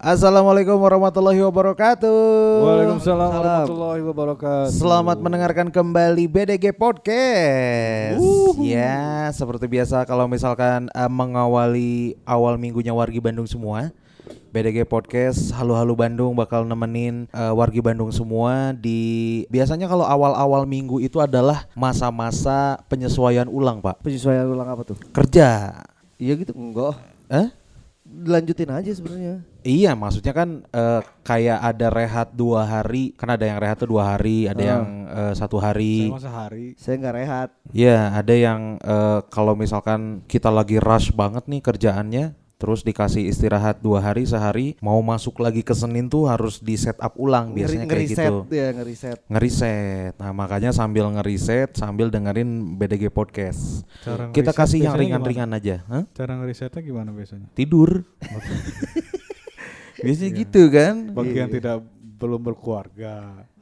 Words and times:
Assalamualaikum 0.00 0.80
warahmatullahi 0.80 1.44
wabarakatuh. 1.44 2.08
Waalaikumsalam 2.64 3.36
warahmatullahi 3.36 4.00
wabarakatuh. 4.00 4.72
Selamat 4.72 5.20
mendengarkan 5.20 5.68
kembali 5.68 6.24
BDG 6.24 6.72
Podcast. 6.72 8.16
Ya, 8.64 9.28
seperti 9.28 9.68
biasa 9.68 10.08
kalau 10.08 10.24
misalkan 10.24 10.88
eh, 10.96 11.10
mengawali 11.12 12.16
awal 12.24 12.56
minggunya 12.56 12.96
wargi 12.96 13.20
Bandung 13.20 13.44
semua, 13.44 13.92
BDG 14.56 14.88
Podcast 14.88 15.52
Halo 15.52 15.76
Bandung 15.92 16.32
bakal 16.32 16.64
nemenin 16.64 17.28
eh, 17.36 17.52
wargi 17.52 17.84
Bandung 17.84 18.08
semua 18.08 18.72
di 18.72 19.44
biasanya 19.52 19.84
kalau 19.84 20.08
awal-awal 20.08 20.64
minggu 20.64 21.04
itu 21.04 21.20
adalah 21.20 21.68
masa-masa 21.76 22.80
penyesuaian 22.88 23.52
ulang, 23.52 23.84
Pak. 23.84 24.00
Penyesuaian 24.00 24.48
ulang 24.48 24.64
apa 24.64 24.80
tuh? 24.80 24.96
Kerja. 25.12 25.76
Iya 26.16 26.40
gitu 26.40 26.56
enggak. 26.56 26.96
Eh? 27.28 27.52
Dilanjutin 28.08 28.72
aja 28.72 28.88
sebenarnya. 28.96 29.49
Iya, 29.60 29.92
maksudnya 29.92 30.32
kan 30.32 30.64
eh, 30.66 31.00
kayak 31.20 31.58
ada 31.60 31.86
rehat 31.88 32.28
dua 32.32 32.64
hari, 32.64 33.12
kan 33.12 33.28
ada 33.28 33.44
yang 33.44 33.60
rehat 33.60 33.76
tuh 33.76 33.92
dua 33.92 34.16
hari, 34.16 34.48
ada 34.48 34.58
Ah. 34.58 34.68
yang 34.72 34.84
eh, 35.06 35.32
satu 35.34 35.60
hari. 35.60 36.08
Saya 36.08 36.16
masa 36.16 36.30
hari. 36.32 36.66
Saya 36.74 36.94
nggak 36.96 37.16
rehat. 37.16 37.48
Iya, 37.70 37.98
ada 38.14 38.34
yang 38.34 38.60
eh, 38.76 39.20
kalau 39.28 39.52
misalkan 39.52 40.24
kita 40.24 40.48
lagi 40.48 40.80
rush 40.80 41.12
banget 41.12 41.44
nih 41.44 41.60
kerjaannya, 41.60 42.24
terus 42.56 42.80
dikasih 42.80 43.24
istirahat 43.24 43.80
dua 43.80 44.00
hari 44.00 44.24
sehari, 44.24 44.76
mau 44.80 45.00
masuk 45.00 45.40
lagi 45.40 45.60
ke 45.60 45.72
Senin 45.72 46.08
tuh 46.08 46.24
harus 46.24 46.60
di 46.60 46.76
set 46.76 46.96
up 46.96 47.16
ulang 47.16 47.52
biasanya 47.52 47.84
kayak 47.84 48.04
ngeriset 48.04 48.28
gitu. 48.28 48.52
ya 48.52 48.68
ngeriset. 48.72 49.18
Ngeriset. 49.28 50.12
Nah, 50.16 50.32
makanya 50.32 50.68
sambil 50.70 51.08
ngeriset 51.08 51.72
sambil 51.72 52.08
dengerin 52.08 52.76
BDG 52.76 53.08
podcast. 53.08 53.88
Cara 54.00 54.28
Kita 54.28 54.52
kasih 54.52 54.84
yang 54.84 54.96
ringan-ringan 54.96 55.52
aja, 55.52 55.84
Hah? 55.88 56.04
gimana? 56.04 56.16
Cara 56.16 56.32
ngerisetnya 56.36 56.80
gimana 56.80 57.12
biasanya? 57.12 57.48
Tidur. 57.52 58.04
biasanya 60.02 60.30
gitu 60.34 60.62
kan? 60.68 60.94
Bagi 61.10 61.34
yang 61.36 61.48
Iya. 61.48 61.56
tidak 61.56 61.76
belum 62.16 62.40
berkeluarga. 62.42 63.14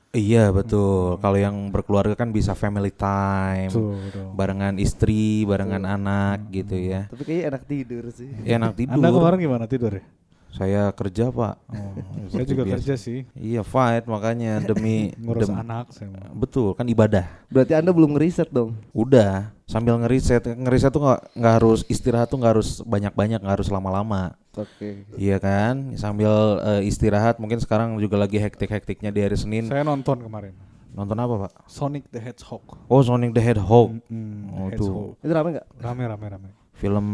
Iya 0.08 0.48
betul. 0.50 1.20
Kalau 1.20 1.36
yang 1.36 1.68
berkeluarga 1.68 2.16
kan 2.16 2.32
bisa 2.32 2.56
family 2.56 2.88
time, 2.88 3.68
Tuh 3.68 3.92
dong. 4.08 4.32
barengan 4.34 4.80
istri, 4.80 5.44
barengan 5.44 5.84
anak 5.84 6.48
gitu 6.48 6.74
ya. 6.74 7.06
Tapi 7.06 7.22
kayaknya 7.22 7.44
enak 7.52 7.62
tidur 7.68 8.04
sih. 8.10 8.30
Ya, 8.40 8.56
enak 8.56 8.72
tidur. 8.74 8.96
Anda 8.96 9.12
kemarin 9.12 9.38
gimana 9.38 9.64
tidur 9.68 9.92
ya? 9.92 10.04
Saya 10.48 10.90
kerja 10.90 11.28
pak. 11.28 11.54
Oh, 11.70 11.92
saya 12.32 12.44
juga 12.44 12.64
Biasa. 12.64 12.74
kerja 12.80 12.94
sih. 12.96 13.18
Iya 13.32 13.62
fight 13.62 14.04
makanya 14.04 14.58
demi 14.68 15.12
Ngurus 15.14 15.46
dem- 15.46 15.56
anak 15.56 15.92
saya. 15.92 16.10
Betul 16.32 16.72
kan 16.72 16.88
ibadah. 16.88 17.28
Berarti 17.46 17.76
Anda 17.76 17.92
belum 17.92 18.16
ngeriset 18.16 18.48
dong. 18.48 18.74
Udah 18.90 19.52
sambil 19.68 20.00
ngeriset 20.00 20.42
ngeriset 20.48 20.88
tuh 20.88 21.04
nggak 21.04 21.20
nggak 21.36 21.54
harus 21.60 21.80
istirahat 21.86 22.26
tuh 22.26 22.40
nggak 22.40 22.52
harus 22.56 22.80
banyak 22.82 23.12
banyak 23.12 23.38
nggak 23.38 23.56
harus 23.60 23.68
lama-lama. 23.68 24.34
Oke. 24.56 25.06
Iya 25.14 25.38
kan 25.38 25.94
sambil 25.94 26.32
eh, 26.64 26.88
istirahat 26.88 27.38
mungkin 27.38 27.60
sekarang 27.60 27.94
juga 27.96 28.18
lagi 28.18 28.40
hektik-hektiknya 28.40 29.12
di 29.12 29.20
hari 29.22 29.36
Senin. 29.36 29.68
Saya 29.68 29.86
nonton 29.86 30.18
kemarin. 30.18 30.56
Nonton 30.88 31.14
apa 31.14 31.46
pak? 31.46 31.52
Sonic 31.70 32.10
the 32.10 32.18
Hedgehog. 32.18 32.64
Oh 32.90 32.98
Sonic 32.98 33.30
the 33.30 33.38
Hedgehog. 33.38 34.02
Mm, 34.10 34.50
Oh, 34.50 34.66
Hedgehog. 34.66 35.14
Itu 35.22 35.30
rame 35.30 35.48
nggak? 35.54 35.66
Rame 35.78 36.02
rame 36.08 36.26
rame. 36.26 36.48
Film 36.78 37.06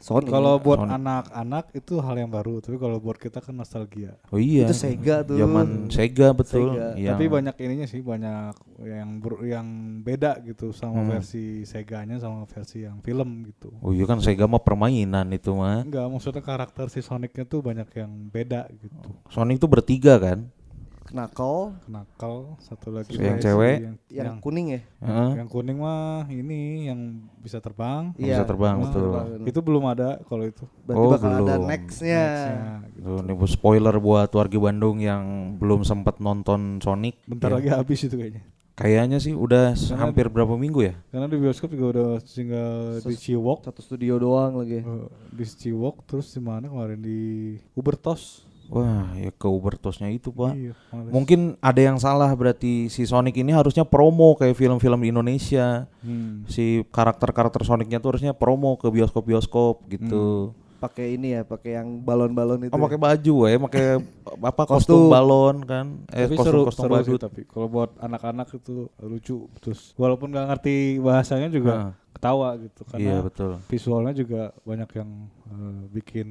Sony. 0.00 0.26
Kalau 0.26 0.56
buat 0.56 0.80
anak-anak 0.80 1.76
itu 1.76 2.00
hal 2.00 2.16
yang 2.16 2.28
baru, 2.28 2.58
tapi 2.58 2.76
kalau 2.76 2.96
buat 2.96 3.14
kita 3.14 3.38
kan 3.38 3.52
nostalgia. 3.52 4.16
Oh 4.32 4.40
iya. 4.40 4.64
Itu 4.64 4.72
Sega 4.72 5.20
tuh. 5.20 5.36
Zaman 5.36 5.92
Sega 5.92 6.32
betul. 6.32 6.72
Sega. 6.72 6.96
Yang- 6.96 7.12
Tapi 7.12 7.24
banyak 7.28 7.54
ininya 7.60 7.86
sih, 7.86 8.00
banyak 8.00 8.54
yang 8.80 9.10
ber- 9.20 9.44
yang 9.44 9.66
beda 10.00 10.40
gitu 10.42 10.72
sama 10.72 11.04
Hmm. 11.04 11.10
versi 11.12 11.44
Seganya 11.62 12.16
sama 12.16 12.42
versi 12.44 12.82
yang 12.82 12.98
film 12.98 13.44
gitu. 13.44 13.76
Oh 13.78 13.92
iya 13.92 14.04
kan 14.04 14.18
Sega 14.18 14.48
mah 14.48 14.58
permainan 14.58 15.28
itu 15.30 15.52
mah. 15.52 15.84
Enggak, 15.84 16.08
maksudnya 16.08 16.40
karakter 16.40 16.88
si 16.88 16.98
Sonicnya 16.98 17.44
tuh 17.44 17.60
banyak 17.60 17.86
yang 17.92 18.10
beda 18.28 18.72
gitu. 18.72 18.96
Sonic 19.28 19.60
tuh 19.60 19.68
bertiga 19.68 20.16
kan? 20.16 20.48
Knuckle 21.14 21.78
Kenakal, 21.86 22.58
satu 22.58 22.90
lagi 22.90 23.14
Yang 23.14 23.46
cewek? 23.46 23.76
yang, 23.78 23.96
yang, 24.10 24.26
yang, 24.26 24.36
kuning 24.42 24.66
ya. 24.74 24.80
Heeh. 24.98 25.30
yang 25.38 25.46
kuning 25.46 25.78
mah 25.78 26.26
ini 26.26 26.90
yang 26.90 27.00
bisa 27.38 27.62
terbang. 27.62 28.10
Yang 28.18 28.34
bisa 28.34 28.44
terbang, 28.44 28.74
Ah, 28.74 28.82
betul. 28.82 29.06
Itu 29.46 29.60
belum 29.62 29.84
ada 29.86 30.18
kalau 30.26 30.42
itu. 30.42 30.66
Berarti 30.82 30.98
Oh, 30.98 31.10
bakal 31.14 31.30
ada 31.30 31.54
belum. 31.54 31.70
nextnya. 31.70 32.24
Nextnya, 32.26 32.66
gitu. 32.90 33.06
Tuh, 33.06 33.18
nih 33.22 33.34
bu, 33.34 33.46
spoiler 33.46 33.96
buat 33.96 34.26
warga 34.28 34.58
Bandung 34.58 34.96
yang 34.98 35.22
belum 35.54 35.86
sempat 35.86 36.18
nonton 36.18 36.82
Sonic. 36.82 37.22
Bentar 37.24 37.54
Ya. 37.54 37.56
lagi 37.56 37.68
habis 37.70 38.02
itu 38.02 38.18
kayaknya. 38.18 38.42
Kayaknya 38.74 39.22
sih 39.22 39.30
udah 39.30 39.70
Karena- 39.70 40.02
hampir 40.02 40.26
berapa 40.26 40.58
minggu 40.58 40.82
ya? 40.82 40.98
Karena 41.08 41.30
di 41.30 41.38
bioskop 41.38 41.70
juga 41.70 41.86
udah 41.94 42.08
tinggal 42.20 42.98
di 42.98 43.14
Ses- 43.14 43.22
Ciwok, 43.22 43.62
Satu 43.62 43.78
studio 43.78 44.18
doang 44.18 44.58
lagi. 44.58 44.82
Eh, 44.82 45.06
di 45.30 45.44
Ciwok 45.46 46.02
terus 46.04 46.34
di 46.34 46.42
mana 46.42 46.66
kemarin 46.66 46.98
di 46.98 47.54
Ubertos. 47.78 48.42
Wah, 48.66 49.12
ya 49.14 49.28
ke 49.28 49.44
Ubertosnya 49.44 50.08
itu, 50.08 50.28
Pak. 50.28 50.52
Iya, 50.52 50.72
males. 50.88 51.10
Mungkin 51.12 51.40
ada 51.60 51.80
yang 51.80 51.96
salah 51.96 52.32
berarti 52.32 52.88
si 52.88 53.04
Sonic 53.04 53.36
ini 53.36 53.52
harusnya 53.52 53.84
promo 53.84 54.32
kayak 54.34 54.54
film-film 54.54 55.00
di 55.00 55.08
Indonesia. 55.12 55.84
Hmm. 56.00 56.42
Si 56.46 56.80
karakter-karakter 56.88 57.60
Sonicnya 57.62 57.98
tuh 57.98 58.16
harusnya 58.16 58.32
promo 58.32 58.74
ke 58.74 58.88
bioskop-bioskop 58.88 59.84
gitu. 59.88 60.52
Pakai 60.74 61.16
ini 61.16 61.32
ya, 61.32 61.42
pakai 61.42 61.80
yang 61.80 62.00
balon-balon 62.00 62.68
itu. 62.68 62.72
Oh, 62.72 62.76
ya. 62.76 62.84
pakai 62.84 62.98
baju 63.00 63.34
ya, 63.48 63.56
pakai 63.56 63.84
apa 64.52 64.62
kostum, 64.64 65.08
Kostum. 65.08 65.12
balon 65.12 65.56
kan? 65.64 65.86
Eh, 66.12 66.24
tapi 66.24 66.36
kostum 66.36 66.44
seru, 66.52 66.60
kostum 66.68 66.82
seru 66.84 66.94
sih 66.94 67.12
badut. 67.16 67.20
tapi 67.24 67.40
kalau 67.48 67.66
buat 67.68 67.90
anak-anak 67.96 68.48
itu 68.52 68.88
lucu 69.00 69.48
terus 69.64 69.96
walaupun 69.96 70.28
nggak 70.28 70.44
ngerti 70.44 70.76
bahasanya 71.00 71.48
juga 71.48 71.72
Heeh. 71.72 71.92
ketawa 72.12 72.48
gitu 72.60 72.80
Iya, 72.84 72.90
karena 72.92 73.14
betul. 73.24 73.52
visualnya 73.64 74.12
juga 74.12 74.42
banyak 74.60 74.90
yang 74.92 75.10
eh, 75.48 75.80
bikin 75.88 76.28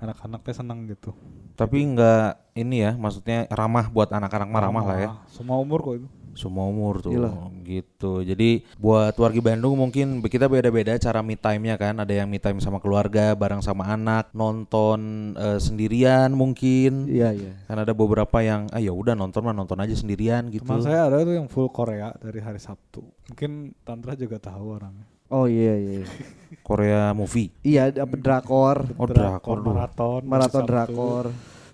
anak-anak 0.00 0.40
teh 0.42 0.56
senang 0.56 0.88
gitu 0.88 1.12
Tapi 1.54 1.76
nggak 1.92 2.56
ini 2.56 2.82
ya, 2.82 2.92
maksudnya 2.96 3.44
ramah 3.52 3.86
buat 3.88 4.08
anak-anak 4.10 4.48
mah 4.48 4.60
ramah 4.64 4.84
lah 4.84 4.96
ya. 4.98 5.08
semua 5.28 5.60
umur 5.60 5.80
kok 5.84 5.96
itu 6.00 6.08
Semua 6.30 6.70
umur 6.70 7.02
tuh 7.02 7.10
Iyalah. 7.10 7.50
gitu. 7.66 8.22
Jadi 8.22 8.62
buat 8.78 9.12
warga 9.18 9.42
Bandung 9.42 9.74
mungkin 9.74 10.22
kita 10.22 10.46
beda-beda 10.46 10.94
cara 10.94 11.26
me 11.26 11.34
time-nya 11.34 11.74
kan. 11.74 11.98
Ada 11.98 12.22
yang 12.22 12.30
me 12.30 12.38
time 12.38 12.62
sama 12.62 12.78
keluarga, 12.78 13.34
bareng 13.34 13.58
sama 13.58 13.90
anak, 13.90 14.30
nonton 14.30 15.34
eh, 15.34 15.58
sendirian 15.58 16.30
mungkin. 16.30 17.10
Iya, 17.10 17.34
iya. 17.34 17.52
Kan 17.66 17.82
ada 17.82 17.90
beberapa 17.92 18.40
yang 18.46 18.70
ah 18.70 18.78
ya 18.78 18.94
udah 18.94 19.18
nonton 19.18 19.42
mah 19.42 19.52
nonton 19.52 19.82
aja 19.82 19.92
sendirian 19.92 20.46
gitu. 20.54 20.62
teman 20.64 20.80
saya 20.80 21.10
ada 21.10 21.18
tuh 21.26 21.34
yang 21.34 21.50
full 21.50 21.66
Korea 21.68 22.14
dari 22.16 22.38
hari 22.38 22.62
Sabtu 22.62 23.02
mungkin 23.26 23.74
Tantra 23.82 24.14
juga 24.14 24.38
tahu 24.38 24.78
orangnya 24.78 25.10
Oh 25.30 25.46
iya 25.46 25.74
iya. 25.74 25.92
iya. 26.02 26.06
Korea 26.66 27.10
movie. 27.10 27.50
Iya, 27.62 27.90
apa 27.96 28.14
drakor, 28.14 28.86
Oh, 28.94 29.06
drakor 29.06 29.58
dulu. 29.58 29.74
maraton 29.74 30.22
maraton 30.22 30.62
drakor. 30.62 31.24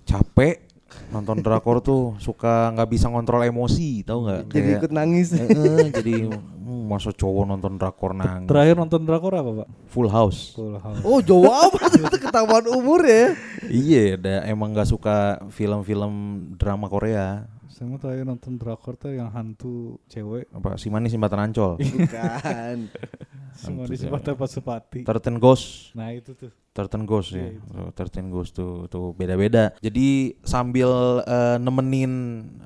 Capek 0.05 0.65
nonton 1.09 1.41
drakor 1.41 1.81
tuh 1.81 2.16
suka 2.16 2.72
nggak 2.72 2.89
bisa 2.89 3.09
ngontrol 3.09 3.45
emosi, 3.45 4.00
tahu 4.00 4.25
nggak? 4.25 4.41
Jadi 4.49 4.56
Kayak- 4.62 4.78
ikut 4.81 4.93
nangis. 4.93 5.28
Eh, 5.37 5.49
eh, 5.49 5.89
jadi 5.91 6.15
hmm, 6.33 6.89
masa 6.89 7.11
cowok 7.11 7.45
nonton 7.47 7.77
drakor 7.77 8.11
nangis. 8.12 8.49
terakhir 8.49 8.75
nonton 8.75 9.03
drakor 9.03 9.33
apa 9.34 9.50
pak 9.62 9.69
Full 9.87 10.09
House. 10.09 10.53
full 10.53 10.77
house 10.77 11.03
Oh 11.03 11.21
jauh 11.21 11.45
amat 11.45 11.93
itu 11.93 12.16
ketahuan 12.19 12.65
umur 12.66 13.05
ya. 13.05 13.37
Iya, 13.66 14.16
emang 14.45 14.72
nggak 14.72 14.89
suka 14.89 15.16
film-film 15.50 16.12
drama 16.56 16.87
Korea. 16.87 17.45
Saya 17.77 17.93
mau 17.93 18.01
terakhir 18.01 18.25
nonton 18.25 18.57
drakor 18.57 18.97
tuh 18.97 19.13
yang 19.13 19.29
hantu 19.29 20.01
cewek 20.09 20.49
Apa 20.49 20.81
si 20.81 20.89
manis 20.89 21.13
jembatan 21.13 21.45
Ancol? 21.45 21.77
Bukan. 21.77 22.89
semua 23.53 23.85
Hantu 23.85 23.93
di 23.93 23.97
cewek. 24.01 24.13
Sepati 24.17 24.49
Sepati 24.49 25.01
Thirteen 25.05 25.37
Ghost. 25.37 25.93
nah 25.93 26.09
itu 26.09 26.33
tuh 26.33 26.49
Thirteen 26.77 27.09
Ghost 27.09 27.33
ya. 27.33 27.49
Iya, 27.49 27.65
Oh, 27.77 27.91
Thirteen 27.97 28.29
Ghost 28.29 28.53
tuh 28.53 28.85
tuh 28.93 29.17
beda-beda. 29.17 29.73
Jadi 29.81 30.37
sambil 30.45 31.25
eh, 31.25 31.57
nemenin 31.57 32.13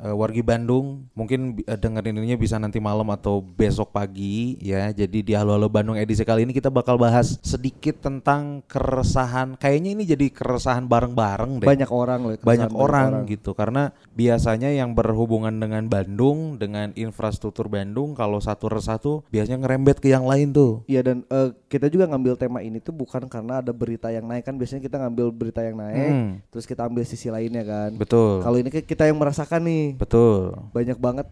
eh, 0.03 0.11
wargi 0.11 0.43
Bandung, 0.43 1.07
mungkin 1.15 1.63
eh, 1.63 1.79
dengerin 1.79 2.19
ininya 2.19 2.35
bisa 2.35 2.59
nanti 2.59 2.83
malam 2.83 3.07
atau 3.15 3.39
besok 3.39 3.95
pagi 3.95 4.59
ya. 4.59 4.91
Jadi 4.91 5.23
di 5.23 5.33
Halo 5.39 5.55
Halo 5.55 5.71
Bandung 5.71 5.95
edisi 5.95 6.27
kali 6.27 6.43
ini 6.43 6.51
kita 6.51 6.75
bakal 6.75 6.99
bahas 6.99 7.39
sedikit 7.47 8.03
tentang 8.03 8.67
keresahan. 8.67 9.55
Kayaknya 9.55 9.91
ini 9.95 10.03
jadi 10.03 10.27
keresahan 10.35 10.91
bareng-bareng 10.91 11.63
deh. 11.63 11.69
Banyak 11.71 11.91
orang 11.91 12.21
loh. 12.27 12.37
banyak 12.41 12.73
orang, 12.73 13.29
gitu 13.29 13.53
karena 13.53 13.93
biasanya 14.17 14.73
yang 14.73 14.97
berhubungan 14.97 15.53
dengan 15.53 15.85
Bandung 15.87 16.57
dengan 16.57 16.97
infrastruktur 16.97 17.69
Bandung 17.69 18.17
kalau 18.17 18.41
satu 18.41 18.73
resah 18.73 18.97
tuh 18.97 19.21
biasanya 19.29 19.61
ngerembet 19.61 20.01
ke 20.01 20.09
yang 20.09 20.25
lain 20.25 20.57
tuh 20.57 20.81
Iya 20.89 21.05
dan 21.05 21.23
eh, 21.29 21.53
kita 21.69 21.93
juga 21.93 22.09
ngambil 22.09 22.41
tema 22.41 22.65
ini 22.65 22.81
tuh 22.81 22.97
bukan 22.97 23.29
karena 23.29 23.61
ada 23.61 23.71
berita 23.77 24.00
yang 24.09 24.25
naik 24.25 24.41
kan 24.43 24.55
biasanya 24.55 24.81
kita 24.81 24.97
ngambil 24.97 25.29
berita 25.29 25.61
yang 25.61 25.77
naik 25.77 26.09
Hmm. 26.09 26.31
terus 26.49 26.65
kita 26.65 26.81
ambil 26.83 27.05
sisi 27.05 27.29
lainnya 27.29 27.61
kan. 27.61 27.93
betul 27.93 28.41
Kalau 28.41 28.57
ini 28.57 28.73
kita 28.73 29.05
yang 29.05 29.15
merasakan 29.15 29.61
nih 29.61 29.85
betul 29.95 30.57
banyak 30.71 30.97
banget 30.97 31.29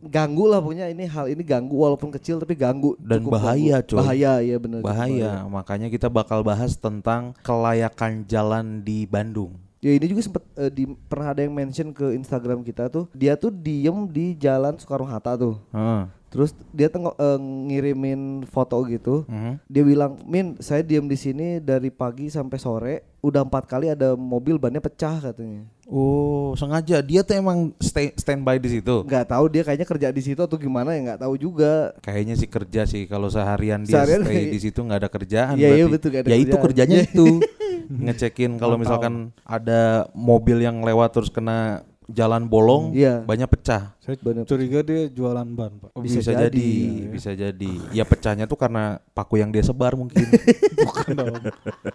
ganggu 0.00 0.44
lah 0.44 0.60
pokoknya 0.60 0.86
ini 0.86 1.04
hal 1.04 1.26
ini 1.26 1.40
ganggu 1.40 1.74
walaupun 1.74 2.12
kecil 2.12 2.36
tapi 2.36 2.52
ganggu 2.54 2.92
Dan 3.00 3.24
cukup 3.24 3.34
bahaya, 3.34 3.80
ganggu. 3.80 3.88
coy. 3.88 3.96
bahaya 3.98 4.32
ya 4.38 4.56
benar 4.56 4.80
bahaya 4.80 5.30
makanya 5.48 5.88
kita 5.88 6.06
bakal 6.06 6.44
bahas 6.44 6.76
tentang 6.76 7.32
kelayakan 7.40 8.22
jalan 8.22 8.78
di 8.80 9.02
Bandung 9.04 9.56
Ya 9.80 9.92
ini 9.92 10.08
juga 10.08 10.20
sempat 10.22 10.40
eh, 10.56 10.68
di 10.68 10.88
pernah 11.04 11.28
ada 11.28 11.40
yang 11.40 11.52
mention 11.52 11.88
ke 11.90 12.12
Instagram 12.14 12.60
kita 12.60 12.88
tuh 12.88 13.04
dia 13.12 13.32
tuh 13.34 13.48
diem 13.48 13.92
di 14.06 14.32
jalan 14.34 14.76
Soekarno 14.76 15.04
Hatta 15.04 15.36
tuh 15.36 15.60
Heeh. 15.70 16.08
Terus 16.34 16.50
dia 16.68 16.88
tengok 16.88 17.14
eh, 17.14 17.38
ngirimin 17.38 18.20
foto 18.44 18.82
gitu. 18.84 19.22
Mhm. 19.24 19.62
Dia 19.64 19.82
bilang, 19.82 20.18
"Min, 20.24 20.58
saya 20.58 20.82
diam 20.82 21.06
di 21.06 21.14
sini 21.14 21.58
dari 21.58 21.88
pagi 21.88 22.26
sampai 22.26 22.58
sore, 22.58 22.94
udah 23.20 23.40
empat 23.40 23.64
kali 23.64 23.86
ada 23.86 24.12
mobil 24.12 24.58
bannya 24.58 24.82
pecah 24.82 25.22
katanya." 25.22 25.62
Oh, 25.86 26.52
sengaja 26.54 26.98
dia 26.98 27.20
tuh 27.20 27.36
emang 27.36 27.70
stay 27.78 28.10
standby 28.14 28.56
di 28.56 28.74
situ. 28.74 29.04
Nggak 29.04 29.30
tahu 29.30 29.44
dia 29.46 29.62
kayaknya 29.62 29.86
kerja 29.86 30.08
di 30.10 30.20
situ 30.20 30.40
atau 30.40 30.56
gimana 30.56 30.90
ya 30.90 31.00
nggak 31.06 31.20
tahu 31.22 31.34
juga. 31.36 31.94
Kayaknya 32.00 32.34
sih 32.34 32.48
kerja 32.48 32.82
sih 32.82 33.04
kalau 33.04 33.28
seharian 33.28 33.80
dia 33.80 33.94
Seharian 33.94 34.24
stay 34.24 34.48
di 34.48 34.58
situ 34.58 34.80
nggak 34.80 34.98
ada 34.98 35.08
kerjaan 35.08 35.54
Iya, 35.54 35.68
iya, 35.70 35.84
berarti. 35.84 35.92
betul, 35.92 36.08
nggak 36.10 36.22
ada 36.24 36.28
ya 36.28 36.34
itu 36.34 36.44
kerjaan. 36.48 36.64
kerjanya 36.66 36.96
Iya. 36.98 37.06
itu 37.06 37.26
ngecekin 38.04 38.56
kalau 38.56 38.74
misalkan 38.74 39.14
ada 39.44 40.08
mobil 40.10 40.56
yang 40.58 40.80
lewat 40.80 41.12
terus 41.12 41.28
kena 41.28 41.84
jalan 42.06 42.44
bolong, 42.44 42.92
Iya. 42.92 43.22
banyak 43.22 43.48
pecah. 43.48 43.96
Saya 43.98 44.20
Bener. 44.20 44.44
curiga 44.44 44.80
dia 44.80 45.08
jualan 45.08 45.48
ban, 45.48 45.72
Pak. 45.74 45.90
Oh, 45.92 46.00
Bisa 46.00 46.20
bisa, 46.20 46.32
jadi, 46.34 46.52
jadi, 46.52 46.68
iya. 46.68 47.08
bisa 47.08 47.30
jadi. 47.32 47.72
Ya 47.90 48.04
pecahnya 48.04 48.44
tuh 48.44 48.56
karena 48.56 48.84
paku 49.10 49.38
yang 49.38 49.48
dia 49.48 49.60
sebar 49.60 49.94
mungkin. 49.94 50.20
Bukan 50.78 51.08
dong. 51.14 51.34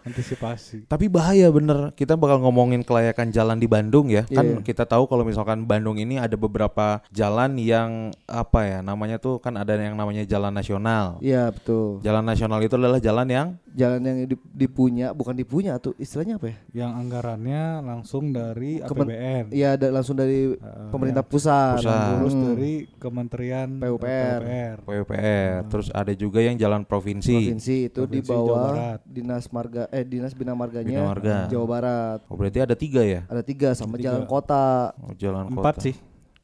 Antisipasi. 0.03 0.85
Tapi 0.85 1.05
bahaya 1.05 1.49
bener. 1.49 1.93
Kita 1.93 2.15
bakal 2.15 2.39
ngomongin 2.39 2.81
kelayakan 2.81 3.29
jalan 3.29 3.57
di 3.57 3.67
Bandung 3.67 4.07
ya. 4.07 4.25
Kan 4.25 4.57
Iya. 4.57 4.65
kita 4.65 4.83
tahu 4.85 5.05
kalau 5.05 5.21
misalkan 5.21 5.63
Bandung 5.63 5.97
ini 5.97 6.17
ada 6.17 6.33
beberapa 6.33 7.05
jalan 7.09 7.57
yang 7.57 7.89
apa 8.25 8.59
ya 8.63 8.79
namanya 8.79 9.17
tuh 9.17 9.37
kan 9.37 9.53
ada 9.53 9.75
yang 9.75 9.93
namanya 9.93 10.23
jalan 10.23 10.49
nasional. 10.49 11.19
Iya 11.19 11.49
betul. 11.49 12.01
Jalan 12.01 12.23
nasional 12.23 12.59
itu 12.59 12.73
adalah 12.73 12.97
jalan 12.97 13.27
yang 13.27 13.49
Jalan 13.69 14.01
yang 14.01 14.17
dip- 14.25 14.49
dipunya 14.49 15.13
bukan 15.13 15.37
dipunya 15.37 15.77
tuh 15.77 15.93
istilahnya 15.95 16.41
apa 16.41 16.49
ya? 16.49 16.57
Yang 16.75 16.91
anggarannya 16.97 17.63
langsung 17.79 18.33
dari 18.33 18.81
Kemen- 18.81 19.05
APBN. 19.07 19.45
Iya 19.53 19.77
ada 19.77 19.87
langsung 19.99 20.15
dari 20.15 20.39
Uh, 20.51 20.89
pemerintah 20.89 21.21
ya. 21.21 21.29
pusat. 21.29 21.75
Pusat. 21.77 22.07
Terus 22.15 22.33
Hmm. 22.33 22.45
dari 22.47 22.73
Kementerian 22.95 23.69
PUPR. 23.77 24.39
PUPR. 24.39 24.75
PUPR. 24.81 25.55
Terus 25.67 25.87
ada 25.91 26.13
juga 26.13 26.39
yang 26.39 26.55
jalan 26.55 26.81
provinsi. 26.81 27.29
provinsi 27.29 27.75
itu 27.85 28.01
di 28.03 28.19
Provinsi 28.19 28.29
bawah 28.29 28.97
dinas 29.03 29.45
marga 29.47 29.85
eh 29.89 30.01
dinas 30.01 30.31
bina 30.31 30.51
marganya 30.51 30.87
Bina 30.95 31.09
Marga. 31.09 31.37
Jawa 31.47 31.65
Barat. 31.65 32.19
Oh 32.25 32.35
berarti 32.35 32.59
ada 32.59 32.73
tiga 32.73 33.01
ya? 33.01 33.21
Ada 33.25 33.41
tiga 33.41 33.69
sama 33.71 33.95
Tiga. 33.95 34.11
jalan 34.11 34.23
kota 34.25 34.91
Oh, 34.97 35.13
jalan 35.13 35.45
Empat 35.47 35.75
kota. 35.75 35.85
sih. 35.85 35.95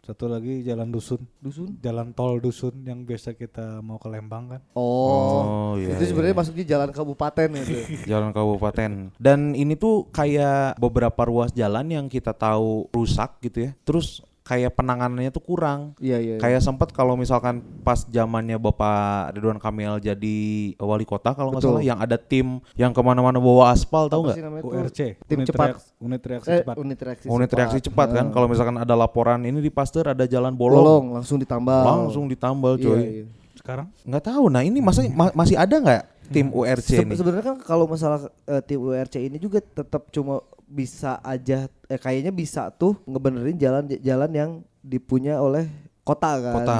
Satu 0.06 0.30
lagi 0.30 0.62
jalan 0.62 0.94
dusun. 0.94 1.18
dusun. 1.42 1.81
Jalan 1.81 2.13
tol 2.13 2.38
dusun 2.38 2.86
yang 2.86 3.02
biasa 3.02 3.34
kita 3.34 3.81
mau 3.81 3.98
ke 3.98 4.06
Lembang 4.06 4.54
kan. 4.54 4.62
Oh, 4.78 5.42
Oh, 5.42 5.72
iya, 5.81 5.98
itu 5.98 6.13
sebenarnya 6.13 6.38
iya. 6.38 6.42
masuknya 6.46 6.66
jalan 6.69 6.90
kabupaten 6.94 7.50
itu. 7.57 7.74
Jalan 8.13 8.30
kabupaten. 8.30 9.10
Dan 9.18 9.57
ini 9.57 9.74
tuh 9.74 10.06
kayak 10.13 10.78
beberapa 10.78 11.25
ruas 11.25 11.50
jalan 11.57 11.90
yang 11.90 12.06
kita 12.06 12.38
tahu 12.38 12.86
rusak 12.94 13.42
gitu 13.42 13.66
ya. 13.66 13.72
Terus 13.81 14.22
kayak 14.45 14.71
penanganannya 14.71 15.27
tuh 15.27 15.42
kurang. 15.42 15.97
Iya 15.97 16.18
iya. 16.18 16.36
Kayak 16.38 16.62
sempat 16.62 16.94
kalau 16.94 17.18
misalkan 17.18 17.65
pas 17.81 18.06
zamannya 18.06 18.56
Bapak 18.56 19.33
Ridwan 19.33 19.57
Kamil 19.57 19.97
jadi 19.97 20.38
wali 20.77 21.01
kota 21.01 21.33
kalau 21.33 21.50
nggak 21.50 21.65
salah 21.65 21.81
yang 21.81 21.97
ada 21.97 22.13
tim 22.15 22.62
yang 22.74 22.94
ke 22.94 23.01
mana-mana 23.01 23.36
bawa 23.36 23.74
aspal 23.74 24.06
tahu 24.06 24.30
nggak? 24.30 24.38
URC. 24.62 25.00
Tim 25.25 25.42
unit 25.42 25.50
cepat. 25.50 25.68
reaks- 25.74 25.89
unit 25.97 26.21
reaksi 26.24 26.47
Eh, 26.47 26.59
cepat. 26.62 26.75
unit 26.77 27.00
reaksi 27.00 27.25
Unit 27.25 27.50
reaksi 27.51 27.80
cepat 27.81 28.07
kan. 28.12 28.24
Nah, 28.24 28.31
Kalau 28.31 28.45
misalkan 28.45 28.77
ada 28.77 28.94
laporan 28.94 29.42
ini 29.42 29.57
di 29.57 29.68
Pasteur 29.68 30.06
ada 30.06 30.24
jalan 30.24 30.53
bolong, 30.53 30.77
bolong 30.77 31.06
langsung 31.12 31.42
ditambal. 31.42 31.81
langsung 31.83 32.30
ditambal 32.30 32.77
Iya, 32.77 32.86
coy. 32.86 33.01
iya. 33.01 33.25
Sekarang 33.56 33.89
Nggak 34.06 34.24
tahu. 34.24 34.45
Nah 34.47 34.62
ini 34.62 34.77
masa 34.77 35.01
ma- 35.09 35.33
masih 35.33 35.57
ada 35.57 35.74
nggak 35.74 36.15
tim 36.27 36.48
URC 36.50 36.88
Se- 36.92 37.01
ini? 37.01 37.13
Sebenarnya 37.13 37.45
kan 37.45 37.57
kalau 37.60 37.86
masalah 37.86 38.25
eh, 38.44 38.62
tim 38.62 38.80
URC 38.80 39.16
ini 39.19 39.38
juga 39.38 39.60
tetap 39.60 40.10
cuma 40.10 40.39
bisa 40.63 41.22
aja 41.22 41.66
eh, 41.86 41.95
kayaknya 41.95 42.30
bisa 42.30 42.69
tuh 42.69 42.98
ngebenerin 43.04 43.56
jalan 43.56 43.83
jalan 43.95 44.31
yang 44.31 44.50
dipunya 44.80 45.38
oleh 45.38 45.66
kota 46.01 46.31
kan. 46.39 46.54
Kota. 46.56 46.77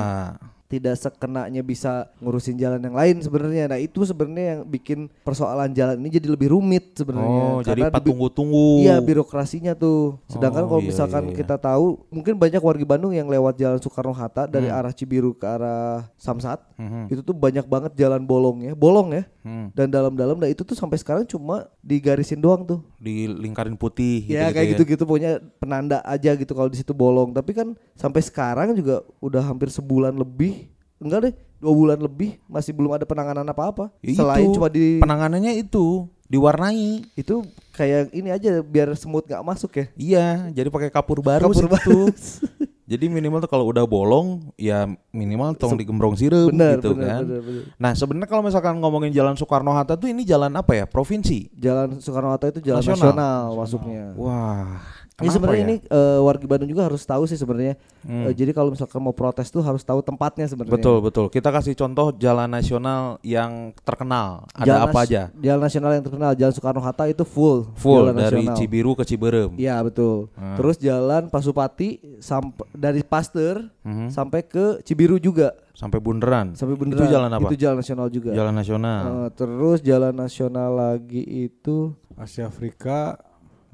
Tidak 0.65 0.97
sekenanya 0.97 1.62
bisa 1.62 2.09
ngurusin 2.18 2.57
jalan 2.57 2.81
yang 2.81 2.94
lain 2.94 3.21
sebenarnya. 3.21 3.69
Nah, 3.69 3.77
itu 3.77 4.01
sebenarnya 4.01 4.45
yang 4.50 4.62
bikin 4.65 5.00
persoalan 5.21 5.69
jalan 5.71 5.94
ini 5.95 6.09
jadi 6.12 6.25
lebih 6.25 6.50
rumit 6.50 6.98
sebenarnya. 6.98 7.41
Oh, 7.45 7.62
jadi 7.62 7.86
Karena 7.86 7.94
dibi- 7.94 8.09
tunggu-tunggu. 8.09 8.81
Iya 8.81 8.98
birokrasinya 8.98 9.77
tuh. 9.77 10.18
Sedangkan 10.25 10.65
Oh, 10.65 10.69
kalau 10.74 10.81
iya, 10.81 10.89
misalkan 10.89 11.24
iya, 11.24 11.31
iya. 11.31 11.38
kita 11.38 11.56
tahu, 11.59 12.01
mungkin 12.09 12.33
banyak 12.33 12.57
warga 12.59 12.81
Bandung 12.83 13.13
yang 13.13 13.30
lewat 13.30 13.56
jalan 13.56 13.77
Soekarno 13.77 14.09
Hatta 14.12 14.50
dari 14.50 14.65
Hmm. 14.65 14.75
arah 14.75 14.89
Cibiru 14.89 15.38
ke 15.38 15.45
arah 15.45 16.09
Samsat, 16.18 16.57
Mhm. 16.75 17.13
itu 17.13 17.21
tuh 17.21 17.38
banyak 17.38 17.63
banget 17.63 17.94
jalan 17.94 18.25
bolongnya, 18.25 18.74
bolong 18.74 19.13
ya. 19.13 19.24
Hmm. 19.45 19.69
Dan 19.77 19.94
dalam-dalam, 19.94 20.42
nah 20.42 20.50
itu 20.50 20.65
tuh 20.65 20.74
sampai 20.74 20.97
sekarang 20.97 21.21
cuma 21.30 21.69
digarisin 21.86 22.42
doang 22.42 22.65
tuh. 22.65 22.81
Di 22.97 23.30
lingkarin 23.30 23.77
putih 23.77 24.25
ya 24.25 24.50
gitu-gitu 24.50 24.56
kayak 24.57 24.68
gitu-gitu 24.74 25.03
punya 25.06 25.38
penanda 25.62 26.01
aja 26.01 26.33
gitu 26.33 26.57
kalau 26.57 26.65
di 26.65 26.81
situ 26.81 26.97
bolong. 26.97 27.30
Tapi 27.30 27.53
kan 27.53 27.77
sampai 27.94 28.25
sekarang 28.25 28.74
juga 28.74 29.06
udah 29.21 29.45
hampir 29.45 29.69
sebulan 29.69 30.18
lebih, 30.18 30.65
enggak 30.97 31.30
deh, 31.30 31.33
dua 31.62 31.74
bulan 31.77 32.00
lebih 32.01 32.42
masih 32.50 32.74
belum 32.74 32.97
ada 32.97 33.06
penanganan 33.06 33.45
apa-apa. 33.45 33.94
Ya 34.01 34.18
Selain 34.18 34.50
itu, 34.50 34.57
cuma 34.57 34.68
di 34.74 34.97
penanganannya 34.97 35.62
itu 35.62 36.09
diwarnai. 36.25 37.06
itu 37.13 37.45
kayak 37.77 38.09
ini 38.18 38.33
aja 38.33 38.65
biar 38.65 38.98
semut 38.98 39.30
nggak 39.30 39.45
masuk 39.45 39.71
ya. 39.77 39.86
Iya, 39.94 40.27
jadi 40.57 40.74
pakai 40.74 40.89
kapur 40.89 41.21
baru 41.21 41.53
Kapur 41.53 41.69
tuh. 41.86 42.09
Jadi 42.86 43.10
minimal 43.10 43.42
tuh 43.42 43.50
kalau 43.50 43.66
udah 43.66 43.82
bolong 43.90 44.54
ya 44.62 44.86
minimal 45.10 45.58
tong 45.58 45.74
digembrong 45.74 46.14
sirup 46.14 46.54
Bener, 46.54 46.78
gitu 46.78 46.94
bener, 46.94 47.10
kan. 47.10 47.22
bener, 47.26 47.42
bener. 47.42 47.64
Nah, 47.82 47.92
sebenarnya 47.98 48.30
kalau 48.30 48.46
misalkan 48.46 48.78
ngomongin 48.78 49.10
Jalan 49.10 49.34
Soekarno 49.34 49.74
Hatta 49.74 49.98
tuh 49.98 50.14
ini 50.14 50.22
jalan 50.22 50.54
apa 50.54 50.78
ya? 50.78 50.86
Provinsi. 50.86 51.50
Jalan 51.58 51.98
Soekarno 51.98 52.30
Hatta 52.30 52.54
itu 52.54 52.62
jalan 52.62 52.86
Nasional. 52.86 53.02
nasional, 53.10 53.46
masuknya. 53.58 54.06
Wah. 54.14 54.86
Ini 55.15 55.31
kenapa 55.31 55.35
sebenarnya 55.39 55.63
ya? 55.63 55.67
ini 55.71 55.75
eh, 55.79 56.19
warga 56.19 56.44
Bandung 56.44 56.67
juga 56.67 56.83
harus 56.91 57.00
tahu 57.00 57.23
sih 57.23 57.39
sebenarnya. 57.39 57.79
Hmm. 58.03 58.27
Eh, 58.27 58.35
jadi 58.35 58.51
kalau 58.51 58.75
misalkan 58.75 59.00
mau 59.00 59.15
protes 59.15 59.47
tuh 59.47 59.63
harus 59.63 59.79
tahu 59.79 60.03
tempatnya 60.03 60.44
sebenarnya. 60.44 60.75
Betul, 60.75 61.00
betul. 61.00 61.31
Kita 61.31 61.56
kasih 61.56 61.71
contoh 61.71 62.12
jalan 62.19 62.51
nasional 62.51 63.15
yang 63.23 63.71
terkenal. 63.88 64.44
Ada 64.51 64.67
Jalan 64.67 64.81
apa 64.91 65.00
aja? 65.07 65.21
Jalan 65.39 65.62
nasional 65.63 65.91
yang 65.95 66.03
terkenal 66.03 66.31
Jalan 66.35 66.51
Soekarno 66.51 66.83
Hatta 66.83 67.07
itu 67.07 67.23
full. 67.23 67.63
Full 67.79 68.12
jalan 68.12 68.15
dari 68.19 68.44
nasional. 68.44 68.57
Cibiru 68.59 68.91
ke 68.91 69.03
Ciberem. 69.07 69.56
Iya 69.56 69.79
betul. 69.79 70.27
Hmm. 70.35 70.59
Terus 70.59 70.75
jalan 70.83 71.31
Pasupati 71.31 72.19
sampai 72.19 72.67
dari 72.75 73.00
Pasteur 73.00 73.71
Mhm. 73.88 74.12
sampai 74.12 74.44
ke 74.44 74.83
Cibiru 74.83 75.15
juga. 75.15 75.56
Sampai 75.71 76.03
Bundaran. 76.03 76.59
Sampai 76.59 76.75
beneran. 76.75 77.00
Itu 77.00 77.07
jalan 77.07 77.31
apa? 77.31 77.47
Itu 77.47 77.56
jalan 77.56 77.77
nasional 77.79 78.07
juga. 78.12 78.35
Jalan 78.35 78.51
nasional. 78.51 79.01
Eh, 79.07 79.29
terus 79.31 79.79
jalan 79.79 80.12
nasional 80.12 80.75
lagi 80.75 81.23
itu 81.23 81.95
Asia 82.15 82.47
Afrika 82.47 83.15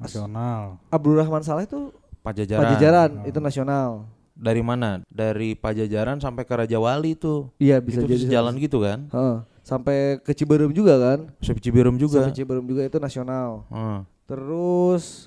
nasional. 0.02 0.62
Abdurrahman 0.90 1.42
Saleh 1.42 1.64
itu 1.64 1.94
Pajajaran. 2.22 2.62
Pajajaran 2.62 3.10
itu 3.26 3.38
nasional. 3.42 3.90
Dari 4.32 4.62
mana? 4.62 5.02
Dari 5.10 5.58
Pajajaran 5.58 6.22
sampai 6.22 6.46
ke 6.46 6.54
Raja 6.54 6.78
Wali 6.78 7.18
tuh. 7.18 7.50
Iya 7.58 7.82
bisa 7.82 8.02
itu 8.02 8.14
jadi 8.14 8.38
jalan 8.38 8.54
gitu 8.62 8.78
kan? 8.82 9.10
Heeh. 9.10 9.36
Sampai 9.62 10.18
ke 10.22 10.34
Ciberem 10.34 10.70
juga 10.70 10.98
kan? 10.98 11.18
Sampai 11.42 11.62
Ciberem 11.62 11.94
juga. 11.98 12.22
Sampai 12.22 12.34
Ciberem 12.34 12.64
juga 12.66 12.82
itu 12.86 12.98
nasional. 13.02 13.66
Heeh. 13.70 13.98
Terus 14.30 15.26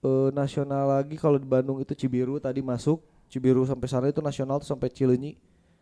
eh, 0.00 0.28
nasional 0.32 0.88
lagi 0.88 1.20
kalau 1.20 1.36
di 1.36 1.48
Bandung 1.48 1.80
itu 1.80 1.92
Cibiru 1.92 2.40
tadi 2.40 2.64
masuk. 2.64 3.04
Cibiru 3.32 3.64
sampai 3.64 3.88
sana 3.88 4.06
itu 4.12 4.20
nasional 4.20 4.60
tuh 4.60 4.68
sampai 4.68 4.92
Cileunyi 4.92 5.32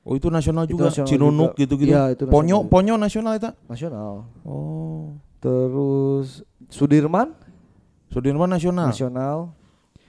Oh 0.00 0.16
itu 0.16 0.32
nasional 0.32 0.64
Itu 0.64 0.78
juga, 0.80 0.88
nasional 0.88 1.08
Cinunuk 1.12 1.50
gitu-gitu. 1.60 1.92
Iya, 1.92 2.16
itu 2.16 2.24
Ponyo. 2.24 2.64
Ponyo 2.64 2.94
nasional 2.96 3.36
itu. 3.36 3.50
nasional. 3.68 4.24
Oh, 4.48 5.12
Terus 5.40 6.44
Sudirman 6.68 7.32
Sudirman 8.10 8.46
nasional. 8.46 8.90
nasional. 8.90 9.36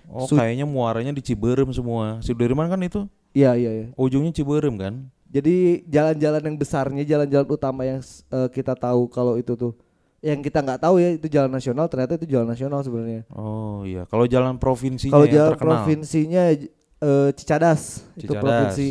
Oh, 0.05 0.27
Su- 0.27 0.35
kayaknya 0.35 0.65
muaranya 0.65 1.13
di 1.13 1.21
Ciberem 1.21 1.69
semua. 1.71 2.19
Sudirman 2.19 2.67
kan 2.67 2.81
itu 2.81 3.07
Iya 3.31 3.55
iya 3.55 3.71
iya. 3.71 3.85
ujungnya 3.95 4.29
Ciberem 4.29 4.75
kan? 4.75 5.07
Jadi 5.31 5.87
jalan-jalan 5.87 6.41
yang 6.43 6.57
besarnya, 6.59 7.03
jalan-jalan 7.07 7.47
utama 7.47 7.87
yang 7.87 8.03
eh, 8.03 8.49
kita 8.51 8.75
tahu 8.75 9.07
kalau 9.07 9.39
itu 9.39 9.55
tuh 9.55 9.71
yang 10.19 10.37
kita 10.37 10.59
nggak 10.59 10.83
tahu 10.83 10.99
ya 10.99 11.15
itu 11.15 11.25
jalan 11.25 11.49
nasional 11.49 11.87
ternyata 11.87 12.13
itu 12.13 12.27
jalan 12.27 12.45
nasional 12.45 12.83
sebenarnya. 12.83 13.23
Oh 13.31 13.81
iya, 13.81 14.03
kalau 14.05 14.27
jalan 14.27 14.59
provinsinya 14.59 15.15
Kalau 15.15 15.25
jalan 15.25 15.49
terkenal. 15.55 15.69
provinsinya 15.79 16.43
eh, 16.51 17.29
Cicadas, 17.31 18.03
itu 18.13 18.27
Cicadas. 18.27 18.43
provinsi. 18.43 18.89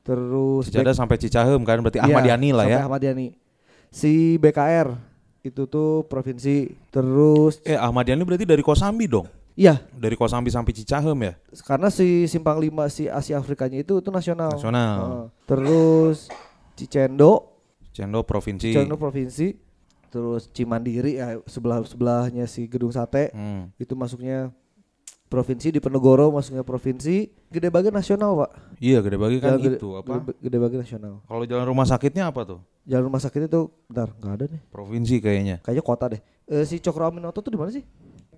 Terus 0.00 0.62
Cicadas 0.70 0.96
sampai 0.96 1.16
Cicahem 1.18 1.60
kan 1.60 1.78
berarti 1.78 1.98
Iya, 1.98 2.08
Ahmad 2.08 2.24
Yani 2.24 2.48
lah 2.50 2.64
ya. 2.64 2.78
Ahmad 2.82 3.02
Yani. 3.02 3.34
Si 3.90 4.38
BKR 4.38 4.94
itu 5.46 5.64
tuh 5.64 6.04
provinsi. 6.04 6.74
Terus 6.88 7.58
Eh 7.62 7.74
Ahmad 7.74 8.04
Yani 8.04 8.22
berarti 8.22 8.42
dari 8.42 8.60
Kosambi 8.60 9.06
dong. 9.06 9.26
iya, 9.52 9.80
Dari 9.92 10.14
Kosambi 10.14 10.48
sampai 10.48 10.70
Cicahem 10.70 11.16
ya. 11.16 11.32
karena 11.62 11.88
si 11.88 12.26
Simpang 12.26 12.58
5 12.58 12.68
si 12.88 13.06
Asia 13.06 13.36
Afrikanya 13.36 13.78
itu 13.78 13.96
itu 13.96 14.10
nasional. 14.10 14.52
Nasional. 14.52 14.96
Heeh. 14.98 15.24
terus 15.44 16.28
Cicendo, 16.74 17.56
Cendo 17.90 18.20
provinsi. 18.20 18.68
Cicendo 18.68 18.96
provinsi. 18.96 19.56
Terus 20.06 20.48
Cimandiri 20.48 21.16
ya 21.16 21.40
sebelah 21.44 21.80
sebelahnya 21.82 22.44
si 22.44 22.64
Gedung 22.66 22.90
Sate 22.90 23.32
Hmm. 23.32 23.72
itu 23.76 23.92
masuknya 23.92 24.52
provinsi 25.26 25.74
di 25.74 25.80
Penegoro 25.82 26.30
masuknya 26.30 26.62
provinsi. 26.62 27.30
Gede 27.50 27.68
Bage 27.70 27.90
nasional, 27.90 28.34
Pak. 28.46 28.50
Iya, 28.78 29.02
gede 29.02 29.16
bagi 29.18 29.38
kan 29.42 29.56
Jalan 29.56 29.62
gede, 29.62 29.78
itu 29.78 29.88
apa? 29.98 30.12
Gede, 30.22 30.32
Gede 30.42 30.58
Bage 30.62 30.76
nasional. 30.78 31.14
Kalau 31.26 31.44
jalan 31.46 31.66
rumah 31.66 31.86
sakitnya 31.86 32.30
apa 32.30 32.40
tuh? 32.46 32.60
Jalan 32.86 33.04
rumah 33.10 33.20
sakit 33.22 33.50
itu 33.50 33.60
bentar, 33.90 34.14
nggak 34.14 34.32
ada 34.38 34.44
nih. 34.46 34.60
Provinsi 34.70 35.18
kayaknya. 35.18 35.56
Kayaknya 35.62 35.84
kota 35.84 36.04
deh. 36.14 36.20
Eh, 36.46 36.62
si 36.62 36.78
Cokro 36.78 37.10
Aminoto 37.10 37.42
tuh 37.42 37.50
di 37.50 37.58
mana 37.58 37.74
sih? 37.74 37.82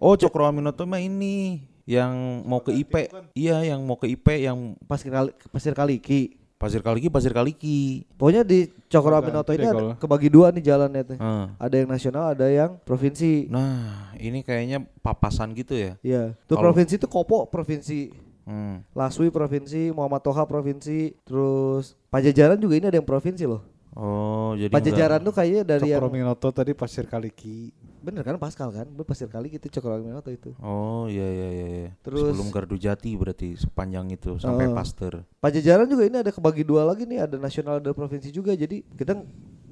Oh, 0.01 0.17
Cokro 0.17 0.49
Aminoto 0.49 0.89
mah 0.89 1.03
ini 1.03 1.61
yang 1.85 2.45
mau 2.49 2.65
ke 2.65 2.73
IP. 2.73 3.13
Iya, 3.37 3.65
yang 3.75 3.85
mau 3.85 4.01
ke 4.01 4.09
IP 4.09 4.45
yang 4.45 4.77
Pasir 4.89 5.13
Kali 5.13 5.31
Pasir 5.53 5.73
Kaliki. 5.77 6.38
Pasir 6.59 6.83
Kaliki, 6.83 7.07
Pasir 7.07 7.31
Kaliki. 7.31 8.03
Pokoknya 8.19 8.43
di 8.43 8.67
Cokro 8.91 9.15
Aminoto 9.15 9.55
ini 9.55 9.63
ada 9.63 9.95
kebagi 9.95 10.27
dua 10.27 10.51
nih 10.51 10.67
jalannya 10.67 11.03
tuh. 11.07 11.17
Heeh. 11.17 11.47
Ada 11.55 11.75
yang 11.79 11.89
nasional, 11.89 12.25
ada 12.35 12.47
yang 12.51 12.75
provinsi. 12.83 13.47
Nah, 13.47 14.11
ini 14.19 14.43
kayaknya 14.43 14.83
papasan 14.99 15.55
gitu 15.55 15.79
ya. 15.79 15.95
Iya. 16.03 16.35
Tuh 16.51 16.59
Kalau- 16.59 16.67
provinsi 16.67 16.99
itu 16.99 17.07
Kopo 17.07 17.47
provinsi, 17.47 18.11
Hmm. 18.43 18.81
Laswi 18.91 19.29
provinsi, 19.29 19.93
Muhammad 19.93 20.25
Toha 20.25 20.43
provinsi, 20.45 21.13
terus 21.23 21.95
Pajajaran 22.09 22.57
juga 22.57 22.75
ini 22.75 22.87
ada 22.89 22.97
yang 22.97 23.05
provinsi 23.05 23.45
loh. 23.45 23.61
Oh, 23.93 24.57
jadi 24.57 24.73
Pajajaran 24.73 25.21
enggak- 25.21 25.27
tuh 25.29 25.35
kayaknya 25.37 25.63
dari 25.65 25.87
yang 25.87 26.01
Cokro 26.01 26.11
Minoto 26.11 26.49
tadi 26.51 26.73
Pasir 26.73 27.05
Kaliki. 27.05 27.71
Bener 27.99 28.23
kan 28.23 28.35
Pascal 28.37 28.71
kan, 28.71 28.87
Bener, 28.87 29.03
pasir 29.03 29.27
kali 29.27 29.51
gitu 29.51 29.69
Cokro 29.69 29.97
Aminoto 29.97 30.29
itu. 30.29 30.55
Oh, 30.59 31.07
iya 31.07 31.25
iya 31.25 31.49
iya 31.49 31.67
iya. 31.69 31.91
Terus- 32.01 32.31
sebelum 32.31 32.49
Gardu 32.49 32.75
Jati 32.75 33.13
berarti 33.13 33.55
sepanjang 33.55 34.09
itu 34.11 34.37
sampai 34.37 34.67
Oh. 34.67 34.75
Pasteur. 34.75 35.23
Pajajaran 35.39 35.87
juga 35.87 36.05
ini 36.05 36.17
ada 36.19 36.31
kebagi 36.31 36.63
dua 36.63 36.83
lagi 36.83 37.03
nih, 37.03 37.25
ada 37.25 37.37
nasional 37.37 37.79
ada 37.79 37.91
provinsi 37.91 38.29
juga. 38.29 38.53
Jadi 38.53 38.83
kita 38.95 39.19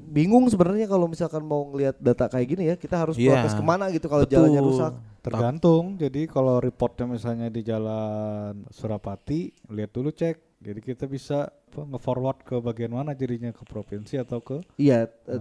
bingung 0.06 0.46
sebenarnya 0.46 0.86
kalau 0.86 1.04
misalkan 1.04 1.42
mau 1.42 1.66
ngelihat 1.68 1.98
data 1.98 2.26
kayak 2.26 2.46
gini 2.48 2.62
ya, 2.66 2.74
kita 2.74 2.96
harus 2.96 3.18
Iya. 3.18 3.42
protes 3.42 3.54
ke 3.54 3.64
mana 3.64 3.90
gitu 3.90 4.06
kalau 4.06 4.22
Betul. 4.22 4.34
jalannya 4.38 4.62
rusak. 4.62 4.92
Tergantung. 5.20 5.84
Jadi 5.98 6.26
kalau 6.26 6.62
reportnya 6.62 7.10
misalnya 7.10 7.50
di 7.50 7.60
jalan 7.60 8.62
Surapati, 8.70 9.50
lihat 9.68 9.90
dulu 9.90 10.14
cek. 10.14 10.45
Jadi 10.56 10.80
kita 10.80 11.04
bisa 11.04 11.52
nge-forward 11.70 12.40
ke 12.40 12.56
bagian 12.56 12.88
mana 12.88 13.12
jadinya 13.12 13.52
ke 13.52 13.60
provinsi 13.62 14.16
atau 14.16 14.40
ke 14.40 14.64
Iya, 14.74 15.04
eh, 15.04 15.40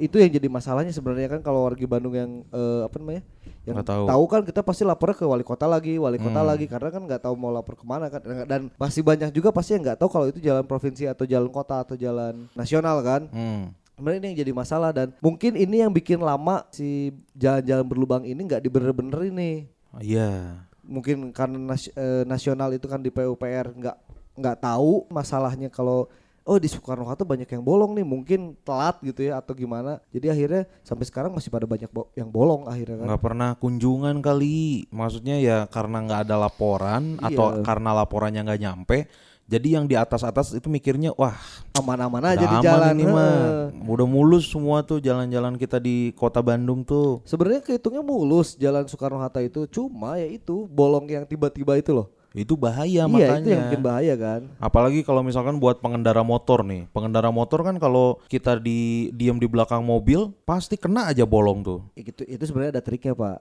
itu 0.00 0.16
yang 0.16 0.32
jadi 0.32 0.48
masalahnya 0.48 0.90
sebenarnya 0.90 1.28
kan 1.28 1.40
kalau 1.40 1.62
warga 1.62 1.84
Bandung 1.84 2.12
yang 2.12 2.40
eh, 2.48 2.80
apa 2.82 2.96
namanya, 2.96 3.22
yang 3.62 3.84
tahu. 3.84 4.08
tahu. 4.08 4.24
kan 4.26 4.40
kita 4.42 4.60
pasti 4.60 4.82
lapor 4.82 5.12
ke 5.12 5.22
wali 5.22 5.44
kota 5.44 5.68
lagi, 5.68 5.94
wali 5.96 6.16
kota 6.16 6.40
Hmm. 6.40 6.48
lagi 6.48 6.64
karena 6.64 6.88
kan 6.88 7.04
nggak 7.04 7.20
tahu 7.20 7.34
mau 7.34 7.52
lapor 7.52 7.76
ke 7.76 7.84
mana 7.84 8.08
kan 8.08 8.24
dan- 8.44 8.72
masih 8.74 9.04
banyak 9.04 9.28
juga 9.30 9.52
pasti 9.52 9.76
yang 9.76 9.84
nggak 9.84 9.98
tahu 9.98 10.08
kalau 10.08 10.26
itu 10.26 10.40
jalan 10.40 10.64
provinsi 10.64 11.04
atau 11.04 11.24
jalan 11.24 11.48
kota 11.48 11.76
atau 11.78 11.94
jalan 11.94 12.48
nasional 12.52 12.96
kan. 13.00 13.28
Hmm. 13.28 13.76
Sebenarnya 13.92 14.18
ini 14.18 14.26
yang 14.26 14.38
jadi 14.38 14.52
masalah 14.52 14.90
dan 14.90 15.12
mungkin 15.18 15.52
ini 15.52 15.76
yang 15.78 15.88
bikin 15.90 16.16
lama 16.18 16.64
si 16.70 17.12
jalan-jalan 17.32 17.84
berlubang 17.84 18.24
ini 18.24 18.40
nggak 18.40 18.60
dibener-bener 18.60 19.20
ini. 19.26 19.68
Iya. 19.96 20.64
Mungkin 20.82 21.28
karena 21.30 21.56
nas- 21.66 21.90
eh, 21.90 22.22
nasional 22.24 22.70
itu 22.70 22.84
kan 22.84 22.98
di 22.98 23.08
PUPR 23.08 23.72
nggak 23.74 23.96
nggak 24.36 24.56
tahu 24.58 25.04
masalahnya 25.08 25.66
kalau 25.66 26.06
oh 26.42 26.56
di 26.56 26.70
Soekarno 26.70 27.02
Hatta 27.02 27.24
banyak 27.24 27.48
yang 27.48 27.60
bolong 27.60 27.90
nih 27.92 28.06
mungkin 28.06 28.40
telat 28.62 29.02
gitu 29.02 29.18
ya 29.20 29.36
atau 29.36 29.50
gimana. 29.50 29.98
Jadi 30.08 30.26
akhirnya 30.28 30.62
sampai 30.80 31.02
sekarang 31.02 31.32
masih 31.32 31.50
pada 31.50 31.66
banyak 31.66 31.90
bo- 31.90 32.06
yang 32.12 32.28
bolong 32.28 32.64
akhirnya 32.64 33.02
kan. 33.02 33.06
nggak 33.08 33.22
pernah 33.24 33.50
kunjungan 33.56 34.20
kali 34.20 34.86
maksudnya 34.88 35.36
ya 35.36 35.66
karena 35.66 36.00
nggak 36.00 36.20
ada 36.22 36.36
laporan 36.38 37.18
atau 37.18 37.50
Iya. 37.52 37.62
karena 37.62 37.90
laporannya 37.96 38.40
nggak 38.42 38.62
nyampe 38.62 38.98
jadi 39.46 39.78
yang 39.78 39.86
di 39.86 39.94
atas 39.94 40.22
atas 40.22 40.50
itu 40.52 40.66
mikirnya 40.66 41.14
wah 41.14 41.38
Aman-aman 41.72 42.18
aja 42.24 42.42
di 42.44 42.58
jalan. 42.58 42.94
ini 42.94 43.04
mah 43.04 43.70
udah 43.80 44.02
mulus 44.04 44.46
semua 44.46 44.82
tuh 44.82 44.98
jalan-jalan 44.98 45.54
kita 45.54 45.78
di 45.78 46.10
kota 46.12 46.38
Bandung 46.40 46.82
tuh 46.82 47.22
Sebenarnya 47.22 47.60
kehitungnya 47.60 48.02
mulus 48.02 48.54
jalan 48.54 48.86
Soekarno 48.86 49.18
Hatta 49.18 49.38
itu 49.38 49.66
cuma 49.66 50.14
ya 50.14 50.26
itu 50.26 50.66
bolong 50.66 51.06
yang 51.06 51.22
tiba-tiba 51.22 51.74
itu 51.74 51.90
loh. 51.92 52.10
Itu 52.36 52.52
bahaya 52.52 52.84
iya 52.84 53.04
makanya 53.08 53.40
itu 53.40 53.48
yang 53.48 53.62
bikin 53.72 53.80
bahaya 53.80 54.14
kan. 54.14 54.40
apalagi 54.60 55.00
kalau 55.00 55.24
misalkan 55.24 55.56
buat 55.56 55.80
pengendara 55.80 56.20
motor 56.20 56.60
nih 56.60 56.84
pengendara 56.92 57.32
motor 57.32 57.64
kan 57.64 57.80
kalau 57.80 58.20
kita 58.28 58.60
di 58.60 59.08
diam 59.16 59.40
di 59.40 59.48
belakang 59.48 59.80
mobil 59.80 60.36
pasti 60.44 60.76
kena 60.76 61.08
aja 61.08 61.24
bolong 61.24 61.64
tuh 61.64 61.80
Itu 61.96 62.28
itu 62.28 62.42
sebenarnya 62.44 62.76
ada 62.76 62.82
triknya 62.84 63.16
pak. 63.16 63.40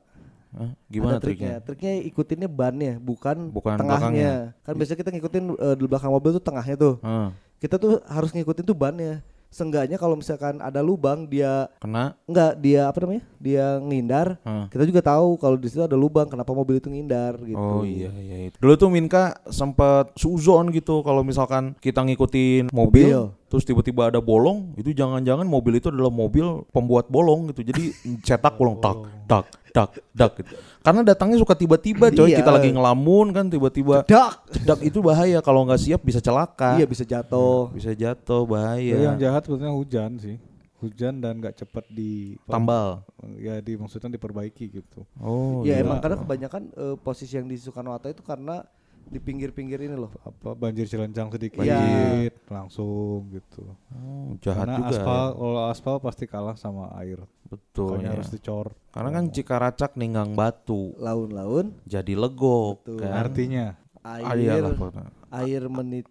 Hah? 0.55 0.71
gimana 0.87 1.19
Ada 1.19 1.23
triknya 1.27 1.59
Triknya 1.59 1.93
ikutinnya 2.07 2.47
bannya, 2.47 2.95
bukan, 3.03 3.51
Bukan 3.51 3.75
tengahnya. 3.75 4.55
Kan 4.63 4.73
biasanya 4.79 4.99
kita 5.03 5.11
ngikutin 5.11 5.43
eh, 5.51 5.75
di 5.75 5.85
belakang 5.85 6.11
mobil 6.15 6.31
tuh 6.39 6.43
tengahnya 6.43 6.75
tuh. 6.79 6.95
Hah, 7.03 7.35
Kita 7.59 7.75
tuh 7.75 7.99
harus 8.07 8.31
ngikutin 8.31 8.63
tuh 8.63 8.77
bannya. 8.77 9.19
Seenggaknya 9.55 9.95
kalau 9.95 10.19
misalkan 10.19 10.59
ada 10.59 10.83
lubang 10.83 11.31
dia 11.31 11.71
kena 11.79 12.19
enggak 12.27 12.59
dia 12.59 12.91
apa 12.91 12.99
namanya? 13.07 13.23
Dia 13.39 13.79
ngindar. 13.79 14.35
Hah. 14.43 14.67
Kita 14.67 14.83
juga 14.83 14.99
tahu 14.99 15.39
kalau 15.39 15.55
di 15.55 15.71
situ 15.71 15.79
ada 15.79 15.95
lubang 15.95 16.27
kenapa 16.27 16.51
mobil 16.51 16.83
itu 16.83 16.91
ngindar 16.91 17.39
gitu. 17.39 17.55
Oh 17.55 17.87
iya 17.87 18.11
iya. 18.19 18.51
iya. 18.51 18.59
Dulu 18.59 18.75
tuh 18.75 18.91
Minka 18.91 19.39
sempat 19.47 20.11
suzon 20.19 20.75
gitu 20.75 20.99
kalau 21.07 21.23
misalkan 21.23 21.71
kita 21.79 22.03
ngikutin 22.03 22.67
mobil, 22.75 23.07
Mobil. 23.07 23.21
Terus 23.55 23.63
tiba-tiba 23.63 24.11
ada 24.11 24.19
bolong, 24.19 24.75
itu 24.75 24.91
jangan-jangan 24.91 25.47
mobil 25.47 25.79
itu 25.79 25.87
adalah 25.87 26.11
mobil 26.11 26.67
pembuat 26.75 27.07
bolong 27.07 27.55
gitu. 27.55 27.63
Jadi 27.63 27.95
cetak 28.19 28.51
bolong 28.59 28.83
tak 28.83 28.99
tak 29.23 29.45
tak 29.71 29.89
tak 30.11 30.31
gitu. 30.43 30.59
Karena 30.83 31.07
datangnya 31.07 31.39
suka 31.39 31.55
tiba-tiba 31.55 32.11
coy, 32.11 32.35
Iya. 32.35 32.43
kita 32.43 32.51
lagi 32.51 32.75
ngelamun 32.75 33.31
kan 33.31 33.47
tiba-tiba 33.47 34.03
Dak. 34.03 34.43
cedak 34.51 34.79
itu 34.83 34.99
bahaya 34.99 35.39
kalau 35.39 35.63
nggak 35.63 35.79
siap 35.79 36.03
bisa 36.03 36.19
celaka. 36.19 36.75
Iya 36.75 36.83
bisa 36.83 37.07
jatuh. 37.07 37.71
Bisa 37.71 37.95
jatuh 37.95 38.43
bahaya. 38.43 38.91
Jadi 38.91 39.03
yang 39.07 39.19
jahat 39.23 39.47
sebetulnya 39.47 39.71
hujan 39.71 40.19
sih. 40.19 40.35
Hujan 40.83 41.23
dan 41.23 41.39
nggak 41.39 41.63
cepat 41.63 41.87
di 41.87 42.35
Tambal. 42.43 43.07
Ya 43.39 43.63
di 43.63 43.79
maksudnya 43.79 44.11
diperbaiki 44.19 44.83
gitu. 44.83 45.07
Oh 45.23 45.63
ya 45.63 45.79
iya. 45.79 45.87
emang 45.87 46.03
karena 46.03 46.19
kebanyakan 46.19 46.63
eh, 46.75 46.95
posisi 46.99 47.39
yang 47.39 47.47
di 47.47 47.55
Soekarno 47.55 47.95
Hatta 47.95 48.11
itu 48.11 48.19
karena 48.19 48.67
di 49.05 49.19
pinggir-pinggir 49.19 49.79
ini 49.79 49.93
loh. 49.93 50.09
Apa 50.19 50.53
banjir 50.53 50.85
cilencang 50.85 51.29
sedikit 51.29 51.61
Iya. 51.61 52.33
langsung 52.47 53.29
gitu. 53.29 53.63
Oh, 53.91 54.33
jahat 54.39 54.65
Karena 54.65 54.77
juga. 54.79 54.89
aspal 54.91 55.23
ya. 55.23 55.35
kalau 55.35 55.61
aspal 55.67 55.95
pasti 55.99 56.25
kalah 56.25 56.55
sama 56.55 56.89
air. 56.97 57.21
Betul. 57.45 57.95
Makanya 57.95 58.07
ya. 58.07 58.13
harus 58.17 58.29
dicor. 58.29 58.67
Karena 58.89 59.09
kan 59.11 59.25
Cikaracak 59.29 59.91
ninggang 59.95 60.33
batu 60.33 60.97
Laun-laun 60.97 61.77
jadi 61.85 62.13
legok 62.13 62.81
Betul. 62.81 62.99
kan. 62.99 63.11
Artinya 63.21 63.65
Ah, 64.01 64.21
air 64.33 64.61
iyalah, 64.61 64.73
pokoknya. 64.73 65.09
air 65.31 65.63
menit 65.65 66.05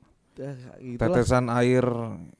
itulah. 0.80 0.98
tetesan 1.00 1.46
air. 1.50 1.84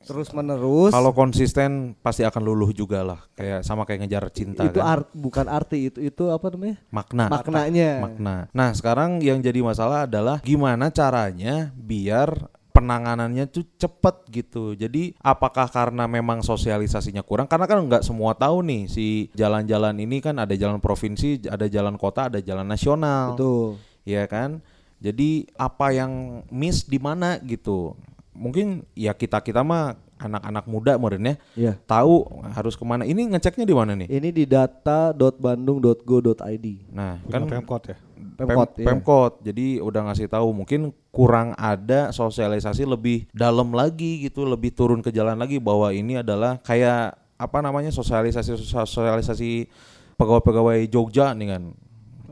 Terus 0.04 0.28
menerus. 0.34 0.92
Kalau 0.92 1.12
konsisten 1.14 1.94
pasti 2.00 2.26
akan 2.26 2.42
luluh 2.42 2.70
juga 2.74 3.02
lah. 3.06 3.20
Kayak 3.34 3.62
sama 3.62 3.86
kayak 3.88 4.04
ngejar 4.04 4.24
cinta 4.34 4.66
itu 4.66 4.80
kan? 4.80 4.86
art 5.00 5.08
bukan 5.14 5.46
arti 5.46 5.90
itu 5.92 5.98
itu 6.02 6.24
apa 6.30 6.52
namanya? 6.52 6.76
Makna. 6.90 7.24
Maknanya. 7.30 7.90
Makna. 8.02 8.36
Nah 8.50 8.70
sekarang 8.74 9.22
yang 9.22 9.38
jadi 9.40 9.60
masalah 9.62 10.06
adalah 10.06 10.42
gimana 10.42 10.90
caranya 10.90 11.70
biar 11.74 12.50
penanganannya 12.74 13.46
tuh 13.46 13.62
cepet 13.78 14.16
gitu. 14.34 14.74
Jadi 14.74 15.14
apakah 15.22 15.70
karena 15.70 16.10
memang 16.10 16.42
sosialisasinya 16.42 17.22
kurang? 17.22 17.46
Karena 17.46 17.70
kan 17.70 17.78
nggak 17.78 18.02
semua 18.02 18.34
tahu 18.34 18.66
nih 18.66 18.90
si 18.90 19.30
jalan-jalan 19.38 19.94
ini 20.02 20.18
kan 20.18 20.34
ada 20.42 20.58
jalan 20.58 20.82
provinsi 20.82 21.46
ada 21.46 21.70
jalan 21.70 21.94
kota 21.94 22.26
ada 22.26 22.42
jalan 22.42 22.66
nasional. 22.66 23.38
Betul. 23.38 23.78
Ya 24.02 24.26
kan 24.26 24.60
jadi 25.00 25.46
apa 25.54 25.92
yang 25.94 26.42
miss 26.50 26.82
di 26.86 26.98
mana 26.98 27.38
gitu. 27.42 27.94
Mungkin 28.34 28.82
ya 28.98 29.14
kita 29.14 29.38
kita 29.38 29.62
mah 29.62 29.94
anak-anak 30.18 30.66
muda 30.66 30.98
meureun 30.98 31.30
ya. 31.34 31.36
Ya 31.54 31.72
tahu 31.86 32.26
harus 32.54 32.74
ke 32.74 32.82
mana. 32.86 33.06
Ini 33.06 33.26
ngeceknya 33.34 33.66
di 33.66 33.74
mana 33.74 33.94
nih? 33.94 34.08
Ini 34.10 34.28
di 34.30 34.44
data.bandung.go.id 34.46 36.66
nah 36.94 37.18
kan 37.30 37.46
kan 37.46 37.60
Pemkot 37.60 37.82
ya. 37.90 37.96
Pemkot, 38.34 38.74
Pem- 38.74 38.82
iya. 38.82 38.86
Pemkot. 38.90 39.32
jadi 39.46 39.78
udah 39.78 40.10
ngasih 40.10 40.26
tahu 40.26 40.50
mungkin 40.50 40.90
kurang 41.14 41.54
ada 41.54 42.10
sosialisasi 42.10 42.82
lebih 42.82 43.30
dalam 43.30 43.70
lagi 43.70 44.26
gitu 44.26 44.42
lebih 44.42 44.74
turun 44.74 44.98
ke 44.98 45.14
jalan 45.14 45.38
lagi 45.38 45.62
bahwa 45.62 45.94
ini 45.94 46.18
adalah 46.18 46.58
kayak 46.66 47.14
apa 47.38 47.58
namanya 47.62 47.94
sosialisasi 47.94 48.58
sosialisasi 48.58 49.70
pegawai-pegawai 50.18 50.82
Jogja 50.90 51.30
nih 51.34 51.48
kan 51.54 51.62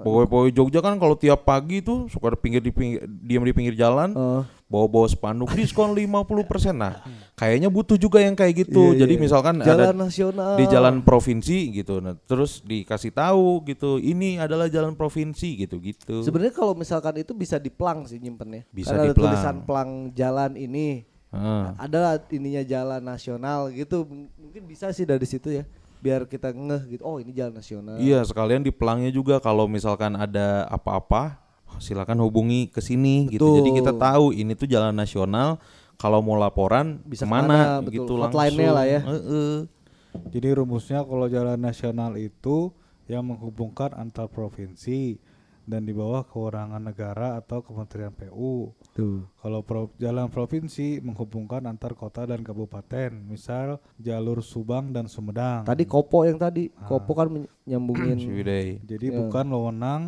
pegawai-pegawai 0.00 0.50
Jogja 0.56 0.80
kan 0.80 0.96
kalau 0.96 1.14
tiap 1.14 1.44
pagi 1.44 1.84
tuh 1.84 2.08
suka 2.08 2.32
ada 2.32 2.38
pinggir 2.40 2.64
di 2.64 2.72
pinggir 2.72 3.04
diam 3.04 3.44
di 3.44 3.52
pinggir 3.52 3.76
jalan 3.76 4.16
Eh, 4.16 4.42
bawa-bawa 4.72 5.04
spanduk 5.04 5.52
diskon 5.52 5.92
50% 5.92 6.72
nah 6.72 7.04
kayaknya 7.36 7.68
butuh 7.68 8.00
juga 8.00 8.24
yang 8.24 8.32
kayak 8.32 8.64
gitu. 8.64 8.96
Iya, 8.96 9.04
jadi 9.04 9.14
iya. 9.18 9.20
misalkan 9.20 9.54
jalan 9.60 9.84
ada 9.84 9.92
nasional. 9.92 10.56
di 10.56 10.64
jalan 10.64 10.94
provinsi 11.04 11.58
gitu 11.76 12.00
nah 12.00 12.16
terus 12.24 12.64
dikasih 12.64 13.12
tahu 13.12 13.60
gitu 13.68 14.00
ini 14.00 14.40
adalah 14.40 14.72
jalan 14.72 14.96
provinsi 14.96 15.68
gitu 15.68 15.76
gitu. 15.84 16.24
Sebenarnya 16.24 16.56
kalau 16.56 16.72
misalkan 16.72 17.20
itu 17.20 17.36
bisa 17.36 17.60
diplang 17.60 18.08
sih 18.08 18.16
nyimpennya. 18.16 18.64
Bisa 18.72 18.96
Karena 18.96 19.12
ada 19.12 19.12
diplang. 19.12 19.32
tulisan 19.36 19.56
plang 19.68 19.90
jalan 20.16 20.56
ini 20.56 21.04
Heeh. 21.32 21.64
ada 21.76 22.20
ininya 22.32 22.64
jalan 22.64 23.00
nasional 23.00 23.72
gitu 23.72 24.04
mungkin 24.36 24.68
bisa 24.68 24.92
sih 24.92 25.08
dari 25.08 25.24
situ 25.24 25.48
ya 25.48 25.64
biar 26.02 26.26
kita 26.26 26.50
ngeh 26.50 26.98
gitu 26.98 27.02
oh 27.06 27.22
ini 27.22 27.30
jalan 27.30 27.54
nasional 27.54 27.96
iya 28.02 28.26
sekalian 28.26 28.66
di 28.66 28.74
pelangnya 28.74 29.14
juga 29.14 29.38
kalau 29.38 29.70
misalkan 29.70 30.18
ada 30.18 30.66
apa-apa 30.66 31.38
silakan 31.78 32.20
hubungi 32.26 32.68
ke 32.68 32.82
sini 32.82 33.30
gitu 33.30 33.46
Betul. 33.46 33.56
jadi 33.62 33.70
kita 33.80 33.92
tahu 33.96 34.34
ini 34.34 34.52
tuh 34.58 34.66
jalan 34.66 34.92
nasional 34.92 35.62
kalau 36.02 36.18
mau 36.18 36.34
laporan 36.34 36.98
Bisa 37.06 37.30
betul. 37.30 37.94
gitu 37.94 38.12
Hotline-nya 38.18 38.74
langsung 38.74 38.74
lah 38.74 38.86
ya. 38.90 39.00
Heeh. 39.06 39.54
Jadi 40.34 40.48
rumusnya 40.50 41.00
kalau 41.06 41.30
jalan 41.30 41.56
nasional 41.56 42.18
itu 42.18 42.74
yang 43.06 43.22
menghubungkan 43.22 43.94
antar 43.94 44.26
provinsi 44.26 45.22
dan 45.62 45.86
di 45.86 45.94
bawah 45.94 46.26
kewenangan 46.26 46.82
negara 46.82 47.38
atau 47.38 47.62
Kementerian 47.62 48.10
PU. 48.10 48.74
Tuh 48.92 49.24
Kalau 49.36 49.60
pro- 49.60 49.92
jalan 49.96 50.28
provinsi 50.28 51.00
menghubungkan 51.00 51.64
antar 51.64 51.92
kota 51.92 52.22
dan 52.22 52.40
kabupaten, 52.40 53.10
misal 53.22 53.80
jalur 53.96 54.40
Subang 54.40 54.88
dan 54.88 55.04
Sumedang. 55.04 55.62
tadi 55.62 55.82
kopo 55.82 56.22
yang 56.22 56.36
tadi 56.36 56.68
Ah. 56.74 56.86
kopo 56.86 57.12
kan 57.12 57.26
men- 57.26 57.50
nyambungin 57.62 58.16
Ciwidey. 58.22 58.80
Jadi 58.82 59.06
Ya. 59.08 59.16
bukan 59.18 59.46
wewenang 59.48 60.02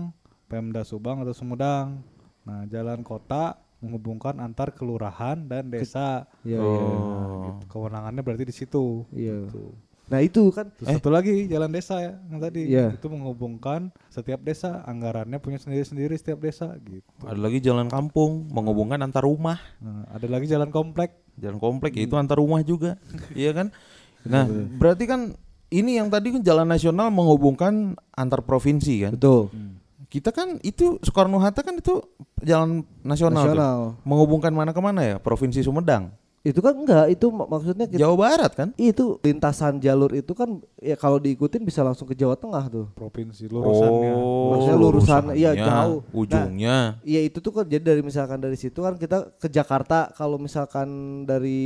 Pemda 0.45 0.83
Subang 0.83 1.19
atau 1.19 1.33
Sumedang. 1.33 2.05
Nah, 2.43 2.63
jalan 2.65 3.01
kota 3.01 3.57
menghubungkan 3.81 4.37
antar 4.39 4.71
kelurahan 4.71 5.37
dan 5.43 5.69
desa. 5.69 6.25
Iya, 6.41 6.57
Oh. 6.57 6.69
iya. 6.69 6.89
Nah, 6.89 7.29
gitu. 7.47 7.63
Kewenangannya 7.69 8.21
berarti 8.21 8.45
di 8.45 8.55
situ. 8.55 9.05
Iya. 9.11 9.45
Gitu. 9.45 9.73
Nah, 10.05 10.21
itu 10.21 10.53
kan 10.53 10.69
Terus 10.77 11.01
satu 11.01 11.09
lagi 11.09 11.49
jalan 11.49 11.73
desa 11.73 11.97
ya 11.97 12.13
yang 12.29 12.41
tadi 12.41 12.69
Iya. 12.69 12.93
itu 12.93 13.09
menghubungkan 13.09 13.89
setiap 14.13 14.45
desa 14.45 14.85
anggarannya 14.85 15.41
punya 15.41 15.57
sendiri-sendiri 15.57 16.13
setiap 16.15 16.45
desa 16.45 16.77
gitu. 16.85 17.09
Ada 17.25 17.41
lagi 17.41 17.65
jalan 17.65 17.89
kampung 17.89 18.53
menghubungkan 18.53 19.01
antar 19.01 19.25
rumah. 19.25 19.57
Nah, 19.81 20.05
ada 20.13 20.27
lagi 20.29 20.45
jalan 20.45 20.69
komplek. 20.69 21.17
Jalan 21.41 21.57
komplek 21.57 21.97
ya 21.97 22.05
itu 22.05 22.15
antar 22.21 22.37
rumah 22.37 22.61
juga. 22.61 23.01
iya 23.33 23.57
kan? 23.57 23.73
Nah, 24.25 24.45
berarti 24.77 25.05
kan 25.09 25.33
ini 25.69 25.97
yang 25.97 26.13
tadi 26.13 26.37
kan 26.37 26.43
jalan 26.45 26.69
nasional 26.69 27.09
menghubungkan 27.09 27.97
antar 28.13 28.45
provinsi 28.45 29.09
kan? 29.09 29.13
betul. 29.17 29.49
Kita 30.05 30.31
kan 30.31 30.63
itu 30.63 31.03
Soekarno 31.03 31.43
Hatta 31.43 31.67
kan 31.67 31.75
itu 31.75 31.99
jalan 32.39 32.87
nasional, 33.03 33.35
tuh. 33.43 33.51
Nasional. 33.51 33.79
menghubungkan 34.07 34.55
mana 34.55 34.71
ke 34.71 34.79
mana 34.79 35.01
ya? 35.03 35.17
Provinsi 35.19 35.59
Sumedang, 35.67 36.15
Itu 36.45 36.61
kan 36.61 36.77
enggak, 36.77 37.09
itu 37.09 37.33
mak- 37.33 37.49
maksudnya 37.49 37.89
kita, 37.89 38.05
Jawa 38.05 38.17
Barat 38.21 38.53
kan? 38.53 38.69
itu 38.77 39.17
lintasan 39.25 39.81
jalur 39.81 40.13
itu 40.13 40.37
kan 40.37 40.61
ya 40.77 40.93
kalau 40.93 41.17
diikutin 41.17 41.65
bisa 41.65 41.81
langsung 41.81 42.05
ke 42.05 42.13
Jawa 42.13 42.37
Tengah 42.37 42.69
tuh. 42.69 42.87
provinsi 42.93 43.49
lurusannya. 43.49 44.13
Maksudnya 44.53 44.77
lurusan, 44.77 45.23
iya, 45.33 45.57
jauh. 45.57 46.05
Nah, 46.05 46.13
Ujungnya. 46.13 46.77
Iya 47.01 47.21
itu 47.25 47.41
tuh 47.41 47.49
kan 47.49 47.65
jadi 47.65 47.81
dari 47.81 48.05
misalkan 48.05 48.45
dari 48.45 48.61
situ 48.61 48.77
kan 48.77 49.01
kita 49.01 49.33
ke 49.41 49.49
Jakarta 49.49 50.13
kalau 50.13 50.37
misalkan 50.37 50.89
dari 51.25 51.65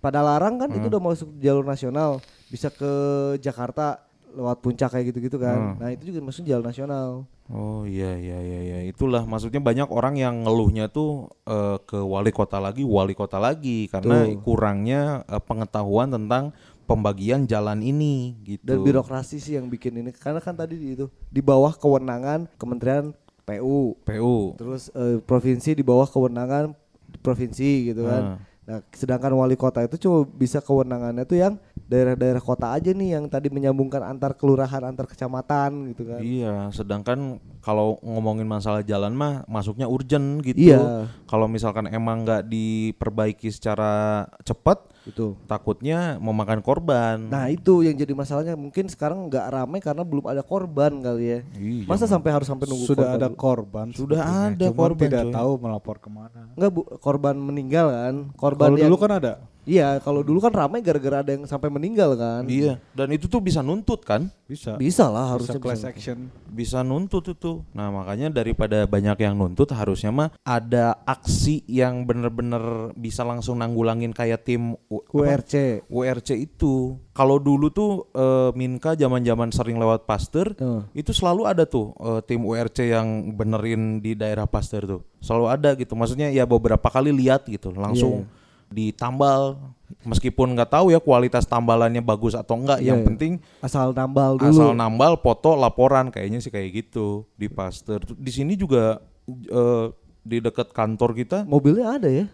Padalarang 0.00 0.56
kan 0.56 0.72
itu 0.72 0.88
udah 0.88 1.02
masuk 1.04 1.28
jalur 1.36 1.62
nasional 1.62 2.16
bisa 2.48 2.72
ke 2.72 2.92
Jakarta 3.38 4.03
lewat 4.34 4.58
puncak 4.60 4.90
kayak 4.90 5.14
gitu-gitu 5.14 5.38
kan. 5.38 5.78
Nah 5.78 5.88
itu 5.94 6.10
juga 6.10 6.20
masuk 6.26 6.44
jalur 6.44 6.66
nasional. 6.66 7.24
Oh 7.52 7.84
iya 7.84 8.16
iya 8.16 8.40
iya 8.40 8.60
iya 8.64 8.78
itulah 8.88 9.28
maksudnya 9.28 9.60
banyak 9.60 9.92
orang 9.92 10.16
yang 10.16 10.48
ngeluhnya 10.48 10.88
tuh 10.88 11.28
eh, 11.44 11.76
ke 11.84 12.00
wali 12.00 12.32
kota 12.32 12.56
lagi 12.56 12.88
wali 12.88 13.12
kota 13.12 13.36
lagi 13.36 13.84
karena 13.92 14.24
Tuh. 14.24 14.40
kurangnya 14.40 15.28
eh, 15.28 15.42
pengetahuan 15.44 16.08
tentang 16.08 16.56
pembagian 16.88 17.44
jalan 17.44 17.84
ini 17.84 18.40
gitu. 18.44 18.64
Dan 18.64 18.80
birokrasi 18.80 19.40
sih 19.40 19.60
yang 19.60 19.68
bikin 19.68 20.00
ini 20.00 20.10
karena 20.12 20.40
kan 20.40 20.56
tadi 20.56 20.76
di 20.80 20.96
itu 20.96 21.06
di 21.28 21.40
bawah 21.44 21.76
kewenangan 21.76 22.48
Kementerian 22.56 23.12
PU. 23.44 24.00
PU. 24.08 24.56
Terus 24.56 24.88
eh, 24.96 25.20
provinsi 25.20 25.76
di 25.76 25.84
bawah 25.84 26.08
kewenangan 26.08 26.72
provinsi 27.20 27.92
gitu 27.92 28.08
kan. 28.08 28.22
Hmm. 28.36 28.38
Nah, 28.64 28.80
sedangkan 28.96 29.36
wali 29.36 29.60
kota 29.60 29.84
itu 29.84 30.00
cuma 30.08 30.24
bisa 30.24 30.64
kewenangannya 30.64 31.28
tuh 31.28 31.36
yang 31.36 31.60
daerah-daerah 31.84 32.40
kota 32.40 32.72
aja 32.72 32.90
nih 32.90 33.14
yang 33.14 33.28
tadi 33.28 33.52
menyambungkan 33.52 34.00
antar 34.00 34.32
kelurahan, 34.32 34.80
antar 34.82 35.04
kecamatan 35.04 35.92
gitu 35.92 36.08
kan. 36.08 36.20
Iya, 36.20 36.72
sedangkan 36.72 37.36
kalau 37.60 38.00
ngomongin 38.00 38.48
masalah 38.48 38.80
jalan 38.80 39.12
mah 39.12 39.44
masuknya 39.44 39.84
urgent 39.84 40.40
gitu. 40.40 40.72
Iya. 40.72 41.08
Kalau 41.28 41.44
misalkan 41.44 41.88
emang 41.88 42.24
nggak 42.24 42.48
diperbaiki 42.48 43.48
secara 43.48 44.24
cepat, 44.42 44.92
Gitu. 45.04 45.36
takutnya 45.44 46.16
memakan 46.16 46.64
korban. 46.64 47.28
Nah 47.28 47.52
itu 47.52 47.84
yang 47.84 47.92
jadi 47.92 48.16
masalahnya 48.16 48.56
mungkin 48.56 48.88
sekarang 48.88 49.28
nggak 49.28 49.52
ramai 49.52 49.76
karena 49.76 50.00
belum 50.00 50.24
ada 50.24 50.40
korban 50.40 51.04
kali 51.04 51.24
ya. 51.28 51.38
Iya, 51.60 51.84
Masa 51.84 52.08
sampai 52.08 52.32
harus 52.32 52.48
sampai 52.48 52.64
nunggu 52.64 52.88
Sudah 52.88 53.12
korban 53.12 53.20
ada 53.20 53.28
dulu? 53.28 53.36
korban. 53.36 53.86
Sudah 53.92 54.20
ada 54.48 54.64
Cuman 54.72 54.80
korban, 54.80 55.04
tidak 55.04 55.24
coy. 55.28 55.34
tahu 55.36 55.50
melapor 55.60 55.96
ke 56.00 56.08
mana. 56.08 56.40
Nggak 56.56 56.70
bu, 56.72 56.80
korban 57.04 57.36
meninggal 57.36 57.86
kan? 57.92 58.14
Korban 58.32 58.64
Kalau 58.72 58.78
yang 58.80 58.88
dulu 58.88 58.96
kan 58.96 59.12
ada. 59.20 59.32
Iya 59.64 59.98
kalau 59.98 60.20
dulu 60.20 60.38
kan 60.38 60.52
ramai 60.52 60.80
gara-gara 60.80 61.20
ada 61.20 61.32
yang 61.32 61.44
sampai 61.44 61.68
meninggal 61.68 62.14
kan? 62.14 62.44
Iya, 62.44 62.76
dan 62.92 63.08
itu 63.10 63.26
tuh 63.26 63.40
bisa 63.40 63.60
nuntut 63.60 64.00
kan? 64.00 64.28
Bisa. 64.44 64.76
Bisa 64.76 65.08
lah 65.08 65.24
Bisa 65.24 65.32
harusnya 65.32 65.58
class 65.58 65.80
bisa. 65.80 65.88
action. 65.90 66.18
bisa 66.46 66.78
nuntut 66.80 67.24
itu. 67.26 67.66
Nah 67.74 67.90
makanya 67.90 68.30
daripada 68.30 68.84
banyak 68.84 69.18
yang 69.18 69.34
nuntut 69.34 69.66
harusnya 69.72 70.08
mah 70.08 70.28
ada 70.40 70.94
aksi 71.02 71.66
yang 71.66 72.04
bener-bener 72.04 72.62
bisa 72.94 73.24
langsung 73.24 73.58
nanggulangin 73.58 74.12
kayak 74.12 74.44
tim 74.44 74.76
U- 74.86 75.02
apa? 75.02 75.42
URC. 75.42 75.82
URC 75.88 76.28
itu. 76.38 76.94
Kalau 77.10 77.38
dulu 77.38 77.70
tuh 77.70 78.06
eh, 78.10 78.50
Minka 78.54 78.94
zaman-zaman 78.94 79.50
sering 79.50 79.78
lewat 79.78 80.04
Pasteur 80.04 80.54
Tuh. 80.54 80.86
itu 80.92 81.10
selalu 81.10 81.42
ada 81.46 81.64
tuh 81.64 81.90
eh, 81.96 82.20
tim 82.22 82.42
URC 82.42 82.86
yang 82.86 83.34
benerin 83.34 83.98
di 83.98 84.14
daerah 84.14 84.46
Pasteur 84.46 84.84
tuh. 84.84 85.00
Selalu 85.18 85.44
ada 85.48 85.70
gitu. 85.74 85.96
Maksudnya 85.96 86.30
ya 86.30 86.44
beberapa 86.44 86.86
kali 86.86 87.10
lihat 87.10 87.48
gitu 87.48 87.72
langsung 87.74 88.28
ditambal 88.74 89.62
meskipun 90.02 90.52
nggak 90.52 90.68
tahu 90.68 90.90
ya 90.90 90.98
kualitas 90.98 91.46
tambalannya 91.46 92.02
bagus 92.02 92.34
atau 92.34 92.58
enggak 92.58 92.82
Iya, 92.82 92.88
yang 92.90 92.98
iya. 93.00 93.06
penting 93.06 93.32
Asal 93.58 93.90
nambal 93.90 94.36
dulu. 94.36 94.50
asal 94.50 94.70
nambal 94.72 95.14
foto 95.16 95.54
laporan 95.54 96.10
kayaknya 96.10 96.38
sih 96.38 96.50
kayak 96.50 96.84
gitu 96.84 97.24
di 97.34 97.46
Pasteur. 97.46 98.02
Di 98.10 98.28
sini 98.28 98.52
juga 98.54 98.98
eh, 99.28 99.86
di 100.20 100.42
dekat 100.42 100.72
kantor 100.72 101.14
kita. 101.14 101.38
Mobilnya 101.44 101.94
ada 101.94 102.10
ya? 102.10 102.26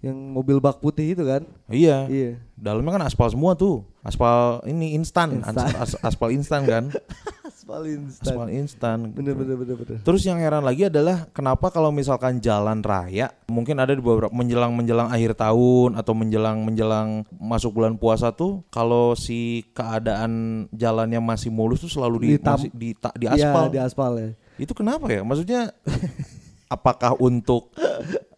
Yang 0.00 0.18
mobil 0.18 0.56
bak 0.58 0.78
putih 0.78 1.12
itu 1.12 1.22
kan? 1.22 1.42
Iya. 1.66 2.06
Iya. 2.06 2.30
Dalamnya 2.54 2.96
kan 2.96 3.04
aspal 3.04 3.28
semua 3.28 3.52
tuh. 3.52 3.82
Aspal 4.00 4.58
ini 4.64 4.94
instan, 4.94 5.38
Instan. 5.38 5.68
As- 5.74 5.94
as- 5.94 6.00
aspal 6.02 6.30
instan 6.30 6.62
kan. 6.64 6.84
Aspal 7.62 7.86
instan. 7.86 8.26
Aspal 8.26 8.48
instan. 8.50 8.98
Bener 9.14 9.38
bener 9.38 9.54
bener 9.54 9.78
bener. 9.78 9.98
Terus 10.02 10.26
yang 10.26 10.34
heran 10.36 10.66
lagi 10.66 10.90
adalah 10.90 11.30
kenapa 11.30 11.70
kalau 11.70 11.94
misalkan 11.94 12.42
jalan 12.42 12.82
raya 12.82 13.30
mungkin 13.46 13.78
ada 13.78 13.94
di 13.94 14.02
beberapa 14.02 14.34
menjelang 14.34 14.74
menjelang 14.74 15.06
akhir 15.06 15.38
tahun 15.38 15.94
atau 15.94 16.10
menjelang 16.10 16.58
menjelang 16.58 17.22
masuk 17.30 17.70
bulan 17.72 17.94
puasa 17.94 18.34
tuh 18.34 18.66
kalau 18.66 19.14
si 19.14 19.62
keadaan 19.70 20.66
jalannya 20.74 21.22
masih 21.22 21.54
mulus 21.54 21.78
tuh 21.78 21.92
selalu 21.92 22.16
di 22.18 22.28
Ditam- 22.34 22.58
masih 22.58 22.70
di, 22.74 22.90
ta- 22.98 23.14
di 23.14 23.30
Iya, 23.30 23.54
aspal. 23.54 23.64
di 23.70 23.78
aspal 23.78 24.12
ya. 24.18 24.30
Itu 24.58 24.74
kenapa 24.74 25.06
ya? 25.06 25.22
Maksudnya 25.22 25.70
apakah 26.74 27.14
untuk 27.16 27.70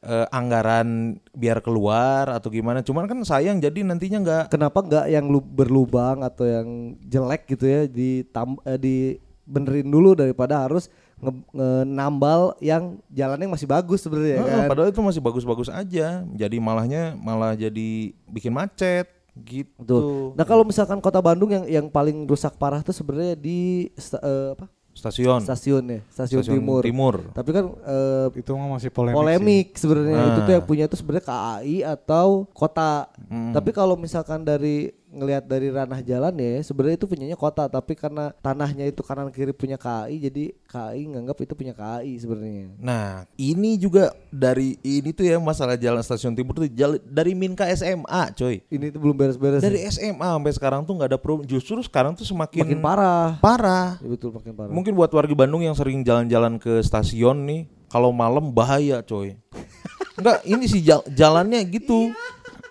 eh, 0.05 0.27
anggaran 0.31 0.89
biar 1.33 1.59
keluar 1.59 2.29
atau 2.29 2.49
gimana? 2.49 2.81
Cuman 2.81 3.05
kan 3.05 3.19
sayang 3.25 3.59
jadi 3.59 3.81
nantinya 3.81 4.19
nggak 4.21 4.45
Kenapa 4.49 4.79
nggak 4.79 5.07
yang 5.09 5.27
lu 5.27 5.41
berlubang 5.41 6.21
atau 6.21 6.45
yang 6.45 6.69
jelek 7.03 7.49
gitu 7.49 7.65
ya 7.65 7.81
di 7.85 8.23
eh, 8.65 8.79
di 8.79 8.97
benerin 9.45 9.89
dulu 9.89 10.17
daripada 10.17 10.65
harus 10.65 10.89
nge- 11.21 11.45
nge- 11.53 11.85
nambal 11.87 12.57
yang 12.61 12.97
jalannya 13.09 13.49
masih 13.49 13.69
bagus 13.69 14.01
sebenarnya 14.01 14.41
Heeh, 14.41 14.49
kan. 14.65 14.69
padahal 14.69 14.89
itu 14.89 15.01
masih 15.01 15.21
bagus-bagus 15.21 15.69
aja. 15.69 16.25
Jadi 16.25 16.57
malahnya 16.57 17.13
malah 17.17 17.53
jadi 17.53 17.91
bikin 18.29 18.53
macet 18.53 19.09
gitu. 19.35 19.69
Betul. 19.83 20.39
Nah 20.39 20.45
kalau 20.47 20.63
misalkan 20.63 21.03
kota 21.03 21.19
Bandung 21.19 21.51
yang 21.51 21.65
yang 21.67 21.87
paling 21.89 22.23
rusak 22.25 22.55
parah 22.55 22.81
tuh 22.81 22.95
sebenarnya 22.95 23.35
di 23.35 23.91
sta- 23.99 24.23
eh, 24.23 24.55
apa 24.55 24.71
Stasiun. 25.05 25.41
stasiun 25.45 25.85
ya 25.85 26.01
stasiun, 26.09 26.41
timur. 26.41 26.81
Timur. 26.81 27.15
Tapi 27.31 27.51
kan 27.53 27.65
eh, 27.77 28.27
Itu 28.41 28.57
masih 28.57 28.89
polemik. 28.89 29.15
polemik 29.15 29.67
sebenarnya 29.77 30.17
itu 30.25 30.41
tuh 30.41 30.45
Nah. 30.47 30.57
yang 30.57 30.65
punya 30.65 30.85
itu 30.87 30.97
sebenarnya 30.97 31.27
KAI 31.27 31.77
atau 31.85 32.49
kota. 32.51 33.13
Hmm. 33.29 33.53
Tapi 33.53 33.71
kalau 33.71 33.95
misalkan 33.95 34.41
dari 34.41 34.89
ngelihat 35.15 35.45
dari 35.45 35.71
ranah 35.71 36.01
jalan 36.01 36.35
ya 36.35 36.59
sebenarnya 36.61 36.97
itu 36.97 37.07
punyanya 37.07 37.35
kota 37.35 37.65
tapi 37.65 37.95
karena 37.95 38.35
tanahnya 38.37 38.85
itu 38.85 39.01
kanan 39.01 39.31
kiri 39.31 39.51
punya 39.51 39.79
KAI 39.79 40.19
jadi 40.21 40.51
KAI 40.65 41.07
nganggap 41.09 41.39
itu 41.39 41.55
punya 41.55 41.71
KAI 41.71 42.19
sebenarnya. 42.19 42.75
Nah, 42.77 43.07
ini 43.35 43.79
juga 43.79 44.11
dari 44.27 44.75
ini 44.81 45.11
tuh 45.11 45.23
ya 45.23 45.39
masalah 45.39 45.75
jalan 45.75 46.03
stasiun 46.03 46.35
timur 46.35 46.53
tuh 46.53 46.67
jal- 46.67 46.99
dari 47.01 47.33
Minka 47.33 47.63
SMA, 47.71 48.35
coy. 48.35 48.59
Ini 48.67 48.91
tuh 48.91 48.99
belum 48.99 49.15
beres-beres. 49.15 49.63
Dari 49.63 49.87
SMA 49.87 50.27
sampai 50.27 50.53
sekarang 50.53 50.83
tuh 50.83 50.93
nggak 50.93 51.15
ada 51.15 51.21
problem. 51.21 51.47
Justru 51.47 51.79
sekarang 51.81 52.13
tuh 52.13 52.27
semakin 52.27 52.67
makin 52.67 52.81
parah. 52.83 53.39
parah. 53.39 53.89
Ya, 54.03 54.09
betul 54.11 54.35
makin 54.35 54.51
parah. 54.51 54.73
Mungkin 54.73 54.93
buat 54.93 55.09
warga 55.09 55.31
Bandung 55.33 55.63
yang 55.63 55.73
sering 55.73 56.03
jalan-jalan 56.03 56.59
ke 56.59 56.83
stasiun 56.83 57.47
nih, 57.47 57.61
kalau 57.87 58.11
malam 58.11 58.51
bahaya, 58.51 58.99
coy. 59.01 59.39
Enggak, 60.19 60.43
ini 60.43 60.65
sih 60.67 60.79
jal- 60.81 61.07
jalannya 61.07 61.63
gitu. 61.67 62.11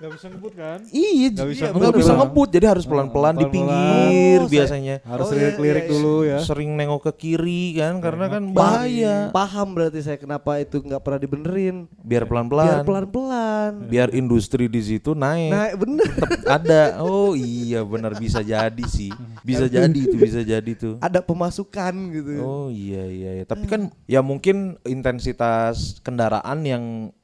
Gak 0.03 0.19
bisa 0.19 0.27
ngebut 0.27 0.53
kan? 0.59 0.79
Iya, 0.91 1.31
Nggak 1.31 1.47
bisa 1.47 1.63
nggak 1.63 1.79
ngebut 1.79 1.95
bisa 1.95 2.13
ngebut, 2.19 2.49
jadi 2.51 2.65
harus 2.75 2.83
pelan-pelan 2.83 3.39
di 3.39 3.47
pelan-pelan. 3.47 3.55
pinggir 3.55 4.39
Oh, 4.43 4.49
biasanya. 4.51 4.95
Harus 5.07 5.23
Oh, 5.23 5.31
iya, 5.31 5.39
lirik-lirik 5.39 5.85
iya, 5.87 5.91
dulu 5.95 6.15
ya. 6.27 6.37
Sering 6.43 6.69
nengok 6.75 7.01
ke 7.07 7.11
kiri 7.23 7.79
kan, 7.79 8.03
karena 8.03 8.25
kan 8.27 8.43
bahaya. 8.51 9.31
Paham 9.31 9.71
berarti 9.71 10.03
saya 10.03 10.19
kenapa 10.19 10.59
itu 10.59 10.83
nggak 10.83 10.99
pernah 10.99 11.19
dibenerin. 11.23 11.87
Biar 12.03 12.03
Biar 12.03 12.23
pelan-pelan. 12.27 12.83
pelan-pelan. 12.83 13.71
Biar 13.87 14.11
industri 14.11 14.67
di 14.67 14.83
situ 14.83 15.15
naik. 15.15 15.51
Nah, 15.55 15.71
bener. 15.71 16.09
Tetep 16.11 16.51
ada. 16.51 16.81
Oh 16.99 17.31
iya 17.39 17.79
benar 17.87 18.19
bisa 18.19 18.43
jadi 18.43 18.83
sih. 18.83 19.07
Bisa 19.39 19.71
jadi 19.71 19.95
itu 19.95 20.19
bisa 20.19 20.43
jadi 20.43 20.71
tuh. 20.75 20.99
Ada 20.99 21.23
pemasukan 21.23 21.95
gitu. 22.11 22.43
Oh 22.43 22.67
iya 22.67 23.07
iya. 23.07 23.39
iya. 23.39 23.43
Tapi 23.47 23.71
kan 23.71 23.87
ya 24.03 24.19
mungkin 24.19 24.75
intensitas 24.83 26.03
kendaraan 26.03 26.59
yang 26.67 26.83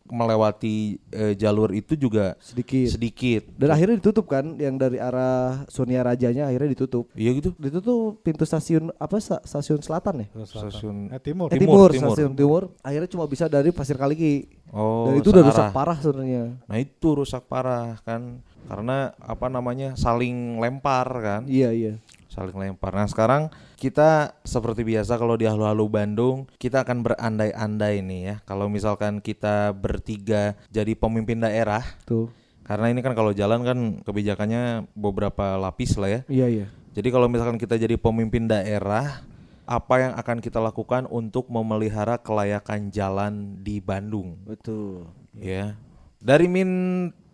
melewati 0.10 0.76
eh, 1.08 1.34
jalur 1.34 1.72
itu 1.72 1.93
juga 1.93 2.34
Sedikit. 2.39 2.89
sedikit. 2.91 3.43
Dan 3.54 3.69
akhirnya 3.69 3.95
ditutup 3.98 4.26
kan 4.26 4.56
yang 4.56 4.76
dari 4.76 4.98
arah 4.98 5.63
Sonia 5.65 6.02
Rajanya 6.02 6.45
akhirnya 6.45 6.69
ditutup. 6.72 7.08
Iya 7.13 7.32
gitu. 7.34 7.50
Ditutup 7.56 8.19
pintu 8.19 8.43
stasiun 8.43 8.91
apa 8.93 9.17
sta- 9.17 9.41
stasiun 9.41 9.80
selatan 9.80 10.26
ya? 10.26 10.28
Stasiun 10.43 11.10
Eh, 11.10 11.19
timur. 11.19 11.48
Eh, 11.48 11.56
Timur, 11.56 11.88
timur, 11.88 11.89
timur. 11.91 12.08
stasiun 12.12 12.34
timur. 12.34 12.62
Akhirnya 12.82 13.08
cuma 13.08 13.26
bisa 13.26 13.45
dari 13.45 13.69
Pasir 13.69 13.95
Kaliki. 13.95 14.50
Oh, 14.69 15.10
Dan 15.10 15.17
itu 15.17 15.30
udah 15.30 15.43
rusak 15.43 15.69
parah 15.72 15.98
sebenarnya. 15.98 16.58
Nah 16.62 16.78
itu 16.78 17.08
rusak 17.10 17.45
parah 17.45 17.98
kan 18.04 18.38
karena 18.65 19.17
apa 19.17 19.48
namanya 19.48 19.93
saling 19.95 20.58
lempar 20.58 21.08
kan. 21.19 21.41
Iya 21.45 21.69
iya. 21.72 21.93
saling 22.30 22.54
lempar. 22.54 22.93
Nah 22.93 23.06
sekarang 23.06 23.50
kita 23.80 24.36
seperti 24.44 24.84
biasa 24.84 25.15
kalau 25.15 25.39
di 25.39 25.48
Halo-Halo 25.48 25.88
Bandung 25.88 26.52
kita 26.60 26.84
akan 26.84 27.00
berandai-andai 27.00 28.04
nih 28.04 28.22
ya. 28.22 28.36
Kalau 28.44 28.68
misalkan 28.68 29.24
kita 29.24 29.72
bertiga 29.72 30.60
jadi 30.68 30.92
pemimpin 31.00 31.39
daerah, 31.39 31.82
Tuh. 32.04 32.28
karena 32.68 32.92
ini 32.92 33.00
kan 33.00 33.15
kalau 33.15 33.32
jalan 33.32 33.63
kan 33.63 33.80
kebijakannya 34.04 34.92
beberapa 34.92 35.56
lapis 35.56 35.96
lah 35.96 36.12
ya. 36.12 36.22
Iya 36.28 36.48
iya. 36.52 36.68
Jadi 36.92 37.08
kalau 37.15 37.32
misalkan 37.32 37.56
kita 37.56 37.80
jadi 37.80 37.96
pemimpin 37.96 38.52
daerah, 38.52 39.24
apa 39.63 39.96
yang 40.02 40.13
akan 40.20 40.44
kita 40.44 40.60
lakukan 40.60 41.08
untuk 41.08 41.48
memelihara 41.48 42.20
kelayakan 42.20 42.92
jalan 42.92 43.63
di 43.63 43.80
Bandung? 43.80 44.36
Betul. 44.44 45.08
Ya. 45.38 45.80
Dari 46.20 46.52
Min 46.52 46.70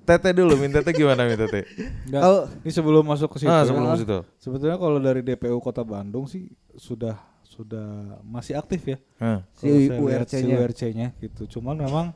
Tete 0.05 0.29
dulu, 0.31 0.53
Min 0.55 0.69
Tete 0.69 0.93
gimana 0.93 1.25
Min 1.25 1.35
Tete? 1.35 1.65
Nggak, 2.05 2.21
Kalau- 2.21 2.45
ini 2.61 2.71
sebelum 2.71 3.03
masuk 3.03 3.29
ke 3.33 3.37
situ. 3.41 3.49
Ah, 3.49 3.61
ya. 3.61 3.67
sebelum 3.67 3.89
ke 3.89 3.99
situ. 3.99 4.19
Sebetulnya 4.39 4.77
kalau 4.77 4.97
dari 4.97 5.19
DPU 5.19 5.57
Kota 5.57 5.81
Bandung 5.81 6.25
sih 6.25 6.47
sudah 6.73 7.17
sudah 7.43 8.19
masih 8.21 8.53
aktif 8.53 8.85
ya. 8.85 8.97
Hah. 9.17 9.39
Si 9.51 9.65
lihat 9.65 10.27
si 10.27 10.43
URC-nya. 10.43 10.55
URC-nya 10.55 11.07
gitu. 11.17 11.47
Cuman 11.49 11.75
memang 11.75 12.11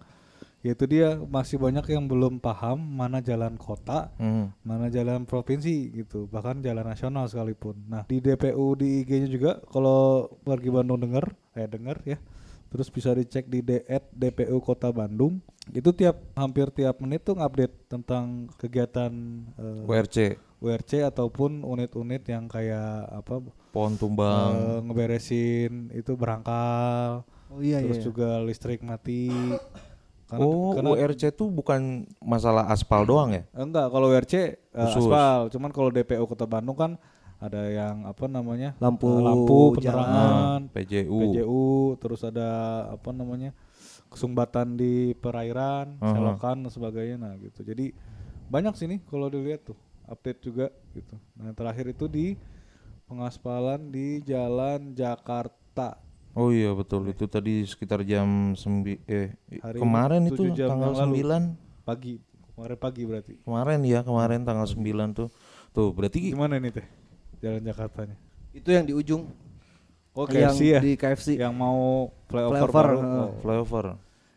ya 0.60 0.76
itu 0.76 0.84
dia 0.84 1.16
masih 1.16 1.56
banyak 1.56 1.88
yang 1.88 2.04
belum 2.04 2.36
paham 2.38 2.76
mana 2.76 3.18
jalan 3.20 3.56
kota, 3.56 4.12
Hmm. 4.16 4.52
mana 4.60 4.92
jalan 4.92 5.24
provinsi 5.24 5.96
gitu, 5.96 6.28
bahkan 6.28 6.60
jalan 6.60 6.84
nasional 6.84 7.24
sekalipun. 7.26 7.80
Nah, 7.88 8.04
di 8.04 8.20
DPU 8.20 8.76
di 8.76 9.00
IG-nya 9.00 9.28
juga 9.28 9.52
kalau 9.66 10.28
wargi 10.44 10.68
Bandung 10.68 11.00
dengar, 11.00 11.32
eh 11.54 11.64
dengar 11.66 12.04
ya. 12.04 12.20
Terus 12.70 12.92
bisa 12.92 13.10
dicek 13.12 13.48
di 13.48 13.64
D- 13.64 13.88
at 13.88 14.06
DPU 14.12 14.60
Kota 14.60 14.92
Bandung. 14.92 15.40
Itu 15.72 15.92
tiap 15.92 16.18
hampir 16.34 16.70
tiap 16.70 16.98
menit 16.98 17.22
tuh 17.22 17.34
ngupdate 17.34 17.76
tentang 17.88 18.50
kegiatan 18.56 19.12
eh, 19.54 19.86
URC, 19.86 20.18
URC 20.58 21.04
ataupun 21.04 21.62
unit-unit 21.62 22.24
yang 22.24 22.46
kayak 22.46 22.82
apa 23.08 23.40
pohon 23.70 23.94
tumbang. 23.94 24.82
ngeberesin 24.84 25.92
itu 25.92 26.14
berangkal 26.14 27.22
Oh 27.48 27.58
iya 27.60 27.82
terus 27.82 27.98
iya. 27.98 28.06
juga 28.06 28.30
listrik 28.40 28.82
mati 28.82 29.30
karena, 30.26 30.42
oh, 30.44 30.74
karena- 30.74 30.90
URC 30.92 31.30
tuh 31.32 31.50
bukan 31.50 31.82
masalah 32.20 32.70
aspal 32.70 33.02
doang 33.02 33.30
ya? 33.32 33.44
enggak 33.52 33.90
kalau 33.90 34.06
URC 34.08 34.34
eh, 34.38 34.54
Khusus. 34.72 35.02
aspal 35.04 35.50
cuman 35.50 35.70
kalau 35.70 35.90
DPO 35.90 36.26
Kota 36.26 36.46
Bandung 36.46 36.74
kan 36.74 36.92
ada 37.38 37.66
yang 37.66 38.04
apa 38.04 38.28
namanya 38.28 38.76
Lampu 38.78 39.08
lampu 39.18 39.74
jalan. 39.78 39.98
penerangan 39.98 40.62
PJU. 40.70 41.18
PJU 41.24 41.66
terus 41.98 42.22
ada 42.22 42.50
apa 42.92 43.10
namanya 43.10 43.56
kesumbatan 44.10 44.76
di 44.76 45.14
perairan 45.14 46.02
Aha. 46.02 46.14
selokan 46.18 46.66
dan 46.66 46.72
sebagainya. 46.74 47.18
Nah 47.22 47.34
gitu. 47.38 47.62
Jadi 47.62 47.94
banyak 48.50 48.74
sini 48.74 48.96
kalau 49.06 49.30
dilihat 49.30 49.70
tuh 49.70 49.78
update 50.10 50.42
juga 50.42 50.68
gitu. 50.98 51.16
Nah 51.38 51.54
yang 51.54 51.58
terakhir 51.58 51.86
itu 51.94 52.10
di 52.10 52.34
pengaspalan 53.06 53.94
di 53.94 54.22
Jalan 54.26 54.98
Jakarta. 54.98 56.02
Oh 56.34 56.50
iya 56.50 56.74
betul. 56.74 57.10
Itu 57.10 57.30
tadi 57.30 57.66
sekitar 57.66 58.06
jam 58.06 58.54
sembi 58.58 59.02
eh 59.06 59.34
Hari 59.62 59.78
kemarin 59.78 60.30
itu 60.30 60.54
tanggal. 60.58 60.94
9 60.94 61.86
pagi. 61.86 62.22
Kemarin 62.54 62.78
pagi 62.78 63.02
berarti. 63.06 63.34
Kemarin 63.46 63.80
ya 63.86 64.02
kemarin 64.02 64.42
tanggal 64.46 64.68
9 64.68 65.18
tuh. 65.18 65.30
Tuh 65.74 65.94
berarti 65.94 66.34
gimana 66.34 66.58
ini 66.58 66.74
teh? 66.74 66.86
Jalan 67.40 67.62
Jakartanya. 67.66 68.18
Itu 68.52 68.74
yang 68.74 68.86
di 68.86 68.94
ujung. 68.94 69.30
Oh 70.20 70.28
yang 70.28 70.52
KFC 70.52 70.62
ya 70.76 70.80
di 70.84 70.94
KFC. 71.00 71.28
yang 71.40 71.56
mau 71.56 72.12
flyover, 72.28 72.68
Flyover, 72.68 72.76
baru. 72.76 72.98
Oh. 73.00 73.32
flyover. 73.40 73.86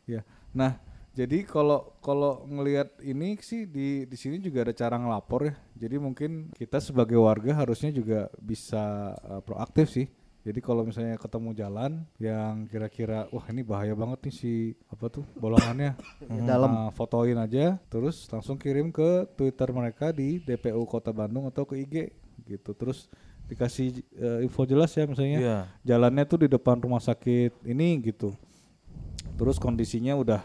Ya. 0.07 0.23
Nah, 0.55 0.79
jadi 1.13 1.45
kalau 1.45 1.93
kalau 2.01 2.47
ngelihat 2.49 3.03
ini 3.05 3.37
sih 3.43 3.69
di 3.69 4.09
di 4.09 4.17
sini 4.17 4.39
juga 4.39 4.65
ada 4.65 4.73
cara 4.73 4.97
ngelapor 4.97 5.51
ya. 5.51 5.55
Jadi 5.77 5.97
mungkin 5.99 6.31
kita 6.55 6.79
sebagai 6.81 7.19
warga 7.21 7.53
harusnya 7.53 7.91
juga 7.93 8.31
bisa 8.41 9.13
uh, 9.27 9.43
proaktif 9.43 9.93
sih. 9.93 10.07
Jadi 10.43 10.59
kalau 10.59 10.83
misalnya 10.83 11.15
ketemu 11.15 11.55
jalan 11.55 12.03
yang 12.19 12.67
kira-kira 12.67 13.31
wah 13.31 13.47
ini 13.47 13.63
bahaya 13.63 13.95
banget 13.95 14.27
nih 14.27 14.35
si 14.35 14.53
apa 14.91 15.07
tuh 15.13 15.23
bolongannya. 15.39 15.95
dalam. 16.49 16.71
Nah, 16.71 16.91
fotoin 16.97 17.39
aja 17.39 17.77
terus 17.93 18.27
langsung 18.33 18.57
kirim 18.57 18.89
ke 18.91 19.29
Twitter 19.39 19.69
mereka 19.71 20.11
di 20.11 20.43
DPU 20.43 20.83
Kota 20.89 21.13
Bandung 21.13 21.47
atau 21.47 21.69
ke 21.69 21.77
IG 21.85 22.11
gitu. 22.49 22.73
Terus 22.73 23.07
dikasih 23.45 23.87
uh, 24.15 24.41
info 24.41 24.63
jelas 24.63 24.91
ya 24.91 25.05
misalnya 25.05 25.39
Iya. 25.39 25.59
jalannya 25.85 26.25
tuh 26.25 26.39
di 26.41 26.49
depan 26.49 26.79
rumah 26.79 26.99
sakit 26.99 27.63
ini 27.63 28.01
gitu 28.03 28.33
terus 29.35 29.57
kondisinya 29.57 30.15
udah 30.15 30.41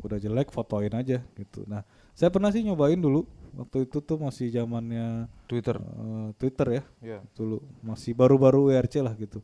udah 0.00 0.18
jelek 0.18 0.48
fotoin 0.48 0.92
aja 0.92 1.24
gitu 1.32 1.64
nah 1.64 1.80
saya 2.12 2.28
pernah 2.28 2.48
sih 2.48 2.60
nyobain 2.60 2.96
dulu 2.96 3.24
waktu 3.54 3.84
itu 3.84 3.98
tuh 3.98 4.18
masih 4.18 4.50
zamannya 4.50 5.30
Twitter. 5.46 5.78
eh, 5.78 6.28
Twitter 6.36 6.66
ya 6.72 6.82
Iya. 7.00 7.18
dulu 7.32 7.62
masih 7.80 8.12
baru-baru 8.12 8.68
WRC 8.68 9.00
lah 9.00 9.14
gitu 9.14 9.40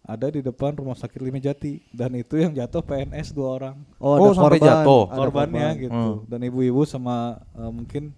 ada 0.00 0.30
di 0.30 0.38
depan 0.38 0.70
rumah 0.72 0.94
sakit 0.94 1.18
Limajati 1.18 1.82
dan 1.90 2.14
itu 2.14 2.38
yang 2.38 2.54
jatuh 2.54 2.78
PNS 2.80 3.34
dua 3.34 3.58
orang 3.58 3.76
Oh, 3.98 4.14
Oh, 4.14 4.30
ada 4.30 4.38
sampai 4.38 4.60
korban. 4.60 4.68
jatuh. 4.70 5.02
Ada 5.04 5.16
korbannya 5.16 5.66
korban. 5.66 5.82
gitu 5.82 5.98
Hmm. 6.14 6.22
dan 6.26 6.40
ibu-ibu 6.42 6.82
sama 6.84 7.16
eh, 7.52 7.72
mungkin 7.72 8.14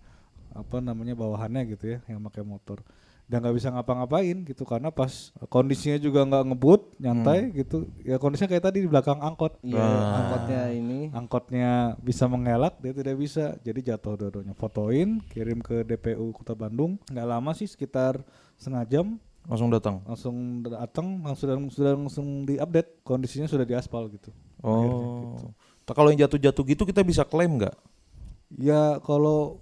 apa 0.52 0.76
namanya 0.78 1.14
bawahannya 1.14 1.62
gitu 1.70 1.84
ya 1.88 1.98
yang 2.06 2.20
pakai 2.20 2.42
motor 2.42 2.82
dan 3.28 3.38
nggak 3.38 3.54
bisa 3.54 3.68
ngapa-ngapain 3.68 4.40
gitu 4.42 4.64
karena 4.64 4.88
pas 4.88 5.12
kondisinya 5.46 5.96
juga 5.96 6.24
nggak 6.24 6.44
ngebut 6.48 6.80
nyantai 6.96 7.52
gitu 7.52 7.84
ya 8.00 8.16
kondisinya 8.16 8.48
kayak 8.48 8.64
tadi 8.64 8.80
di 8.80 8.88
belakang 8.88 9.20
angkot 9.20 9.60
Iya, 9.60 9.76
Ah. 9.76 10.16
angkotnya 10.18 10.60
ini. 10.70 11.00
angkotnya 11.12 11.70
bisa 11.98 12.24
mengelak 12.24 12.76
dia 12.78 12.90
tidak 12.90 13.14
bisa 13.14 13.60
jadi 13.60 13.94
jatuh 13.94 14.16
dua-duanya 14.18 14.52
fotoin 14.52 15.20
kirim 15.28 15.60
ke 15.60 15.84
DPU 15.84 16.32
Kota 16.32 16.52
Bandung 16.52 16.96
nggak 17.04 17.28
lama 17.28 17.52
sih 17.52 17.66
sekitar 17.66 18.16
setengah 18.54 18.84
jam 18.86 19.06
Langsung 19.44 19.68
datang. 19.68 20.04
langsung 20.04 20.36
datang 20.62 21.06
langsung 21.22 21.36
sudah 21.42 21.56
sudah 21.70 21.92
langsung 21.94 22.26
diupdate 22.44 23.00
kondisinya 23.02 23.44
sudah 23.44 23.64
diaspal 23.64 24.08
gitu 24.08 24.28
Akhirnya 24.58 24.88
gitu. 24.88 25.04
Oh. 25.44 25.52
Tak 25.84 25.94
kalau 25.94 26.08
yang 26.08 26.20
jatuh-jatuh 26.22 26.64
gitu 26.66 26.82
kita 26.82 27.00
bisa 27.00 27.22
klaim 27.22 27.56
nggak? 27.56 27.76
ya 28.50 28.96
kalau 28.98 29.60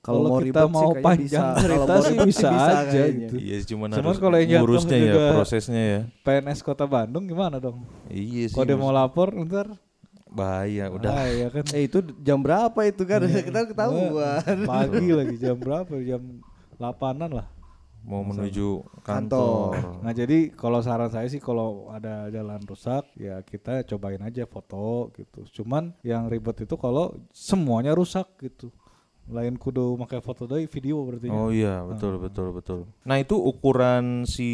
Kalau 0.00 0.32
mau 0.32 0.40
kita 0.40 0.64
ribet 0.64 0.64
sih 0.64 0.72
mau 0.72 0.90
kayaknya 0.90 1.04
panjang 1.04 1.44
bisa. 1.44 1.60
cerita 1.60 1.92
sih 2.00 2.08
ribet 2.10 2.26
bisa 2.26 2.48
aja 2.48 3.02
gitu. 3.04 3.34
Iya, 3.36 3.56
cuman, 3.68 3.88
Cuman 3.92 4.00
harus 4.00 4.16
kalau 4.16 4.36
yang 4.40 4.50
ngurusnya 4.64 4.96
ya, 4.96 5.04
juga- 5.04 5.32
prosesnya 5.36 5.82
ya. 5.84 6.00
PNS 6.24 6.60
Kota 6.64 6.84
Bandung 6.88 7.24
gimana 7.28 7.56
dong? 7.60 7.84
Iya 8.08 8.48
sih. 8.48 8.54
Kalau 8.56 8.64
dia 8.64 8.78
mau 8.80 8.90
lapor 8.90 9.28
ntar 9.44 9.76
bahaya 10.26 10.88
udah. 10.88 11.10
ah, 11.10 11.26
ya 11.28 11.48
kan. 11.52 11.64
Eh 11.76 11.84
itu 11.84 12.00
jam 12.22 12.40
berapa 12.40 12.80
itu 12.82 13.02
kan? 13.04 13.20
Kita 13.48 13.60
ketahuan. 13.68 14.56
Pagi 14.64 15.10
lagi 15.12 15.36
jam 15.36 15.60
berapa? 15.60 15.92
Jam 16.00 16.40
8-an 16.80 17.30
lah. 17.36 17.48
Mau 18.00 18.24
menuju 18.24 18.80
Kantor. 19.04 19.76
kantor. 19.76 20.00
Nah 20.00 20.12
jadi 20.16 20.48
kalau 20.56 20.80
saran 20.80 21.12
saya 21.12 21.28
sih 21.28 21.36
kalau 21.36 21.92
ada 21.92 22.32
jalan 22.32 22.56
rusak 22.64 23.04
ya 23.12 23.44
kita 23.44 23.84
cobain 23.84 24.24
aja 24.24 24.48
foto 24.48 25.12
gitu. 25.12 25.44
Cuman 25.60 25.92
yang 26.00 26.32
ribet 26.32 26.64
itu 26.64 26.80
kalau 26.80 27.12
semuanya 27.28 27.92
rusak 27.92 28.24
gitu. 28.40 28.72
Lain 29.30 29.54
kudu 29.54 29.94
pakai 29.96 30.18
foto 30.18 30.44
dari 30.44 30.66
video 30.66 31.00
berarti. 31.02 31.30
Oh 31.30 31.48
iya, 31.48 31.80
betul 31.82 32.18
betul 32.18 32.50
betul. 32.50 32.78
Nah, 33.02 33.16
itu 33.16 33.38
ukuran 33.38 34.26
si 34.26 34.50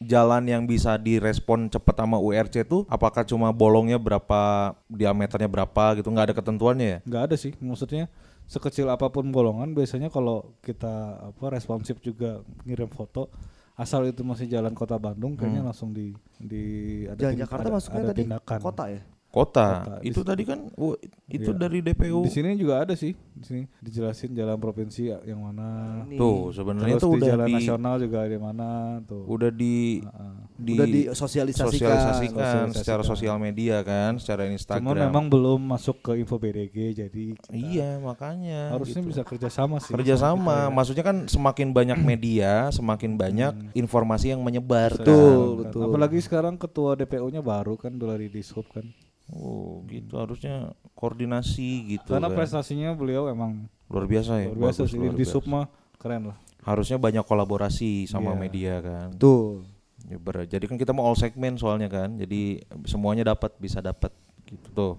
jalan 0.00 0.48
yang 0.48 0.64
bisa 0.64 0.96
direspon 0.96 1.68
cepat 1.68 2.00
sama 2.00 2.16
URC 2.16 2.64
itu 2.64 2.88
apakah 2.88 3.22
cuma 3.22 3.52
bolongnya 3.52 3.96
berapa, 3.96 4.72
diameternya 4.88 5.46
berapa 5.46 6.00
gitu, 6.00 6.08
nggak 6.08 6.32
ada 6.32 6.34
ketentuannya 6.34 6.88
ya? 6.88 6.98
nggak 7.04 7.22
ada 7.28 7.36
sih 7.36 7.52
maksudnya 7.60 8.08
sekecil 8.46 8.86
apa 8.86 9.10
pun 9.10 9.26
golongan 9.28 9.74
biasanya 9.74 10.06
kalau 10.06 10.54
kita 10.62 11.18
apa 11.34 11.44
responsif 11.50 11.98
juga 11.98 12.40
ngirim 12.62 12.86
foto 12.86 13.26
asal 13.74 14.06
itu 14.06 14.24
masih 14.24 14.48
jalan 14.48 14.72
kota 14.72 14.96
Bandung 14.96 15.36
kayaknya 15.36 15.66
langsung 15.66 15.92
di 15.92 16.14
di 16.38 16.64
ada 17.04 17.28
Jalan 17.28 17.42
Jakarta 17.42 17.66
ada- 17.68 17.74
masuknya 17.76 18.00
ada 18.00 18.10
tadi 18.14 18.20
tindakan. 18.24 18.58
kota 18.62 18.84
ya? 18.88 19.02
Kota. 19.36 19.84
Kota. 19.84 19.94
Itu 20.00 20.24
Di- 20.24 20.28
tadi 20.32 20.42
kan 20.48 20.58
oh, 20.80 20.96
itu 21.28 21.50
Iya. 21.52 21.60
dari 21.60 21.84
DPU. 21.84 22.24
di 22.24 22.32
sini 22.32 22.56
juga 22.56 22.80
ada 22.80 22.96
sih 22.96 23.12
di 23.12 23.44
sini 23.44 23.62
dijelasin 23.84 24.32
jalan 24.32 24.56
provinsi 24.56 25.12
yang 25.28 25.44
mana 25.44 26.00
Ini. 26.08 26.16
Tuh, 26.16 26.56
sebenarnya 26.56 26.96
itu 26.96 27.04
di 27.04 27.16
udah 27.20 27.28
jalan 27.28 27.46
di 27.46 27.52
nasional 27.52 27.94
juga 28.00 28.18
ada 28.24 28.38
mana 28.40 28.68
tuh 29.04 29.28
udah 29.28 29.50
di 29.52 30.00
Heeh. 30.00 30.34
di 30.56 30.72
Udah 30.72 30.86
disosialisasikan. 30.88 31.68
sosialisasikan 31.68 32.32
Sosialisasikan. 32.32 32.66
secara 32.72 33.02
sosial 33.04 33.36
media 33.36 33.84
kan, 33.84 34.16
secara 34.16 34.48
Instagram. 34.48 34.80
cuman 34.80 34.96
memang 35.12 35.24
belum 35.28 35.60
masuk 35.68 36.00
ke 36.00 36.16
info 36.16 36.40
BDG 36.40 36.76
jadi 36.96 37.24
iya, 37.52 38.00
makanya 38.00 38.72
harusnya 38.72 39.04
gitu. 39.04 39.12
bisa 39.12 39.20
kerjasama 39.20 39.76
sih 39.84 39.92
kerjasama 39.92 40.72
maksudnya 40.72 41.04
kan 41.04 41.28
semakin 41.28 41.76
banyak 41.76 41.98
media 42.00 42.72
semakin 42.72 43.20
banyak 43.20 43.52
informasi 43.76 44.32
yang 44.32 44.40
menyebar 44.40 44.96
Betul, 44.96 45.60
kan. 45.60 45.68
betul. 45.68 45.82
apalagi 45.92 46.18
sekarang 46.24 46.56
ketua 46.56 46.96
DPU-nya 46.96 47.44
baru 47.44 47.76
kan 47.76 47.92
di 47.92 48.32
dishub 48.32 48.64
kan 48.72 48.86
oh 49.28 49.82
gitu 49.86 50.14
harusnya 50.14 50.70
koordinasi 50.94 51.70
gitu 51.92 52.12
Karena 52.12 52.28
kan. 52.28 52.36
prestasinya 52.36 52.92
beliau 52.92 53.26
emang 53.26 53.66
luar 53.86 54.04
biasa 54.04 54.32
ya 54.38 54.46
luar 54.48 54.70
biasa 54.70 54.80
bagus, 54.82 54.90
sih 54.90 54.98
luar 54.98 55.12
di 55.12 55.18
biasa. 55.22 55.32
sub 55.32 55.44
mah 55.46 55.66
keren 55.96 56.22
lah. 56.28 56.36
harusnya 56.62 56.96
banyak 56.96 57.22
kolaborasi 57.22 58.04
sama 58.04 58.32
Iya. 58.32 58.38
media 58.38 58.74
kan 58.80 59.08
Tuh. 59.16 59.62
Ya, 60.06 60.16
ber- 60.16 60.46
jadi 60.46 60.62
kan 60.62 60.76
kita 60.76 60.90
mau 60.90 61.02
all 61.04 61.14
segmen 61.14 61.54
soalnya 61.54 61.86
kan 61.86 62.14
jadi 62.14 62.62
semuanya 62.84 63.26
dapat 63.28 63.54
bisa 63.56 63.78
dapat 63.80 64.14
gitu 64.44 64.68
tuh 64.70 64.94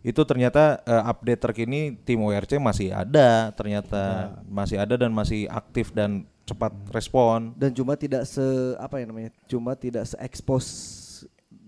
itu 0.00 0.20
ternyata 0.22 0.80
eh, 0.82 1.02
update 1.02 1.40
terkini 1.40 1.80
tim 1.98 2.20
ORC 2.20 2.56
masih 2.56 2.88
ada 2.90 3.48
ternyata 3.50 4.32
masih 4.44 4.76
ada 4.76 4.96
dan 4.96 5.08
masih 5.10 5.44
aktif 5.46 5.92
dan 5.92 6.24
cepat 6.42 6.72
respon. 6.88 7.52
dan 7.54 7.70
cuma 7.70 7.94
tidak 7.94 8.24
se 8.24 8.42
apa 8.76 8.96
ya 8.96 9.04
namanya 9.04 9.30
cuma 9.46 9.72
tidak 9.72 10.04
se 10.04 10.16
expose 10.18 10.68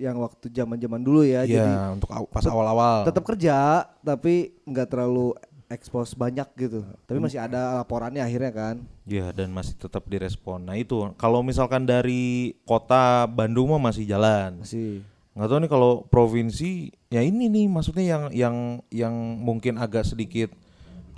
yang 0.03 0.19
waktu 0.19 0.51
zaman 0.51 0.75
zaman 0.77 0.99
dulu 1.01 1.23
ya 1.23 1.43
Iya, 1.43 1.63
jadi 1.63 1.73
untuk 1.93 2.11
aw- 2.11 2.27
pas 2.27 2.43
awal-awal. 2.45 3.07
tetap 3.07 3.23
kerja 3.23 3.57
tapi 4.01 4.35
nggak 4.65 4.89
terlalu 4.89 5.39
expose 5.69 6.13
banyak 6.13 6.45
gitu 6.59 6.83
tapi 7.03 7.17
masih 7.17 7.39
ada 7.39 7.79
laporannya 7.79 8.21
akhirnya 8.21 8.51
kan 8.51 8.77
Iya, 9.03 9.31
dan 9.31 9.51
masih 9.51 9.75
tetap 9.75 10.05
direspon. 10.05 10.63
Nah, 10.63 10.77
itu 10.77 10.95
kalau 11.17 11.43
misalkan 11.43 11.83
dari 11.83 12.55
kota 12.63 13.27
Bandung 13.27 13.71
mah 13.71 13.83
masih 13.85 14.05
jalan. 14.05 14.59
masih 14.59 15.03
nggak 15.33 15.49
tahu 15.49 15.59
nih 15.59 15.71
kalau 15.71 15.93
provinsi 16.05 16.71
ya 17.09 17.19
ini 17.19 17.49
nih 17.49 17.67
maksudnya 17.67 18.05
yang 18.05 18.23
yang 18.31 18.57
yang 18.93 19.15
mungkin 19.41 19.75
agak 19.75 20.05
sedikit 20.05 20.53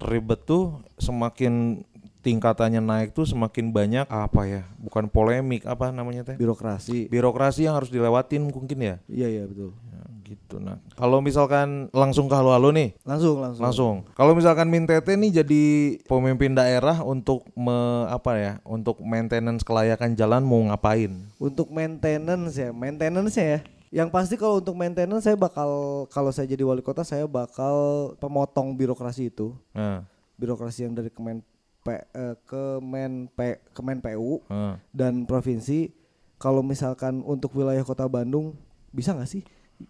ribet 0.01 0.45
tuh 0.45 0.81
semakin 0.97 1.83
tingkatannya 2.25 2.81
naik 2.81 3.13
tuh 3.13 3.29
semakin 3.29 3.69
banyak. 3.69 4.09
Apa 4.09 4.49
ya? 4.49 4.65
Bukan 4.81 5.13
polemik 5.13 5.69
apa 5.69 5.93
namanya 5.93 6.25
teh? 6.25 6.41
Birokrasi. 6.41 7.13
Birokrasi 7.13 7.69
yang 7.69 7.77
harus 7.77 7.93
dilewatin 7.93 8.49
mungkin 8.49 8.81
ya, 8.81 8.97
iya 9.05 9.29
iya 9.29 9.45
betul. 9.45 9.77
Ya, 9.93 10.03
gitu. 10.25 10.57
Nah 10.57 10.81
kalau 10.97 11.21
misalkan 11.21 11.93
langsung 11.93 12.33
ke 12.33 12.35
halo-halo 12.35 12.73
nih? 12.73 12.97
Langsung 13.05 13.45
langsung. 13.45 13.63
Langsung. 13.63 13.95
Kalau 14.17 14.33
misalkan 14.33 14.73
Mintete 14.73 15.13
nih 15.21 15.45
jadi 15.45 15.63
pemimpin 16.09 16.57
daerah 16.57 17.05
untuk 17.05 17.45
me, 17.53 18.09
apa 18.09 18.33
ya 18.41 18.53
untuk 18.65 19.05
maintenance 19.05 19.61
kelayakan 19.61 20.17
jalan 20.17 20.41
mau 20.41 20.65
ngapain? 20.73 21.13
Untuk 21.37 21.69
maintenance 21.69 22.57
ya 22.57 22.73
maintenance 22.73 23.37
ya. 23.37 23.61
Yang 23.95 24.11
pasti 24.11 24.35
kalau 24.35 24.59
untuk 24.59 24.75
maintenance 24.75 25.23
saya 25.23 25.39
bakal 25.39 25.71
kalau 26.11 26.35
saya 26.35 26.51
jadi 26.51 26.67
wali 26.67 26.83
kota 26.83 27.07
saya 27.07 27.31
bakal 27.31 28.11
pemotong 28.19 28.75
birokrasi 28.75 29.31
itu. 29.31 29.55
Nah, 29.71 30.03
birokrasi 30.35 30.91
yang 30.91 30.99
dari 30.99 31.15
Kemen 31.15 31.47
P, 31.85 31.89
eh, 31.93 32.35
Kemen 32.43 33.29
P, 33.29 33.61
Kemen 33.71 34.01
PU 34.01 34.41
nah. 34.49 34.81
dan 34.89 35.29
provinsi 35.29 35.93
kalau 36.35 36.65
misalkan 36.65 37.21
untuk 37.21 37.53
wilayah 37.53 37.85
kota 37.85 38.09
Bandung 38.09 38.57
bisa 38.89 39.13
nggak 39.13 39.29
sih 39.29 39.45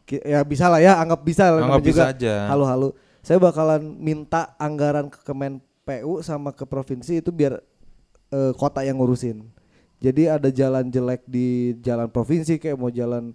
ya 0.09 0.43
bisa 0.43 0.67
lah 0.67 0.83
ya 0.83 0.99
anggap 0.99 1.23
bisa 1.23 1.49
lah 1.49 1.63
Anggap 1.63 1.85
bisa 1.85 2.03
juga 2.03 2.05
aja. 2.11 2.35
halo-halo 2.51 2.89
saya 3.23 3.39
bakalan 3.39 3.95
minta 3.97 4.53
anggaran 4.59 5.07
ke 5.07 5.23
Kemen 5.23 5.63
PU 5.85 6.19
sama 6.21 6.51
ke 6.51 6.65
provinsi 6.65 7.23
itu 7.23 7.31
biar 7.31 7.63
eh, 8.29 8.53
kota 8.53 8.83
yang 8.83 8.99
ngurusin 8.99 9.47
jadi 10.03 10.37
ada 10.37 10.51
jalan 10.51 10.91
jelek 10.91 11.23
di 11.25 11.79
jalan 11.79 12.11
provinsi 12.11 12.59
kayak 12.59 12.75
mau 12.75 12.91
jalan 12.91 13.31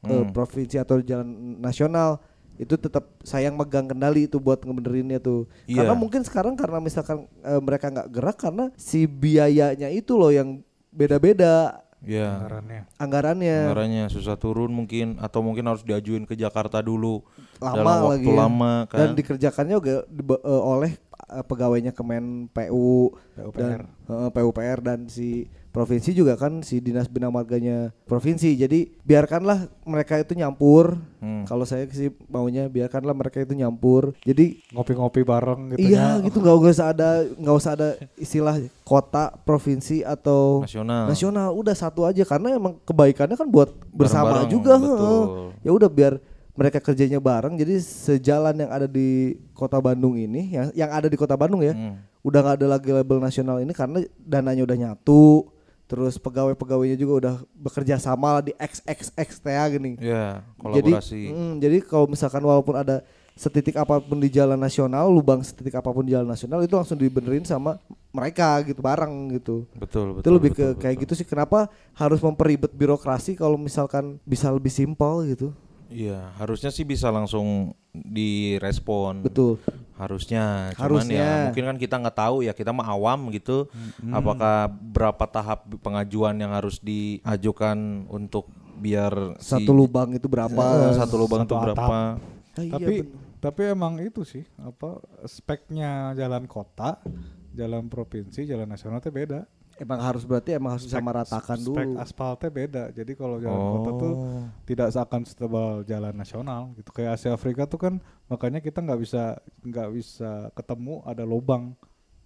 eh, 0.00 0.10
Hmm. 0.10 0.32
provinsi 0.32 0.80
atau 0.80 0.98
jalan 0.98 1.28
nasional 1.60 2.18
itu 2.60 2.76
tetap 2.76 3.08
sayang 3.20 3.56
megang 3.56 3.86
kendali 3.86 4.24
itu 4.24 4.36
buat 4.36 4.60
ngebenerinnya 4.60 5.16
tuh 5.18 5.48
Iya. 5.64 5.80
karena 5.80 5.94
mungkin 5.94 6.20
sekarang 6.20 6.52
karena 6.54 6.76
misalkan 6.78 7.24
eh, 7.40 7.56
mereka 7.58 7.88
nggak 7.88 8.08
gerak 8.10 8.36
karena 8.38 8.68
si 8.76 9.04
biayanya 9.04 9.88
itu 9.88 10.12
loh 10.14 10.28
yang 10.28 10.60
beda-beda 10.90 11.80
ya 12.00 12.36
anggarannya. 12.38 12.80
anggarannya 12.96 13.56
anggarannya 13.62 14.04
susah 14.08 14.34
turun 14.34 14.68
mungkin 14.70 15.16
atau 15.18 15.40
mungkin 15.40 15.64
harus 15.66 15.80
diajuin 15.82 16.24
ke 16.24 16.32
Jakarta 16.34 16.80
dulu 16.80 17.24
lama 17.58 17.74
dalam 17.74 17.96
waktu 18.02 18.12
lagi 18.14 18.26
ya. 18.26 18.36
lama 18.38 18.72
kan 18.86 18.98
dan 18.98 19.10
dikerjakannya 19.14 19.74
juga 19.74 19.96
di- 20.06 20.24
eh, 20.26 20.62
oleh 20.66 20.92
eh, 21.30 21.42
pegawainya 21.42 21.92
Kemen 21.92 22.24
PU 22.46 23.12
dan 23.34 23.44
PUPR. 23.46 23.80
eh, 23.86 24.30
PUPR 24.30 24.78
dan 24.80 24.98
si 25.06 25.44
provinsi 25.70 26.10
juga 26.12 26.34
kan 26.34 26.60
si 26.60 26.78
dinas 26.78 27.06
bina 27.06 27.28
marganya 27.28 27.94
provinsi 28.02 28.54
jadi 28.54 28.90
biarkanlah 29.00 29.66
mereka 29.82 30.18
itu 30.18 30.34
nyampur 30.34 30.98
Hmm. 31.20 31.44
kalau 31.44 31.62
saya 31.62 31.84
sih 31.86 32.08
maunya 32.26 32.64
biarkanlah 32.66 33.12
mereka 33.12 33.38
itu 33.38 33.52
nyampur 33.52 34.16
jadi 34.20 34.56
Ngopi-ngopi 34.70 35.20
bareng 35.20 35.60
gitu 35.70 35.84
iya 35.84 36.16
ya. 36.16 36.24
gitu 36.24 36.40
nggak 36.40 36.56
usah 36.64 36.90
ada 36.90 37.08
nggak 37.30 37.54
usah 37.54 37.72
ada 37.72 37.88
istilah 38.16 38.56
kota 38.82 39.36
provinsi 39.38 40.00
atau 40.00 40.64
nasional 40.64 41.06
nasional 41.06 41.52
udah 41.52 41.72
satu 41.72 42.02
aja 42.02 42.24
karena 42.24 42.56
emang 42.56 42.80
kebaikannya 42.82 43.36
kan 43.36 43.46
buat 43.46 43.68
bersama 43.90 44.42
Bareng-bareng, 44.42 44.50
juga 44.50 44.74
betul. 44.74 44.96
heeh. 44.96 45.46
ya 45.60 45.70
udah 45.70 45.88
biar 45.88 46.12
mereka 46.50 46.78
kerjanya 46.78 47.20
bareng 47.20 47.54
jadi 47.54 47.74
sejalan 47.78 48.56
yang 48.58 48.70
ada 48.70 48.84
di 48.84 49.08
kota 49.52 49.76
Bandung 49.76 50.16
ini 50.16 50.50
yang 50.50 50.72
yang 50.74 50.90
ada 50.90 51.06
di 51.06 51.14
kota 51.14 51.36
Bandung 51.36 51.60
ya 51.60 51.76
Hmm. 51.76 52.00
udah 52.20 52.40
nggak 52.42 52.56
ada 52.56 52.66
lagi 52.70 52.90
label 52.90 53.18
nasional 53.18 53.60
ini 53.60 53.70
karena 53.70 54.00
dananya 54.18 54.64
udah 54.64 54.76
nyatu 54.78 55.52
terus 55.90 56.14
pegawai-pegawainya 56.22 56.94
juga 56.94 57.12
udah 57.18 57.34
bekerja 57.50 57.98
sama 57.98 58.38
lah 58.38 58.42
di 58.46 58.54
XXX 58.54 59.42
TA 59.42 59.66
gini. 59.66 59.98
Ya 59.98 60.46
jadi 60.62 60.94
kolaborasi. 60.94 61.22
mm, 61.34 61.52
jadi 61.58 61.76
kalau 61.82 62.06
misalkan 62.06 62.46
walaupun 62.46 62.78
ada 62.78 63.02
setitik 63.34 63.74
apa 63.74 63.98
pun 63.98 64.22
di 64.22 64.30
jalan 64.30 64.54
nasional 64.54 65.10
lubang 65.10 65.42
setitik 65.42 65.74
apa 65.74 65.90
pun 65.90 66.06
di 66.06 66.14
jalan 66.14 66.30
nasional 66.30 66.62
itu 66.62 66.78
langsung 66.78 66.94
dibenerin 66.94 67.42
sama 67.42 67.82
mereka 68.14 68.62
gitu 68.62 68.78
bareng 68.78 69.34
gitu. 69.34 69.66
Betul 69.74 70.14
betul 70.14 70.22
itu 70.22 70.30
lebih 70.30 70.50
betul, 70.54 70.78
ke 70.78 70.86
kayak 70.86 70.96
gitu 71.02 71.12
sih. 71.18 71.26
Kenapa 71.26 71.66
harus 71.98 72.22
memperibet 72.22 72.70
birokrasi 72.70 73.34
kalau 73.34 73.58
misalkan 73.58 74.22
bisa 74.22 74.46
lebih 74.54 74.70
simpel 74.70 75.26
gitu 75.26 75.50
iya 75.90 76.30
harusnya 76.36 76.70
sih 76.70 76.82
bisa 76.82 77.10
langsung 77.10 77.74
direspon 77.92 79.20
betul 79.20 79.58
harusnya 79.94 80.72
cuman 80.72 81.04
Harusnya. 81.04 81.20
ya 81.20 81.30
mungkin 81.44 81.64
kan 81.66 81.76
kita 81.76 81.94
nggak 81.98 82.16
tahu 82.16 82.36
ya 82.40 82.52
kita 82.52 82.70
mah 82.70 82.88
awam 82.88 83.28
gitu 83.28 83.68
apakah 84.08 84.66
berapa 84.70 85.24
tahap 85.26 85.68
pengajuan 85.78 86.34
yang 86.34 86.50
harus 86.50 86.80
diajukan 86.80 87.76
untuk 88.08 88.48
biar 88.80 89.36
si- 89.36 89.60
satu 89.60 89.76
lubang 89.76 90.08
itu 90.10 90.24
berapa 90.24 90.56
Eh, 90.88 90.96
satu 90.96 91.20
lubang 91.20 91.44
Satu 91.44 91.52
itu 91.52 91.54
atap. 91.54 91.68
berapa 91.68 91.98
Ah, 92.50 92.62
iya, 92.62 92.72
tapi 92.72 92.94
bener. 92.98 93.12
tapi 93.38 93.60
emang 93.68 93.94
itu 93.98 94.24
sih 94.24 94.42
apa 94.56 94.98
speknya 95.22 96.12
jalan 96.12 96.44
kota, 96.44 96.96
jalan 97.52 97.86
provinsi, 97.86 98.42
jalan 98.42 98.66
nasional 98.66 98.98
teh 98.98 99.08
beda. 99.08 99.44
Emang 99.80 100.00
harus 100.04 100.28
berarti 100.28 100.52
emang 100.52 100.76
harus 100.76 100.84
bisa 100.84 101.00
Spek- 101.00 101.08
meratakan 101.08 101.58
spek 101.58 101.88
dulu. 101.88 101.96
aspalnya 101.96 102.50
beda. 102.52 102.84
Jadi 102.92 103.12
kalau 103.16 103.36
jalan 103.40 103.62
kota 103.72 103.90
tuh 103.96 104.12
oh. 104.12 104.44
tidak 104.68 104.88
seakan 104.92 105.22
setebal 105.24 105.68
jalan 105.88 106.12
nasional 106.12 106.62
gitu. 106.76 106.90
Kayak 106.92 107.16
Asia 107.16 107.32
Afrika 107.32 107.64
tuh 107.64 107.80
kan 107.80 107.94
makanya 108.28 108.60
kita 108.60 108.84
nggak 108.84 109.00
bisa 109.00 109.40
nggak 109.64 109.88
bisa 109.96 110.52
ketemu 110.52 111.00
ada 111.08 111.24
lubang 111.24 111.72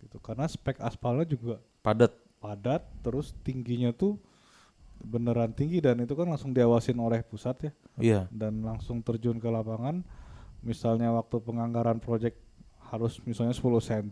gitu. 0.03 0.19
Karena 0.19 0.51
spek 0.51 0.83
aspalnya 0.83 1.25
juga 1.25 1.63
padat. 1.87 2.11
padat 2.43 2.83
terus 3.07 3.31
tingginya 3.47 3.95
tuh 3.95 4.19
beneran 5.05 5.55
tinggi 5.55 5.79
dan 5.79 6.01
itu 6.03 6.13
kan 6.19 6.27
langsung 6.27 6.51
diawasin 6.51 6.99
oleh 6.99 7.23
pusat 7.23 7.71
ya. 7.71 7.73
Iya. 8.03 8.21
Dan 8.35 8.67
langsung 8.67 8.99
terjun 9.01 9.39
ke 9.39 9.47
lapangan. 9.47 10.03
Misalnya 10.65 11.15
waktu 11.15 11.39
penganggaran 11.39 12.03
proyek 12.03 12.35
harus 12.91 13.21
misalnya 13.23 13.55
10 13.55 13.63
cm 13.85 14.11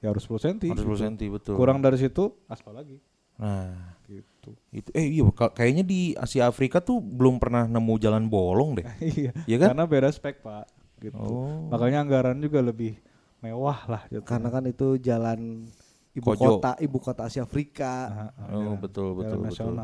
ya 0.00 0.08
harus 0.08 0.24
10 0.24 0.40
cm 0.58 0.72
harus 0.72 0.82
10 0.82 1.04
cm 1.06 1.30
betul. 1.30 1.54
Kurang 1.54 1.78
dari 1.78 1.96
situ 1.96 2.32
aspal 2.46 2.72
lagi. 2.74 2.96
Nah 3.36 3.96
gitu. 4.04 4.52
itu 4.70 4.88
eh 4.90 5.06
iya 5.10 5.24
ka- 5.30 5.50
kayaknya 5.50 5.80
di 5.82 6.12
Asia 6.14 6.44
Afrika 6.44 6.78
tuh 6.78 6.98
belum 6.98 7.36
pernah 7.36 7.64
nemu 7.64 7.94
jalan 7.96 8.24
bolong 8.26 8.76
deh. 8.76 8.84
Iya 9.02 9.30
Iya 9.46 9.56
kan? 9.58 9.68
karena 9.72 9.84
beda 9.86 10.08
spek 10.08 10.40
pak. 10.40 10.64
Gitu. 10.98 11.16
Oh. 11.16 11.68
makanya 11.68 12.00
anggaran 12.00 12.36
juga 12.36 12.60
lebih 12.60 13.00
mewah 13.40 13.80
lah 13.86 14.02
gitu. 14.06 14.20
Karena 14.22 14.48
kan 14.48 14.64
itu 14.64 14.96
jalan 14.96 15.64
ibu 16.12 16.26
Kojo. 16.26 16.60
kota 16.60 16.76
ibu 16.76 16.96
kota 16.96 17.24
Asia 17.24 17.40
Afrika. 17.40 17.92
Nah, 18.06 18.30
Oh, 18.50 18.76
jalan- 18.76 18.80
betul, 18.80 19.08
jalan 19.14 19.40
betul, 19.40 19.40
betul. 19.46 19.74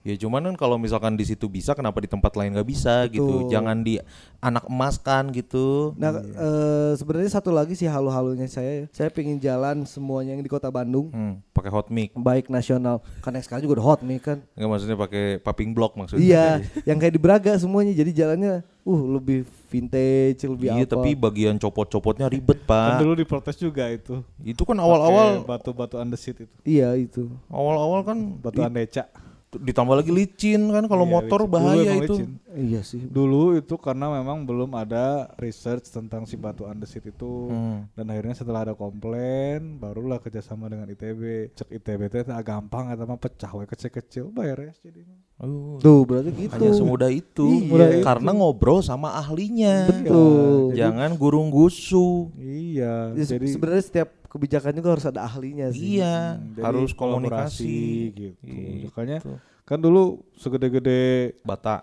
Ya 0.00 0.16
cuman 0.16 0.40
kan 0.42 0.56
kalau 0.56 0.76
misalkan 0.76 1.12
di 1.12 1.22
situ 1.22 1.44
bisa 1.44 1.72
kenapa 1.72 2.00
di 2.00 2.08
tempat 2.08 2.32
lain 2.32 2.56
nggak 2.56 2.64
bisa 2.64 3.04
gitu. 3.06 3.44
Betul. 3.44 3.52
Jangan 3.52 3.84
di 3.84 4.00
anak 4.40 4.64
emas 4.64 4.96
kan 4.96 5.28
gitu. 5.28 5.92
Nah, 5.94 6.16
eh, 6.16 6.92
sebenarnya 6.96 7.28
satu 7.30 7.50
lagi 7.50 7.76
sih 7.76 7.84
halu-halunya 7.84 8.48
saya, 8.48 8.88
saya 8.88 9.08
pingin 9.08 9.36
jalan 9.36 9.84
semuanya 9.84 10.32
yang 10.32 10.40
di 10.40 10.48
kota 10.48 10.68
Bandung, 10.68 11.10
Hmm, 11.10 11.44
pakai 11.50 11.68
hot 11.68 11.88
mic. 11.88 12.16
baik 12.16 12.48
nasional, 12.48 13.04
kan 13.20 13.30
yang 13.30 13.44
sekarang 13.44 13.62
juga 13.62 13.76
udah 13.76 13.86
hot 13.86 14.00
nih 14.00 14.16
kan. 14.18 14.38
Enggak 14.56 14.68
maksudnya 14.70 14.96
pakai 14.96 15.24
popping 15.38 15.70
block 15.70 15.92
maksudnya. 15.94 16.24
Iya, 16.24 16.46
yang 16.86 16.96
kayak 16.96 17.12
di 17.12 17.20
Braga 17.20 17.52
semuanya, 17.54 17.92
jadi 17.92 18.10
jalannya, 18.16 18.54
uh 18.80 19.00
lebih 19.12 19.44
vintage, 19.68 20.40
lebih 20.42 20.72
Iya, 20.72 20.82
apa. 20.82 20.96
tapi 20.96 21.12
bagian 21.12 21.54
copot-copotnya 21.54 22.26
ribet, 22.26 22.64
kan 22.64 22.96
Pak. 22.96 23.00
dulu 23.00 23.12
diprotes 23.14 23.54
juga 23.54 23.84
itu 23.86 24.24
Itu 24.40 24.64
kan 24.64 24.74
awal-awal 24.76 25.44
batu-batu 25.44 25.94
andesit 25.94 26.40
itu 26.40 26.54
Iya 26.64 26.96
itu. 26.96 27.28
awal-awal 27.46 28.00
kan 28.00 28.16
batu 28.40 28.64
andeca 28.64 29.04
ditambah 29.52 29.94
lagi 29.96 30.08
licin 30.08 30.62
kan 30.68 30.84
kalau 30.84 31.02
Iya, 31.02 31.12
motor 31.12 31.40
licin. 31.40 31.52
Bahaya 31.52 31.92
itu. 31.96 32.14
licin. 32.14 32.30
Iya 32.50 32.80
sih. 32.80 33.02
Dulu 33.02 33.54
itu 33.54 33.74
karena 33.76 34.06
memang 34.12 34.42
belum 34.42 34.70
ada 34.72 35.26
research 35.36 35.86
tentang 35.86 36.22
si 36.22 36.34
batu 36.34 36.64
andesit 36.64 37.02
itu 37.04 37.46
Hmm. 37.46 37.86
dan 37.92 38.06
akhirnya 38.06 38.34
setelah 38.36 38.62
ada 38.62 38.74
komplain 38.74 39.76
barulah 39.76 40.18
kerjasama 40.18 40.66
dengan 40.66 40.86
ITB 40.86 41.50
cek 41.52 41.66
ITB 41.72 42.00
itu 42.04 42.28
ah, 42.28 42.38
gampang 42.40 42.88
atau 42.88 43.04
mah 43.04 43.16
pecah 43.16 43.50
we 43.52 43.64
kecil-kecil 43.64 44.30
bayar 44.30 44.58
ya 44.60 44.72
jadi 44.80 45.02
Aduh, 45.40 45.80
Tuh 45.80 46.04
berarti 46.04 46.36
gitu. 46.36 46.52
hanya 46.52 46.70
semudah 46.70 47.08
itu. 47.08 47.48
Iya. 47.64 48.04
Karena 48.04 48.30
ngobrol 48.30 48.84
sama 48.84 49.16
ahlinya. 49.16 49.88
Betul. 49.88 50.76
Jangan 50.76 51.16
gurung 51.16 51.48
gusu. 51.48 52.28
iya 52.36 53.16
Ya, 53.16 53.24
jadi 53.26 53.48
sebenarnya 53.48 53.80
setiap 53.80 54.08
kebijakan 54.30 54.72
juga 54.72 54.94
harus 54.94 55.04
ada 55.04 55.26
ahlinya 55.26 55.74
sih. 55.74 55.98
Iya, 55.98 56.38
hmm, 56.38 56.62
harus 56.62 56.94
kolaborasi 56.94 57.66
komunikasi 57.66 57.78
gitu 58.14 58.38
Gitu. 58.46 58.86
makanya 58.86 59.18
kan 59.66 59.78
dulu 59.78 60.22
segede-gede 60.34 61.34
Bata. 61.42 61.82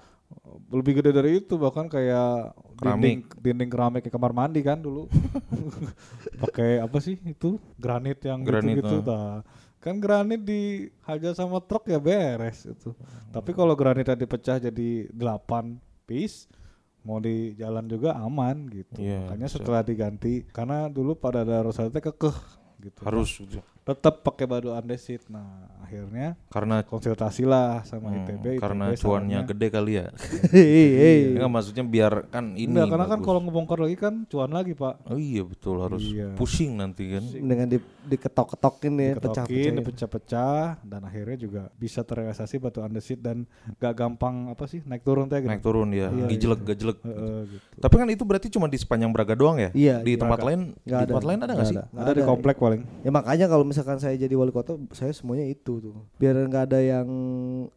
lebih 0.68 1.00
gede 1.00 1.16
dari 1.16 1.40
itu 1.40 1.56
bahkan 1.56 1.88
kayak 1.88 2.52
dinding 2.78 3.24
Keramik. 3.24 3.40
dinding 3.40 3.70
keramik 3.72 4.04
di 4.04 4.12
kamar 4.12 4.36
mandi 4.36 4.60
kan 4.60 4.76
dulu 4.76 5.08
pakai 6.44 6.84
apa 6.84 6.98
sih 7.00 7.16
itu 7.24 7.56
granit 7.80 8.20
yang 8.24 8.44
Granit, 8.44 8.84
gitu 8.84 9.00
gitu 9.00 9.12
ah. 9.12 9.40
Kan 9.80 10.04
granit 10.04 10.44
di 10.44 10.92
haja 11.08 11.32
sama 11.32 11.64
truk 11.64 11.88
ya 11.88 11.96
beres 11.96 12.68
itu. 12.68 12.92
Tapi 13.32 13.56
kalau 13.56 13.72
granitnya 13.72 14.20
dipecah 14.20 14.60
jadi 14.60 15.08
8 15.16 15.80
piece 16.04 16.50
mau 17.08 17.24
di 17.24 17.56
jalan 17.56 17.88
juga 17.88 18.20
aman 18.20 18.68
gitu. 18.68 19.00
Iya, 19.00 19.32
Makanya 19.32 19.48
bisa. 19.48 19.56
setelah 19.56 19.82
diganti 19.88 20.44
karena 20.52 20.92
dulu 20.92 21.16
pada 21.16 21.48
ada 21.48 21.64
Rosetta 21.64 22.04
kekeh 22.04 22.36
gitu. 22.84 23.00
Harus 23.08 23.40
tetap 23.88 24.20
pakai 24.20 24.44
badu 24.44 24.70
andesit. 24.70 25.24
Nah, 25.28 25.48
akhirnya 25.80 26.36
karena 26.48 26.84
konsultasi 26.84 27.48
lah 27.48 27.80
sama 27.82 28.12
hmm, 28.12 28.20
ITB. 28.22 28.46
karena 28.60 28.92
ITB 28.92 29.00
cuannya 29.00 29.16
sarannya- 29.40 29.48
gede 29.48 29.68
kali 29.70 29.92
ya. 29.96 30.06
Hei, 30.52 31.16
Enggak 31.34 31.48
maksudnya 31.50 31.84
biar 31.84 32.14
kan 32.28 32.52
ini. 32.54 32.68
Enggak, 32.70 32.88
karena 32.90 33.06
kan 33.06 33.16
bagus. 33.16 33.26
kalau 33.26 33.40
ngebongkar 33.40 33.80
lagi 33.80 33.96
kan 33.96 34.14
cuan 34.26 34.52
lagi, 34.52 34.74
Pak. 34.74 35.08
Oh 35.08 35.16
iya 35.16 35.42
betul 35.42 35.80
harus 35.80 36.04
Iya. 36.04 36.36
pusing 36.36 36.76
nanti 36.76 37.04
kan. 37.10 37.24
dengan 37.24 37.66
di, 37.66 37.78
diketok-ketokin 38.04 38.94
ya, 38.94 39.12
pecah-pecah. 39.16 39.74
dipecah-pecah 39.74 40.62
dan 40.82 41.02
akhirnya 41.02 41.38
juga 41.38 41.62
bisa 41.74 42.02
terrealisasi 42.02 42.58
batu 42.58 42.80
andesit 42.80 43.18
dan 43.18 43.48
gak 43.78 43.96
gampang 43.96 44.50
apa 44.50 44.66
sih 44.66 44.84
naik 44.84 45.02
turun 45.02 45.26
teh 45.26 45.40
gitu. 45.40 45.48
Naik 45.48 45.64
turun 45.64 45.90
ya, 45.90 46.10
Iya, 46.10 46.28
gejelek 46.28 46.60
iya. 46.60 46.68
gejelek. 46.68 46.98
Heeh, 47.02 47.40
gitu. 47.48 47.66
Tapi 47.80 47.96
kan 47.96 48.08
itu 48.10 48.24
berarti 48.24 48.48
cuma 48.50 48.66
di 48.66 48.76
sepanjang 48.76 49.10
Braga 49.10 49.34
doang 49.34 49.58
ya? 49.58 49.70
Iya, 49.72 49.96
Di 50.02 50.12
iya. 50.12 50.20
tempat 50.20 50.38
Braga. 50.38 50.50
lain, 50.50 50.62
Nggak 50.76 50.84
di 50.84 50.92
ada. 50.98 51.08
tempat 51.08 51.24
lain 51.24 51.38
ada 51.38 51.46
nggak 51.46 51.56
Nggak 51.58 51.70
sih? 51.70 51.78
ada. 51.78 52.02
Ada 52.04 52.12
di 52.12 52.24
komplek 52.26 52.56
paling. 52.58 52.82
Ya 53.02 53.12
makanya 53.14 53.46
kalau 53.48 53.66
misalkan 53.78 54.02
saya 54.02 54.18
jadi 54.18 54.34
wali 54.34 54.50
kota, 54.50 54.74
saya 54.98 55.14
semuanya 55.14 55.46
itu 55.46 55.78
tuh. 55.78 55.94
Biar 56.18 56.34
nggak 56.34 56.74
ada 56.74 56.82
yang 56.82 57.06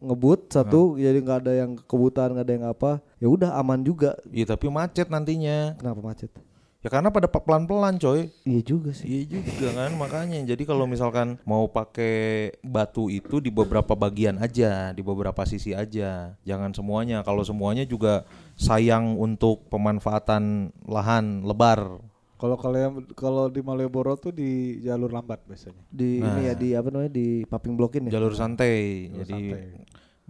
ngebut 0.00 0.48
satu, 0.48 0.96
jadi 0.96 1.20
nggak 1.20 1.38
ada 1.44 1.52
yang 1.52 1.76
kebutaan, 1.76 2.32
nggak 2.32 2.46
ada 2.48 2.54
yang 2.56 2.66
apa. 2.72 3.04
Ya 3.20 3.28
udah 3.28 3.52
aman 3.60 3.84
juga. 3.84 4.16
Iya 4.32 4.56
tapi 4.56 4.72
macet 4.72 5.12
nantinya. 5.12 5.76
Kenapa 5.76 6.00
macet? 6.00 6.32
Ya 6.80 6.88
karena 6.88 7.12
pada 7.12 7.28
pe- 7.28 7.44
pelan-pelan 7.44 8.00
coy. 8.00 8.32
Iya 8.48 8.64
juga 8.64 8.96
sih. 8.96 9.28
Iya 9.28 9.44
juga 9.44 9.68
kan 9.76 9.92
makanya. 10.00 10.40
Jadi 10.48 10.64
kalau 10.64 10.88
misalkan 10.88 11.36
mau 11.44 11.68
pakai 11.68 12.56
batu 12.64 13.12
itu 13.12 13.36
di 13.36 13.52
beberapa 13.52 13.92
bagian 13.92 14.40
aja, 14.40 14.88
di 14.96 15.04
beberapa 15.04 15.44
sisi 15.44 15.76
aja. 15.76 16.32
Jangan 16.48 16.72
semuanya. 16.72 17.20
Kalau 17.20 17.44
semuanya 17.44 17.84
juga 17.84 18.24
sayang 18.56 19.20
untuk 19.20 19.68
pemanfaatan 19.68 20.72
lahan 20.88 21.44
lebar. 21.44 22.00
Kalau 22.40 22.57
kalian 22.57 23.05
kalau 23.12 23.46
di 23.46 23.61
Malioboro 23.61 24.16
tuh 24.16 24.33
di 24.33 24.81
jalur 24.81 25.12
lambat 25.12 25.44
biasanya. 25.44 25.85
Di 25.87 26.24
Nah. 26.24 26.33
ini 26.33 26.48
ya 26.48 26.55
di 26.57 26.68
apa 26.72 26.88
namanya 26.88 27.12
di 27.12 27.44
paping 27.44 27.76
blokin 27.76 28.09
ya. 28.09 28.16
Jalur 28.16 28.33
santai. 28.33 29.12
Jalur 29.12 29.20
Jadi 29.20 29.40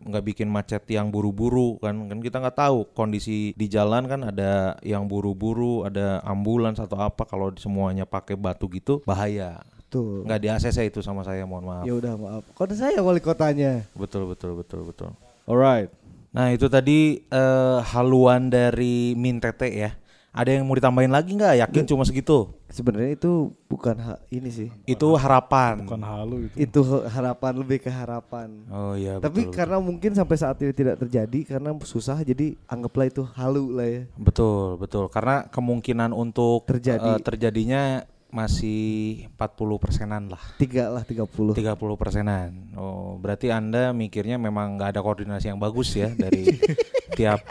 nggak 0.00 0.24
bikin 0.26 0.48
macet 0.48 0.80
yang 0.88 1.12
buru-buru 1.12 1.76
kan 1.76 1.92
kan 2.08 2.18
kita 2.18 2.40
nggak 2.40 2.56
tahu 2.56 2.88
kondisi 2.96 3.52
di 3.52 3.68
jalan 3.68 4.08
kan 4.08 4.24
ada 4.24 4.72
yang 4.80 5.04
buru-buru 5.04 5.84
ada 5.84 6.24
ambulans 6.24 6.80
atau 6.80 6.96
apa 6.96 7.28
kalau 7.28 7.52
semuanya 7.60 8.08
pakai 8.08 8.32
batu 8.32 8.64
gitu 8.72 9.04
bahaya 9.04 9.60
Tuh. 9.92 10.24
nggak 10.24 10.40
di 10.40 10.48
ACC 10.48 10.88
itu 10.88 11.04
sama 11.04 11.20
saya 11.20 11.44
mohon 11.44 11.68
maaf 11.68 11.84
Ya 11.84 11.92
udah 11.92 12.16
maaf. 12.16 12.42
Kode 12.56 12.80
saya 12.80 13.04
wali 13.04 13.20
kotanya. 13.20 13.84
betul 13.92 14.24
betul 14.24 14.56
betul 14.56 14.88
betul 14.88 15.12
Alright. 15.44 15.92
nah 16.32 16.48
itu 16.48 16.64
tadi 16.72 17.20
eh, 17.20 17.78
haluan 17.92 18.48
dari 18.48 19.12
Min 19.12 19.36
Tete 19.36 19.68
ya 19.68 19.92
ada 20.30 20.46
yang 20.48 20.62
mau 20.62 20.72
ditambahin 20.72 21.10
lagi 21.10 21.34
nggak 21.34 21.58
yakin 21.60 21.84
cuma 21.84 22.02
segitu 22.02 22.54
Sebenarnya 22.66 23.12
itu 23.12 23.50
bukan 23.66 23.98
ha- 23.98 24.22
ini 24.28 24.46
sih. 24.46 24.68
itu 24.84 25.08
harapan 25.14 25.82
Bukan 25.82 25.98
halu 26.00 26.46
itu. 26.46 26.54
Itu 26.56 26.80
harapan 27.02 27.52
lebih 27.56 27.78
ke 27.80 27.90
harapan. 27.90 28.62
oh 28.66 28.94
iya 28.94 29.18
Tapi 29.18 29.42
betul, 29.44 29.52
karena 29.52 29.76
mungkin 29.76 30.14
sampai 30.14 30.36
saat 30.36 30.54
ini 30.56 30.70
tidak 30.70 30.96
terjadi 30.96 31.40
karena 31.48 31.74
susah 31.80 32.22
jadi 32.22 32.54
anggaplah 32.64 33.06
itu 33.06 33.26
halu 33.34 33.72
lah 33.72 33.86
ya. 33.86 34.02
betul 34.14 34.78
betul 34.78 35.06
karena 35.06 35.50
kemungkinan 35.50 36.10
untuk 36.10 36.62
Terjadi. 36.64 37.10
eh, 37.10 37.18
terjadinya 37.18 37.82
masih 38.30 39.26
40 39.34 39.82
persenan 39.82 40.30
lah 40.30 40.38
Tiga 40.54 40.86
lah 40.88 41.02
30. 41.02 41.26
30 41.50 41.74
persenan. 41.96 42.54
Oh, 42.72 43.18
berarti 43.18 43.50
Anda 43.50 43.90
mikirnya 43.90 44.38
memang 44.38 44.78
nggak 44.78 44.94
ada 44.94 45.00
koordinasi 45.00 45.50
yang 45.50 45.58
bagus 45.58 45.90
ya 45.92 46.14
dari 46.14 46.46
tiap 47.18 47.42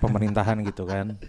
pemerintahan 0.00 0.64
gitu 0.64 0.84
kan. 0.84 1.20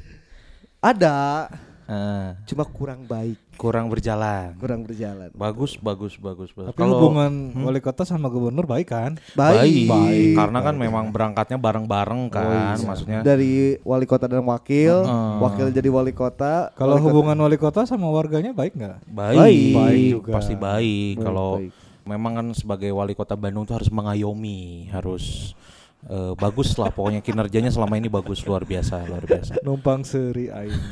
Ada, 0.79 1.51
Eh, 1.89 2.29
cuma 2.45 2.63
kurang 2.63 3.03
baik, 3.03 3.33
kurang 3.57 3.89
berjalan. 3.89 4.53
kurang 4.55 4.85
berjalan. 4.85 5.33
Bagus, 5.33 5.73
bagus, 5.75 6.13
bagus, 6.15 6.53
bagus. 6.53 6.69
Tapi 6.69 6.85
hubungan 6.85 7.33
wali 7.59 7.81
kota 7.81 8.05
sama 8.05 8.29
gubernur 8.29 8.63
baik 8.63 8.87
kan? 8.87 9.17
baik, 9.33 9.89
Baik. 9.89 10.37
karena 10.37 10.59
kan 10.61 10.75
memang 10.77 11.09
berangkatnya 11.09 11.57
bareng-bareng 11.57 12.29
kan, 12.29 12.77
maksudnya. 12.79 13.25
Dari 13.25 13.81
wali 13.81 14.05
kota 14.05 14.29
dan 14.29 14.45
wakil, 14.45 15.01
Heeh. 15.01 15.33
wakil 15.41 15.67
jadi 15.73 15.89
wali 15.89 16.13
kota. 16.13 16.69
Kalau 16.77 16.93
wali 16.93 17.01
kota- 17.01 17.07
hubungan 17.09 17.37
wali 17.41 17.57
kota 17.57 17.81
sama 17.83 18.05
warganya 18.07 18.53
baik 18.53 18.77
nggak? 18.77 19.09
Baik, 19.09 19.73
Baik 19.73 20.09
juga. 20.13 20.31
pasti 20.31 20.53
baik. 20.53 21.17
Baik, 21.17 21.25
Kalau 21.25 21.49
baik. 21.57 21.71
memang 22.05 22.31
kan 22.37 22.47
sebagai 22.53 22.93
wali 22.93 23.11
kota 23.11 23.33
Bandung 23.33 23.65
tuh 23.65 23.75
harus 23.75 23.89
mengayomi, 23.89 24.93
harus 24.93 25.57
eh, 26.05 26.33
bagus 26.37 26.77
lah. 26.77 26.93
Pokoknya 26.93 27.19
kinerjanya 27.19 27.67
selama 27.67 27.97
ini 27.97 28.07
bagus, 28.07 28.39
luar 28.45 28.63
biasa, 28.63 29.03
luar 29.03 29.23
biasa. 29.25 29.59
Numpang 29.65 30.05
seri 30.05 30.47
aing. 30.47 30.83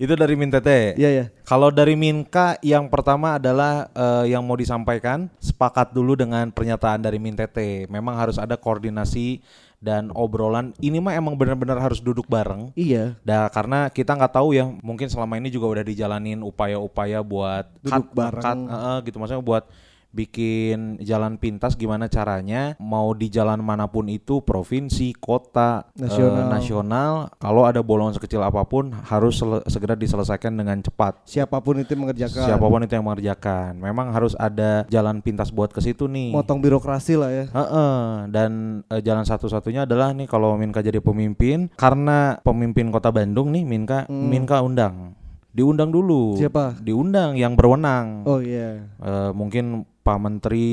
Itu 0.00 0.16
dari 0.16 0.32
Min 0.32 0.48
Tete. 0.48 0.96
Iya 0.96 1.10
ya. 1.12 1.24
Kalau 1.44 1.68
dari 1.68 1.92
Minka 1.92 2.56
yang 2.64 2.88
pertama 2.88 3.36
adalah 3.36 3.92
eh, 3.92 4.32
yang 4.32 4.40
mau 4.40 4.56
disampaikan 4.56 5.28
sepakat 5.36 5.92
dulu 5.92 6.16
dengan 6.16 6.48
pernyataan 6.48 7.04
dari 7.04 7.20
Min 7.20 7.36
Tete. 7.36 7.84
Memang 7.84 8.16
harus 8.16 8.40
ada 8.40 8.56
koordinasi 8.56 9.44
dan 9.76 10.08
obrolan. 10.16 10.72
Ini 10.80 11.00
mah 11.04 11.12
emang 11.12 11.36
benar-benar 11.36 11.76
harus 11.80 12.00
duduk 12.00 12.24
bareng. 12.28 12.72
Iya. 12.76 13.16
Dah 13.20 13.52
karena 13.52 13.92
kita 13.92 14.16
nggak 14.16 14.32
tahu 14.40 14.56
ya, 14.56 14.68
mungkin 14.80 15.08
selama 15.08 15.36
ini 15.36 15.52
juga 15.52 15.68
udah 15.68 15.84
dijalanin 15.84 16.40
upaya-upaya 16.40 17.20
buat 17.20 17.68
Duduk 17.84 18.08
cut- 18.08 18.12
bareng. 18.16 18.44
cut, 18.44 18.56
eh, 18.72 18.98
gitu 19.04 19.16
maksudnya 19.20 19.44
buat 19.44 19.64
bikin 20.10 20.98
jalan 21.00 21.38
pintas 21.38 21.74
gimana 21.74 22.06
caranya 22.06 22.74
mau 22.76 23.14
di 23.14 23.26
jalan 23.26 23.58
mana 23.58 23.86
pun 23.86 24.06
itu 24.06 24.42
provinsi 24.42 25.14
kota 25.14 25.86
eh, 25.94 26.06
Nasional. 26.06 26.46
nasional 26.50 27.12
kalau 27.38 27.62
ada 27.62 27.78
bolongan 27.80 28.14
sekecil 28.14 28.42
apa 28.42 28.62
pun 28.62 28.90
harus 28.90 29.38
segera 29.66 29.94
diselesaikan 29.94 30.50
dengan 30.52 30.82
cepat 30.82 31.22
Siapa 31.24 31.62
pun 31.62 31.78
itu 31.78 31.94
mengerjakan. 31.94 32.42
siapa 32.42 32.62
pun 32.62 32.82
itu 32.82 32.92
yang 32.92 33.06
mengerjakan 33.06 33.78
memang 33.78 34.10
harus 34.10 34.34
ada 34.34 34.82
jalan 34.90 35.22
pintas 35.22 35.50
buat 35.50 35.70
ke 35.70 35.78
situ 35.78 36.06
nih 36.06 36.34
Motong 36.34 36.58
birokrasi 36.58 37.14
lah 37.14 37.30
ya. 37.30 37.44
Heeh, 37.48 38.00
dan 38.28 38.50
eh, 38.86 39.00
jalan 39.00 39.22
satu-satunya 39.22 39.86
adalah 39.86 40.10
nih 40.10 40.26
kalau 40.26 40.54
Minka 40.54 40.82
jadi 40.82 40.98
pemimpin 40.98 41.70
karena 41.74 42.36
pemimpin 42.42 42.90
Kota 42.90 43.08
Bandung 43.08 43.54
nih 43.54 43.62
Minka 43.62 44.04
Minka 44.10 44.60
undang. 44.60 45.14
Diundang 45.50 45.90
dulu. 45.90 46.38
Siapa? 46.38 46.78
Diundang 46.78 47.34
yang 47.34 47.58
berwenang. 47.58 48.22
Oh 48.22 48.38
iya. 48.38 48.86
Eh, 49.02 49.30
mungkin 49.34 49.82
Pak 50.00 50.16
Menteri 50.16 50.68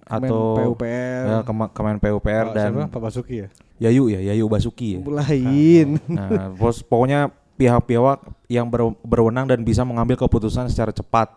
Kemen 0.00 0.24
atau 0.26 0.40
PUPR. 0.56 1.24
ya, 1.26 1.38
Kema- 1.42 1.70
Kemen 1.70 1.96
PUPR 1.96 2.44
dan 2.50 2.70
siapa? 2.72 2.84
Pak 2.88 3.00
Basuki 3.02 3.34
ya? 3.36 3.48
Yayu 3.78 4.08
ya, 4.08 4.20
Yayu 4.22 4.44
Basuki 4.44 4.96
ya. 4.96 5.00
Lain. 5.02 6.00
Nah, 6.06 6.52
pos- 6.54 6.80
pokoknya 6.80 7.28
pihak-pihak 7.54 8.18
yang 8.46 8.66
ber- 8.66 8.96
berwenang 9.02 9.44
dan 9.44 9.60
bisa 9.60 9.84
mengambil 9.84 10.16
keputusan 10.16 10.66
secara 10.66 10.90
cepat. 10.90 11.32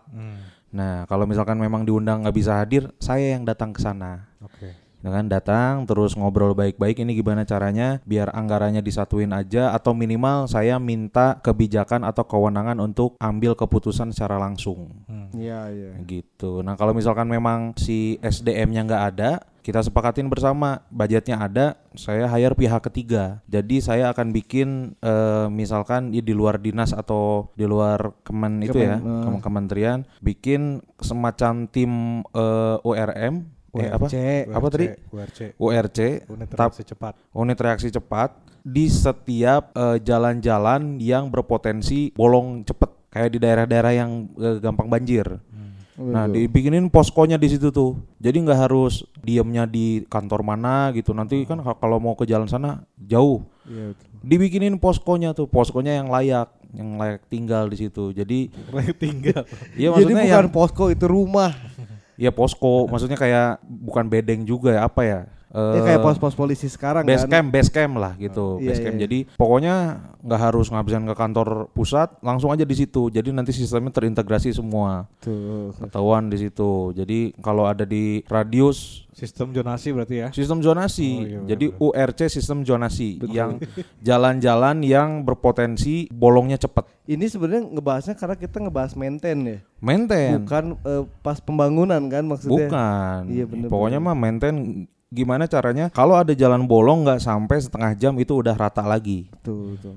Nah, 0.68 1.04
kalau 1.04 1.22
misalkan 1.22 1.54
memang 1.54 1.82
diundang 1.82 2.24
nggak 2.24 2.34
bisa 2.34 2.56
hadir, 2.56 2.90
saya 2.98 3.32
yang 3.32 3.44
datang 3.44 3.70
ke 3.70 3.78
sana. 3.78 4.26
Oke. 4.40 4.72
Dengan 5.04 5.28
datang 5.28 5.84
terus 5.84 6.16
ngobrol 6.16 6.56
baik-baik 6.56 7.04
ini 7.04 7.12
gimana 7.12 7.44
caranya 7.44 8.00
biar 8.08 8.32
anggarannya 8.32 8.80
disatuin 8.80 9.36
aja 9.36 9.76
atau 9.76 9.92
minimal 9.92 10.48
saya 10.48 10.80
minta 10.80 11.36
kebijakan 11.44 12.08
atau 12.08 12.24
kewenangan 12.24 12.80
untuk 12.80 13.20
ambil 13.20 13.52
keputusan 13.52 14.16
secara 14.16 14.40
langsung 14.40 14.88
Iya 15.34 15.66
iya. 15.68 15.90
gitu. 16.06 16.62
Nah 16.62 16.78
kalau 16.78 16.94
misalkan 16.94 17.26
memang 17.26 17.74
si 17.74 18.22
SDM-nya 18.22 18.86
nggak 18.86 19.04
ada, 19.10 19.30
kita 19.66 19.82
sepakatin 19.82 20.30
bersama 20.30 20.86
budgetnya 20.94 21.42
ada, 21.42 21.74
saya 21.98 22.30
hire 22.30 22.54
pihak 22.54 22.78
ketiga. 22.86 23.42
Jadi 23.50 23.82
saya 23.82 24.14
akan 24.14 24.30
bikin 24.30 24.94
eh, 25.02 25.46
misalkan 25.50 26.14
ya 26.14 26.22
di 26.22 26.30
luar 26.30 26.62
dinas 26.62 26.94
atau 26.94 27.50
di 27.58 27.66
luar 27.66 28.14
kemen 28.22 28.62
itu 28.62 28.78
ya, 28.78 29.02
Kemen, 29.02 29.10
eh. 29.10 29.22
kemen- 29.26 29.42
kementerian, 29.42 29.98
bikin 30.22 30.62
semacam 31.02 31.66
tim 31.66 32.22
eh, 32.30 32.76
URM, 32.86 33.50
eh, 33.76 33.88
apa? 33.88 34.06
URC. 34.06 34.16
Apa 34.48 34.66
tadi? 34.68 34.86
URC. 35.08 35.38
URC, 35.56 35.98
Unit 36.26 36.48
tap- 36.48 36.70
reaksi 36.70 36.82
cepat. 36.84 37.12
unit 37.32 37.58
reaksi 37.58 37.88
cepat 37.88 38.30
di 38.60 38.86
setiap 38.86 39.72
eh, 39.72 39.98
jalan-jalan 40.00 40.96
yang 40.96 41.28
berpotensi 41.28 42.10
bolong 42.10 42.62
cepet 42.62 42.90
kayak 43.08 43.30
di 43.30 43.38
daerah-daerah 43.38 43.92
yang 43.92 44.10
eh, 44.34 44.56
gampang 44.58 44.86
banjir. 44.86 45.26
Nah, 45.94 46.26
dibikinin 46.26 46.90
poskonya 46.90 47.38
di 47.38 47.46
situ 47.46 47.70
tuh. 47.70 47.94
Jadi 48.18 48.42
nggak 48.42 48.66
harus 48.66 49.06
diemnya 49.16 49.62
di 49.62 50.02
kantor 50.04 50.42
mana 50.42 50.90
gitu. 50.90 51.14
Nanti 51.14 51.46
kan 51.46 51.62
ka- 51.62 51.78
kalau 51.78 52.02
mau 52.02 52.18
ke 52.18 52.26
jalan 52.26 52.50
sana 52.50 52.82
jauh. 52.98 53.46
Iya 53.62 53.94
betul. 53.94 54.06
Dibikinin 54.18 54.74
poskonya 54.74 55.30
tuh, 55.30 55.46
poskonya 55.46 56.02
yang 56.02 56.10
layak, 56.10 56.50
yang 56.74 56.98
layak 56.98 57.22
tinggal 57.28 57.70
di 57.70 57.78
situ. 57.78 58.10
Jadi 58.10 58.50
Layak 58.74 58.96
tinggal. 58.98 59.46
iya 59.78 59.94
Jadi 59.94 60.02
maksudnya 60.10 60.16
bukan 60.18 60.34
yang 60.42 60.50
posko 60.50 60.84
itu 60.90 61.06
rumah. 61.06 61.54
ya 62.14 62.30
posko, 62.30 62.86
maksudnya 62.86 63.18
kayak 63.18 63.62
bukan 63.64 64.06
bedeng 64.06 64.42
juga 64.46 64.74
ya, 64.74 64.80
apa 64.86 65.02
ya? 65.02 65.20
Ya 65.54 65.70
eh, 65.72 65.82
kayak 65.86 66.02
pos-pos 66.02 66.34
polisi 66.34 66.66
sekarang 66.66 67.06
base 67.06 67.24
kan. 67.24 67.38
camp, 67.38 67.48
base 67.48 67.70
camp 67.70 67.94
lah 67.94 68.12
gitu, 68.16 68.58
Iya, 68.58 68.74
base 68.74 68.80
camp. 68.82 68.96
iya. 68.96 69.02
Jadi 69.06 69.18
pokoknya 69.32 69.74
nggak 70.18 70.40
harus 70.42 70.66
ngabisin 70.66 71.06
ke 71.06 71.14
kantor 71.14 71.48
pusat, 71.70 72.10
langsung 72.20 72.50
aja 72.50 72.62
di 72.62 72.74
situ. 72.74 73.06
Jadi 73.06 73.30
nanti 73.30 73.54
sistemnya 73.54 73.88
terintegrasi 73.88 74.50
semua, 74.50 75.06
Tuh. 75.22 75.70
ketahuan 75.78 76.26
di 76.26 76.42
situ. 76.42 76.90
Jadi 76.92 77.38
kalau 77.38 77.64
ada 77.64 77.82
di 77.82 78.26
radius 78.26 79.06
Sistem 79.14 79.54
zonasi 79.54 79.94
berarti 79.94 80.14
ya. 80.18 80.28
sistem 80.34 80.58
zonasi, 80.58 81.10
Oh, 81.14 81.22
iya, 81.22 81.38
jadi. 81.46 81.70
URC 81.78 82.26
sistem 82.26 82.66
zonasi 82.66 83.22
yang 83.30 83.62
jalan-jalan 84.02 84.82
yang 84.82 85.22
berpotensi 85.22 86.10
bolongnya 86.10 86.58
cepat. 86.58 86.90
Ini 87.04 87.22
sebenarnya 87.24 87.62
ngebahasnya 87.70 88.14
karena 88.14 88.34
kita 88.34 88.58
ngebahas 88.58 88.92
maintain 88.94 89.38
ya. 89.38 89.58
Maintain. 89.78 90.40
Bukan 90.40 90.64
eh, 90.82 91.04
pas 91.20 91.38
pembangunan 91.38 92.02
kan 92.04 92.26
maksudnya. 92.26 92.66
Bukan. 92.66 93.20
Iya, 93.28 93.44
bener, 93.46 93.68
Pokoknya 93.68 93.98
bener. 93.98 94.10
mah 94.10 94.18
maintain 94.18 94.56
gimana 95.14 95.46
caranya 95.46 95.86
kalau 95.88 96.14
ada 96.14 96.34
jalan 96.34 96.64
bolong 96.64 97.06
nggak 97.06 97.20
sampai 97.20 97.56
setengah 97.56 97.94
jam 97.94 98.12
itu 98.16 98.34
udah 98.34 98.52
rata 98.52 98.82
lagi. 98.82 99.30
Tuh, 99.40 99.78
tuh. 99.78 99.94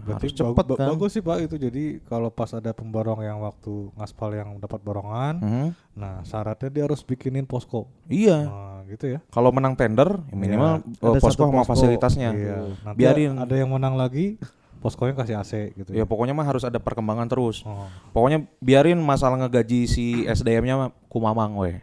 Berarti 0.00 0.26
Harus 0.26 0.38
cepet 0.40 0.64
ba- 0.64 0.70
ba- 0.70 0.78
kan. 0.78 0.88
bagus 0.88 1.10
sih 1.12 1.20
Pak 1.20 1.38
itu. 1.42 1.56
Jadi 1.56 1.84
kalau 2.02 2.30
pas 2.30 2.48
ada 2.50 2.72
pemborong 2.72 3.20
yang 3.20 3.36
waktu 3.38 3.68
ngaspal 3.92 4.32
yang 4.32 4.56
dapat 4.56 4.80
borongan, 4.80 5.34
Mhm. 5.36 5.66
nah 5.92 6.24
syaratnya 6.24 6.70
dia 6.70 6.82
harus 6.88 7.02
bikinin 7.02 7.44
posko. 7.44 7.84
Iya. 8.06 8.48
Nah, 8.48 8.80
gitu 8.88 9.06
ya. 9.06 9.18
Kalau 9.28 9.52
menang 9.52 9.76
tender 9.76 10.08
ya 10.24 10.32
minimal 10.32 10.80
Ada 10.80 11.20
posko 11.20 11.28
satu 11.36 11.42
sama 11.44 11.60
posko. 11.60 11.70
fasilitasnya. 11.70 12.30
Iya. 12.32 12.56
Nanti 12.80 12.96
Biarin. 12.96 13.32
ada 13.36 13.52
yang 13.52 13.68
menang 13.68 13.94
lagi, 13.94 14.40
poskonya 14.80 15.12
kasih 15.12 15.36
AC 15.36 15.52
gitu. 15.74 15.92
Ya 15.92 16.02
pokoknya 16.02 16.32
mah 16.32 16.42
harus 16.42 16.64
ada 16.64 16.76
perkembangan 16.76 17.28
terus. 17.28 17.60
Oh, 17.62 17.84
Pokoknya 18.10 18.42
biarin 18.58 18.96
masalah 18.96 19.36
ngegaji 19.38 19.84
si 19.84 20.04
SDM-nya 20.24 20.88
kumamang 21.06 21.52
weh. 21.54 21.76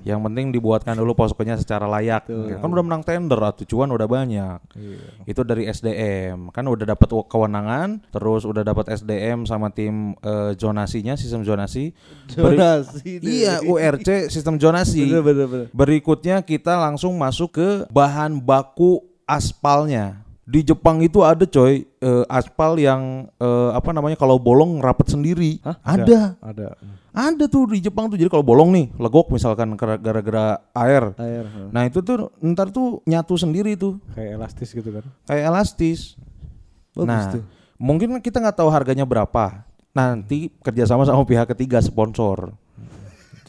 Yang 0.00 0.20
penting 0.22 0.46
dibuatkan 0.48 0.94
dulu 0.94 1.12
poskonya 1.12 1.54
secara 1.54 1.84
layak. 1.84 2.24
Ya, 2.24 2.56
Kan 2.56 2.68
udah 2.68 2.80
menang 2.80 3.02
tender 3.02 3.36
atau 3.36 3.62
cuan 3.62 3.90
udah 3.90 4.06
banyak. 4.06 4.58
Iya. 4.72 4.98
Itu 5.24 5.42
dari 5.42 5.68
SDM. 5.68 6.48
Kan 6.48 6.64
udah 6.64 6.88
dapat 6.88 7.04
kewenangan, 7.24 8.00
terus 8.08 8.42
udah 8.42 8.62
dapat 8.62 8.88
SDM 8.90 9.44
sama 9.44 9.68
tim 9.68 10.16
eh, 10.18 10.52
zonasinya, 10.54 11.14
sistem 11.14 11.44
zonasi. 11.44 11.92
Beri- 12.32 12.56
Zonasi 12.56 13.10
deh. 13.18 13.28
Iya, 13.44 13.54
URC 13.62 14.28
sistem 14.28 14.56
zonasi. 14.56 15.04
Bener 15.04 15.20
bener 15.20 15.46
bener. 15.46 15.66
Berikutnya 15.70 16.40
kita 16.40 16.74
langsung 16.74 17.12
masuk 17.14 17.52
ke 17.52 17.68
bahan 17.88 18.38
baku 18.38 19.04
aspalnya. 19.28 20.24
Di 20.48 20.64
Jepang 20.64 21.04
itu 21.04 21.20
ada 21.20 21.44
coy 21.44 21.84
eh, 21.84 22.24
aspal 22.24 22.80
yang 22.80 23.28
eh, 23.36 23.70
apa 23.76 23.92
namanya 23.92 24.16
kalau 24.16 24.40
bolong 24.40 24.80
rapet 24.80 25.12
sendiri. 25.12 25.60
Hah? 25.60 25.76
Ada. 25.84 26.40
Ada. 26.40 26.68
Hmm. 26.80 26.96
Ada 27.12 27.44
tuh 27.52 27.68
di 27.68 27.84
Jepang 27.84 28.08
tuh. 28.08 28.16
Jadi 28.16 28.32
kalau 28.32 28.40
bolong 28.40 28.72
nih, 28.72 28.86
legok 28.96 29.28
misalkan 29.28 29.76
gara- 29.76 30.00
gara-gara 30.00 30.56
air. 30.72 31.12
Air. 31.20 31.44
huh. 31.44 31.68
Nah, 31.68 31.84
itu 31.84 32.00
tuh 32.00 32.32
ntar 32.40 32.72
tuh 32.72 33.04
nyatu 33.04 33.36
sendiri 33.36 33.76
tuh 33.76 34.00
Kayak 34.16 34.40
elastis 34.40 34.72
gitu 34.72 34.88
kan. 34.88 35.04
kayak 35.28 35.44
elastis. 35.52 36.16
Bagus 36.96 37.04
nah, 37.12 37.28
tuh. 37.36 37.44
mungkin 37.76 38.16
kita 38.24 38.40
nggak 38.40 38.56
tahu 38.56 38.72
harganya 38.72 39.04
berapa. 39.04 39.68
Nanti 39.92 40.48
kerjasama 40.64 41.04
sama 41.04 41.28
pihak 41.28 41.44
ketiga 41.52 41.82
sponsor. 41.84 42.56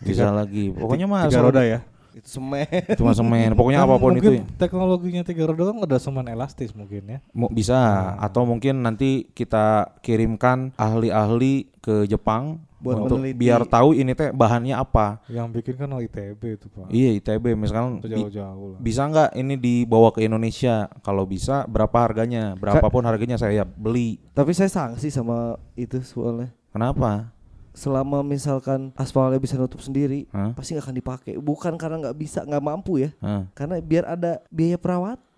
Bisa 0.04 0.36
lagi. 0.36 0.72
Pokoknya 0.76 1.08
mah 1.08 1.32
tiga 1.32 1.44
roda 1.44 1.64
ya. 1.64 1.80
Itu 2.12 2.40
semen. 2.40 2.66
cuma 2.96 3.12
semen. 3.12 3.54
Pokoknya 3.54 3.82
Kan 3.82 3.88
apa 3.88 3.96
pun 3.98 4.12
itu. 4.14 4.26
mungkin 4.26 4.44
teknologinya 4.56 5.22
tiga 5.22 5.44
roda 5.46 5.64
kan 5.66 5.78
udah 5.78 6.00
semen 6.00 6.26
elastis 6.26 6.74
mungkin 6.74 7.04
ya. 7.06 7.20
Mo- 7.32 7.50
bisa 7.50 7.76
atau 8.18 8.44
mungkin 8.44 8.82
nanti 8.82 9.30
kita 9.30 9.94
kirimkan 10.00 10.74
ahli-ahli 10.76 11.70
ke 11.80 12.04
Jepang 12.06 12.60
Buat 12.80 12.96
untuk 13.04 13.20
meneliti. 13.20 13.40
biar 13.40 13.62
tahu 13.64 13.92
ini 13.92 14.12
teh 14.14 14.32
bahannya 14.32 14.72
apa. 14.72 15.20
Yang 15.28 15.48
bikin 15.60 15.76
kan 15.76 15.92
ITB 15.94 16.42
itu 16.56 16.68
Pak. 16.68 16.88
Iya 16.88 17.10
ITB 17.14 17.46
misalkan 17.54 18.00
jauh-jauh 18.00 18.68
lah. 18.72 18.80
bisa 18.80 19.02
nggak 19.04 19.30
ini 19.36 19.56
dibawa 19.56 20.10
ke 20.10 20.24
Indonesia? 20.24 20.88
Kalau 21.00 21.24
bisa 21.24 21.68
berapa 21.68 21.92
harganya? 22.00 22.56
Berapapun 22.56 23.04
harganya 23.04 23.36
saya 23.36 23.64
beli. 23.64 24.24
Tapi 24.32 24.52
saya 24.52 24.68
sanksi 24.68 25.12
sama 25.12 25.60
itu 25.76 26.00
soalnya. 26.00 26.56
Kenapa? 26.72 27.36
Selama 27.80 28.20
misalkan 28.28 28.92
aspalnya 29.00 29.40
bisa 29.40 29.56
nutup 29.56 29.80
sendiri, 29.80 30.28
Hah? 30.36 30.52
pasti 30.52 30.76
nggak 30.76 30.84
akan 30.84 30.98
dipakai. 31.00 31.34
Bukan 31.40 31.80
karena 31.80 32.04
nggak 32.04 32.18
bisa, 32.20 32.44
nggak 32.44 32.60
mampu 32.60 33.08
ya. 33.08 33.16
Hah? 33.24 33.48
Karena 33.56 33.80
biar 33.80 34.04
ada 34.04 34.44
biaya 34.52 34.76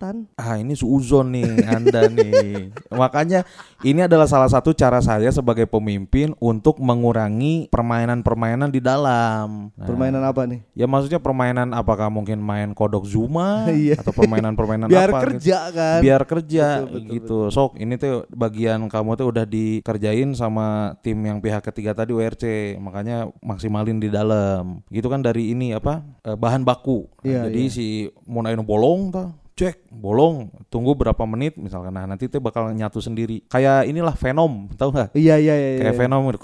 perawatan. 0.02 0.26
Ah 0.34 0.58
ini 0.58 0.74
suuzon 0.74 1.30
nih 1.30 1.46
Anda 1.62 2.10
nih. 2.10 2.74
Makanya 2.90 3.46
ini 3.86 4.02
adalah 4.02 4.26
salah 4.26 4.50
satu 4.50 4.74
cara 4.74 4.98
saya 4.98 5.30
sebagai 5.30 5.70
pemimpin 5.70 6.34
untuk 6.42 6.82
mengurangi 6.82 7.70
permainan-permainan 7.70 8.74
di 8.74 8.82
dalam. 8.82 9.70
Nah, 9.78 9.86
Permainan 9.86 10.22
apa 10.26 10.42
nih? 10.50 10.60
Ya 10.74 10.90
maksudnya 10.90 11.22
permainan 11.22 11.70
apakah 11.70 12.10
mungkin 12.10 12.42
main 12.42 12.74
kodok 12.74 13.06
Zuma 13.06 13.66
Iya. 13.70 14.02
atau 14.02 14.10
permainan-permainan 14.10 14.90
Biar 14.90 15.10
apa 15.14 15.30
kerja 15.30 15.70
gitu. 15.70 15.76
kan. 15.78 16.00
Biar 16.02 16.22
kerja 16.26 16.66
Betul, 16.82 16.90
betul, 16.98 17.12
gitu. 17.14 17.38
Sok 17.54 17.72
ini 17.78 17.94
tuh 17.96 18.26
bagian 18.34 18.90
kamu 18.90 19.10
tuh 19.14 19.26
udah 19.30 19.46
dikerjain 19.46 20.34
sama 20.34 20.98
tim 21.00 21.18
yang 21.22 21.38
pihak 21.38 21.62
ketiga 21.62 21.94
tadi 21.94 22.10
WRC. 22.10 22.76
Makanya 22.82 23.30
maksimalin 23.38 24.02
di 24.02 24.10
dalam. 24.10 24.82
Gitu 24.90 25.06
kan 25.06 25.22
dari 25.22 25.54
ini 25.54 25.70
apa? 25.76 26.02
eh, 26.24 26.34
bahan 26.34 26.64
baku. 26.66 27.06
Nah, 27.22 27.28
Iya, 27.28 27.40
jadi 27.52 27.62
iya. 27.68 27.70
si 27.70 27.86
mau 28.26 28.40
naik 28.42 28.58
bolong 28.64 29.12
tuh 29.12 29.28
cek 29.62 29.86
bolong 29.94 30.50
tunggu 30.66 30.98
berapa 30.98 31.22
menit 31.22 31.54
misalkan 31.54 31.94
nah 31.94 32.02
nanti 32.02 32.26
tuh 32.26 32.42
bakal 32.42 32.66
nyatu 32.74 32.98
sendiri 32.98 33.46
kayak 33.46 33.86
inilah 33.86 34.14
Venom 34.18 34.66
tahu 34.74 34.90
nggak 34.90 35.14
Iya 35.14 35.38
iya 35.38 35.54
iya. 35.54 35.70
kayak 35.86 35.94
iya. 35.94 36.00
Venom 36.02 36.22
gitu. 36.34 36.42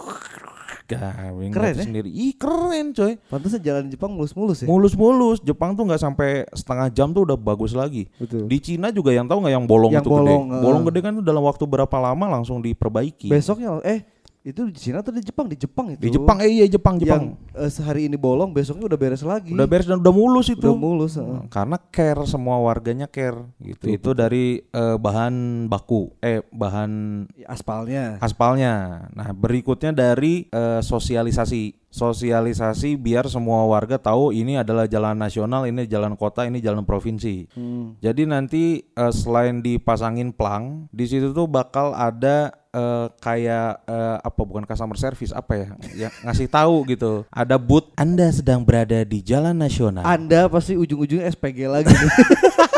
Gawing 0.89 1.53
Keren 1.53 1.77
ya? 1.77 1.85
sendiri 1.85 2.09
ih 2.09 2.33
keren 2.33 2.97
coy 2.97 3.21
Pantasnya 3.29 3.61
jalan 3.61 3.93
Jepang 3.93 4.17
mulus-mulus 4.17 4.65
ya. 4.65 4.67
mulus-mulus 4.71 5.39
Jepang 5.45 5.77
tuh 5.77 5.85
nggak 5.85 6.01
sampai 6.01 6.49
setengah 6.57 6.89
jam 6.89 7.13
tuh 7.13 7.29
udah 7.29 7.37
bagus 7.37 7.77
lagi 7.77 8.09
Betul. 8.17 8.49
di 8.49 8.57
Cina 8.57 8.89
juga 8.89 9.13
yang 9.13 9.29
tahu 9.29 9.45
nggak 9.45 9.53
yang 9.53 9.67
bolong 9.69 9.93
Yang 9.93 10.09
itu 10.09 10.11
bolong, 10.17 10.45
gede 10.49 10.57
eh. 10.57 10.63
bolong 10.65 10.83
gede 10.89 11.01
kan 11.05 11.13
tuh 11.21 11.25
dalam 11.29 11.45
waktu 11.45 11.65
berapa 11.69 11.97
lama 12.01 12.25
langsung 12.41 12.65
diperbaiki 12.65 13.29
Besoknya 13.29 13.85
eh 13.85 14.01
itu 14.49 14.61
di 14.73 14.79
Cina 14.81 15.05
atau 15.05 15.13
di 15.13 15.21
Jepang? 15.21 15.45
Di 15.45 15.57
Jepang 15.61 15.87
itu. 15.93 16.01
di 16.01 16.09
Jepang 16.09 16.41
eh 16.41 16.49
iya 16.49 16.65
Jepang 16.65 16.97
Jepang 16.97 17.37
Yang 17.37 17.53
eh, 17.53 17.71
sehari 17.71 18.09
ini 18.09 18.17
bolong, 18.17 18.51
besoknya 18.51 18.89
udah 18.89 18.97
beres 18.97 19.21
lagi. 19.21 19.53
udah 19.53 19.69
beres 19.69 19.85
dan 19.85 20.01
udah 20.01 20.15
mulus 20.15 20.49
itu 20.49 20.65
Udah 20.65 20.81
mulus. 20.81 21.21
Hmm, 21.21 21.45
karena 21.53 21.77
care 21.93 22.25
semua 22.25 22.57
warganya 22.59 23.05
care 23.05 23.37
gitu 23.61 23.85
itu 23.93 24.11
dari 24.17 24.65
eh, 24.65 24.97
bahan 24.97 25.67
baku 25.69 26.11
eh 26.25 26.41
bahan 26.49 27.25
Aspalnya. 27.45 28.17
aspalnya. 28.19 29.05
Nah, 29.13 29.31
berikutnya 29.37 29.93
dari 29.93 30.49
eh, 30.49 30.81
sosialisasi. 30.81 31.77
Sosialisasi 31.89 33.01
biar 33.01 33.33
semua 33.33 33.65
warga 33.65 33.97
tahu 33.97 34.29
ini 34.33 34.61
adalah 34.61 34.85
jalan 34.85 35.17
nasional, 35.17 35.65
ini 35.65 35.89
jalan 35.89 36.21
kota, 36.21 36.45
ini 36.45 36.61
jalan 36.61 36.85
provinsi. 36.85 37.49
Hmm. 37.57 37.97
Jadi 38.01 38.23
nanti 38.29 38.63
eh, 38.85 39.13
selain 39.13 39.65
dipasangin 39.65 40.33
plang, 40.33 40.89
di 40.93 41.05
situ 41.09 41.33
tuh 41.33 41.49
bakal 41.49 41.97
ada 41.97 42.53
eh, 42.79 43.07
kayak 43.19 43.83
eh, 43.83 44.17
apa 44.23 44.41
bukan 44.47 44.63
customer 44.63 44.95
service 44.95 45.35
apa 45.35 45.53
ya, 45.59 45.69
yang 46.07 46.13
ngasih 46.23 46.47
tahu 46.47 46.87
gitu. 46.87 47.27
Ada 47.35 47.59
booth 47.59 47.91
Anda 47.99 48.31
sedang 48.31 48.63
berada 48.63 49.03
di 49.03 49.19
jalan 49.19 49.59
nasional. 49.59 50.07
Anda 50.07 50.47
pasti 50.47 50.79
ujung-ujungnya 50.79 51.27
SPG 51.35 51.59
lagi. 51.67 51.91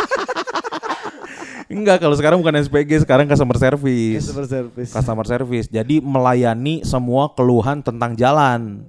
Enggak, 1.81 1.97
kalau 2.05 2.13
sekarang 2.13 2.37
bukan 2.45 2.61
SPG, 2.61 3.09
sekarang 3.09 3.25
customer 3.25 3.57
service. 3.57 4.21
Customer 4.21 4.45
service. 4.45 4.91
customer 4.93 5.25
service. 5.25 5.67
Jadi 5.73 6.05
melayani 6.05 6.85
semua 6.85 7.33
keluhan 7.33 7.81
tentang 7.81 8.13
jalan. 8.13 8.85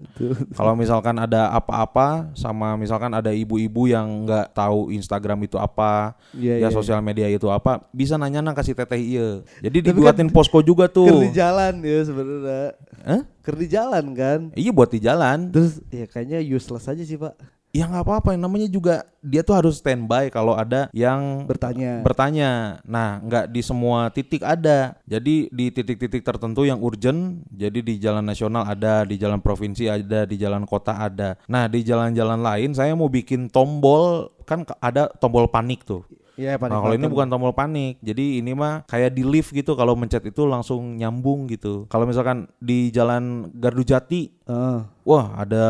Kalau 0.52 0.76
misalkan 0.76 1.16
ada 1.16 1.48
apa-apa 1.56 2.36
sama 2.36 2.76
misalkan 2.76 3.10
ada 3.16 3.32
ibu-ibu 3.32 3.88
yang 3.88 4.28
nggak 4.28 4.52
tahu 4.52 4.92
Instagram 4.92 5.48
itu 5.48 5.56
apa, 5.56 6.14
Iya, 6.36 6.62
ya 6.62 6.68
iya, 6.68 6.70
sosial 6.70 7.00
media 7.00 7.32
itu 7.32 7.48
apa, 7.48 7.88
bisa 7.96 8.20
nanya 8.20 8.44
nang 8.44 8.54
kasih 8.54 8.76
teteh 8.76 9.00
iya. 9.00 9.40
Jadi 9.64 9.82
Tapi 9.82 9.88
dibuatin 9.96 10.28
posko 10.28 10.60
juga 10.60 10.92
Ker 10.92 11.00
di 11.00 11.32
tuh. 11.32 11.32
jalan 11.32 11.74
ya 11.80 12.00
sebenarnya. 12.04 12.64
Hah? 13.02 13.22
Ker 13.42 13.56
di 13.56 13.68
jalan 13.72 14.06
kan. 14.14 14.40
Iya 14.54 14.72
buat 14.76 14.92
di 14.92 15.00
jalan. 15.00 15.50
Terus 15.50 15.80
ya 15.90 16.06
kayaknya 16.06 16.44
useless 16.44 16.86
aja 16.86 17.02
sih 17.02 17.16
pak. 17.16 17.34
Ya 17.72 17.88
nggak 17.88 18.04
apa-apa, 18.04 18.36
yang 18.36 18.44
namanya 18.44 18.68
juga 18.68 19.08
dia 19.24 19.48
tuh 19.48 19.56
harus 19.56 19.80
standby 19.80 20.28
kalau 20.28 20.60
ada 20.60 20.92
yang 20.92 21.48
Bertanya. 21.48 22.04
bertanya. 22.04 22.52
Nah, 22.84 23.24
nggak 23.24 23.48
di 23.48 23.64
semua 23.64 24.12
titik 24.12 24.44
ada. 24.44 25.00
Jadi 25.08 25.48
di 25.48 25.72
titik-titik 25.72 26.20
tertentu 26.20 26.68
yang 26.68 26.84
urgent, 26.84 27.48
jadi 27.48 27.80
di 27.80 27.96
jalan 27.96 28.28
nasional 28.28 28.68
ada, 28.68 29.08
di 29.08 29.16
jalan 29.16 29.40
provinsi 29.40 29.88
ada, 29.88 30.28
di 30.28 30.36
jalan 30.36 30.68
kota 30.68 31.00
ada. 31.00 31.40
Nah, 31.48 31.72
di 31.72 31.80
jalan-jalan 31.88 32.44
lain 32.44 32.76
saya 32.76 32.92
mau 32.92 33.08
bikin 33.08 33.48
tombol 33.48 34.36
kan 34.44 34.68
ada 34.84 35.08
tombol 35.24 35.48
panik 35.48 35.88
tuh. 35.88 36.04
Iya 36.36 36.60
panik 36.60 36.76
Nah, 36.76 36.80
kalau 36.84 36.96
ini 37.00 37.08
bukan 37.08 37.28
tombol 37.32 37.56
panik. 37.56 38.04
Jadi 38.04 38.44
ini 38.44 38.52
mah 38.52 38.84
kayak 38.84 39.16
di 39.16 39.24
lift 39.24 39.56
gitu 39.56 39.80
kalau 39.80 39.96
mencet 39.96 40.28
itu 40.28 40.44
langsung 40.44 41.00
nyambung 41.00 41.48
gitu. 41.48 41.88
Kalau 41.88 42.04
misalkan 42.04 42.52
di 42.60 42.92
jalan 42.92 43.48
Gardu 43.56 43.88
Jati, 43.88 44.28
Ah, 44.44 44.92
wah 45.08 45.40
ada 45.40 45.64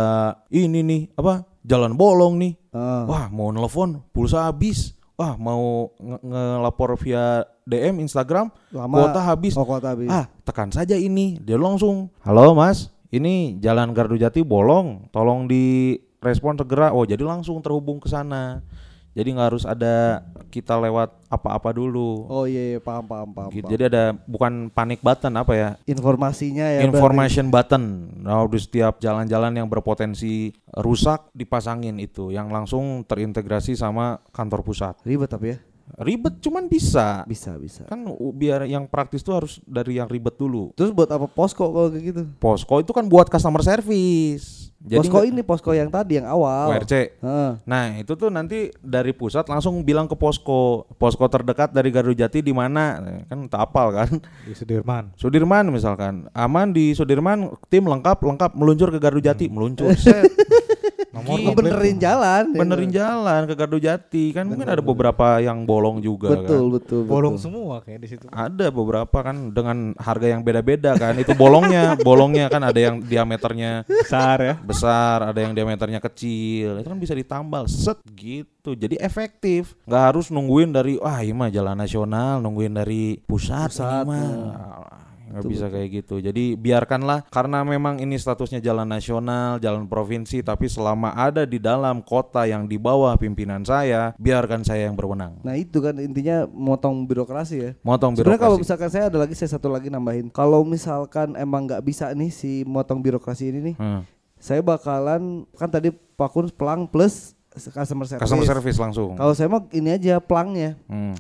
ini 0.50 0.82
nih 0.82 1.02
apa? 1.14 1.51
Jalan 1.62 1.94
bolong 1.94 2.38
nih. 2.38 2.54
ah. 2.72 3.06
Wah 3.06 3.26
mau 3.28 3.50
nelfon 3.50 4.02
pulsa 4.10 4.46
habis. 4.46 4.98
Wah 5.14 5.38
mau 5.38 5.94
nge- 5.96 6.24
ngelapor 6.24 6.98
via 6.98 7.46
DM 7.64 8.02
Instagram 8.02 8.50
Lama. 8.70 8.96
kuota 8.98 9.22
habis. 9.22 9.54
Oh 9.54 9.62
kuota 9.62 9.94
habis. 9.94 10.10
Ah 10.10 10.26
tekan 10.42 10.70
saja 10.70 10.94
ini. 10.94 11.38
Dia 11.38 11.56
langsung. 11.56 12.10
Halo 12.22 12.52
mas, 12.52 12.90
ini 13.08 13.56
jalan 13.58 13.94
Gardu 13.94 14.18
Jati 14.18 14.42
bolong. 14.42 15.06
Tolong 15.10 15.46
direspon 15.46 16.58
segera. 16.58 16.90
Oh 16.90 17.06
jadi 17.06 17.22
langsung 17.22 17.62
terhubung 17.62 17.98
ke 17.98 18.10
sana. 18.10 18.66
Jadi 19.12 19.28
nggak 19.36 19.48
harus 19.52 19.64
ada 19.68 20.24
kita 20.48 20.80
lewat 20.80 21.12
apa-apa 21.28 21.76
dulu. 21.76 22.28
Oh 22.32 22.48
iya, 22.48 22.76
iya 22.76 22.80
paham 22.80 23.04
paham 23.08 23.30
paham. 23.32 23.52
Gitu. 23.52 23.68
paham. 23.68 23.72
Jadi 23.76 23.84
ada 23.92 24.04
bukan 24.24 24.54
panic 24.72 25.00
button 25.04 25.34
apa 25.36 25.54
ya? 25.56 25.70
Informasinya 25.84 26.66
ya. 26.68 26.80
berarti. 26.88 26.96
Information 26.96 27.46
button. 27.52 27.84
Nah, 28.24 28.44
di 28.48 28.60
setiap 28.60 29.04
jalan-jalan 29.04 29.52
yang 29.52 29.68
berpotensi 29.68 30.56
rusak 30.80 31.28
dipasangin 31.36 32.00
itu 32.00 32.32
yang 32.32 32.48
langsung 32.48 33.04
terintegrasi 33.04 33.76
sama 33.76 34.24
kantor 34.32 34.64
pusat. 34.64 34.96
Ribet 35.04 35.28
tapi 35.32 35.56
ya. 35.56 35.58
Ribet 36.00 36.40
cuman 36.40 36.72
bisa. 36.72 37.28
Bisa 37.28 37.60
bisa. 37.60 37.84
Kan 37.92 38.08
biar 38.36 38.64
yang 38.64 38.88
praktis 38.88 39.28
tuh 39.28 39.36
harus 39.36 39.60
dari 39.68 40.00
yang 40.00 40.08
ribet 40.08 40.40
dulu. 40.40 40.72
Terus 40.80 40.96
buat 40.96 41.12
apa 41.12 41.28
posko 41.28 41.68
kalau 41.68 41.92
kayak 41.92 42.04
gitu? 42.16 42.22
Posko 42.40 42.80
itu 42.80 42.92
kan 42.96 43.04
buat 43.12 43.28
customer 43.28 43.60
service. 43.60 44.71
Posko 44.82 45.22
nggak- 45.22 45.30
ini 45.30 45.42
posko 45.42 45.72
yang 45.72 45.90
tadi 45.90 46.18
yang 46.18 46.26
awal. 46.26 46.74
WRC. 46.74 47.22
Heeh. 47.22 47.52
Nah, 47.64 47.84
itu 47.96 48.14
tuh 48.14 48.30
nanti 48.30 48.74
dari 48.78 49.14
pusat 49.14 49.46
langsung 49.46 49.82
bilang 49.82 50.10
ke 50.10 50.18
posko. 50.18 50.90
Posko 50.98 51.26
terdekat 51.28 51.70
dari 51.70 51.94
Garuda 51.94 52.26
Jati 52.26 52.42
di 52.42 52.50
mana? 52.50 52.98
Kan 53.30 53.46
tak 53.46 53.70
apal 53.70 53.94
kan. 53.94 54.10
Di 54.42 54.58
Sudirman. 54.58 55.14
Sudirman 55.14 55.70
misalkan. 55.70 56.26
Aman 56.32 56.74
di 56.74 56.92
Sudirman, 56.92 57.54
tim 57.68 57.86
lengkap 57.86 58.18
lengkap 58.18 58.52
meluncur 58.54 58.90
ke 58.90 58.98
Garuda 58.98 59.34
Jati, 59.34 59.46
meluncur. 59.48 59.94
Set. 59.94 60.26
Nomor 61.12 61.36
Gitu. 61.36 61.46
komplit. 61.46 61.68
Benerin 61.68 61.98
jalan. 61.98 62.44
ya. 62.48 62.58
Benerin 62.58 62.90
jalan 62.90 63.42
ke 63.44 63.54
Garuda 63.54 63.80
Jati. 63.82 64.26
Kan 64.32 64.48
mungkin 64.48 64.64
ada 64.66 64.80
beberapa 64.80 65.28
yang 65.38 65.64
bolong 65.64 66.00
juga 66.00 66.32
Betul 66.34 66.64
kan. 66.64 66.74
betul. 66.74 67.02
Bolong 67.04 67.36
betul. 67.36 67.46
semua 67.46 67.76
kayak 67.80 68.00
di 68.00 68.08
situ. 68.08 68.26
Ada 68.28 68.68
beberapa 68.70 69.18
kan 69.20 69.52
dengan 69.52 69.78
harga 69.96 70.28
yang 70.28 70.40
beda-beda 70.40 70.96
kan. 70.96 71.14
Itu 71.16 71.34
bolongnya, 71.34 71.94
bolongnya 72.08 72.48
kan 72.48 72.64
ada 72.64 72.80
yang 72.80 73.00
diameternya 73.02 73.84
Besar 73.84 74.38
ya. 74.40 74.56
besar, 74.58 75.18
ada 75.26 75.38
yang 75.38 75.52
diameternya 75.52 76.00
kecil. 76.00 76.80
Itu 76.80 76.88
kan 76.88 76.98
bisa 76.98 77.12
ditambal 77.12 77.68
set 77.68 78.00
gitu. 78.08 78.48
Jadi 78.72 78.96
efektif. 78.96 79.76
nggak 79.84 80.04
harus 80.08 80.30
nungguin 80.30 80.70
dari 80.70 80.96
wah 80.96 81.20
ini 81.20 81.34
mah 81.34 81.50
jalan 81.50 81.76
nasional, 81.76 82.40
nungguin 82.40 82.72
dari 82.72 83.20
pusat, 83.20 83.68
Pusat, 83.68 84.06
ini 84.06 84.08
mah. 84.08 85.01
Nggak 85.32 85.44
bisa 85.48 85.66
kayak 85.68 85.90
gitu. 85.98 86.20
Jadi 86.20 86.54
biarkanlah 86.54 87.24
karena 87.28 87.64
memang 87.64 87.98
ini 87.98 88.16
statusnya 88.16 88.60
jalan 88.60 88.86
nasional, 88.86 89.58
jalan 89.58 89.88
provinsi, 89.88 90.44
tapi 90.44 90.68
selama 90.68 91.12
ada 91.12 91.44
di 91.44 91.58
dalam 91.58 92.00
kota 92.00 92.44
yang 92.44 92.68
di 92.68 92.76
bawah 92.76 93.16
pimpinan 93.16 93.64
saya, 93.64 94.12
biarkan 94.16 94.62
saya 94.62 94.88
yang 94.88 94.96
berwenang. 94.96 95.40
Nah 95.42 95.56
itu 95.56 95.80
kan 95.80 95.96
intinya 95.98 96.44
motong 96.46 97.04
birokrasi 97.04 97.56
ya. 97.58 97.72
Motong 97.82 98.14
Sebenarnya 98.14 98.38
kalau 98.38 98.58
birokrasi. 98.60 98.64
misalkan 98.68 98.90
saya 98.92 99.04
ada 99.08 99.18
lagi 99.18 99.34
saya 99.34 99.50
satu 99.52 99.68
lagi 99.68 99.88
nambahin. 99.88 100.28
Kalau 100.30 100.62
misalkan 100.62 101.34
emang 101.36 101.66
nggak 101.66 101.82
bisa 101.82 102.12
nih 102.12 102.30
si 102.30 102.68
motong 102.68 103.00
birokrasi 103.00 103.50
ini 103.50 103.74
nih, 103.74 103.76
Hmm. 103.80 104.02
saya 104.38 104.60
bakalan 104.60 105.48
kan 105.56 105.68
tadi 105.68 105.90
Pak 105.92 106.30
Kun 106.30 106.52
pelang 106.52 106.86
plus 106.86 107.34
customer 107.52 108.08
service. 108.08 108.24
Customer 108.24 108.48
service 108.48 108.78
langsung. 108.78 109.14
Kalau 109.14 109.34
saya 109.34 109.48
mah 109.48 109.64
ini 109.72 109.92
aja 109.92 110.18
pelangnya 110.18 110.80
Hmm. 110.88 111.14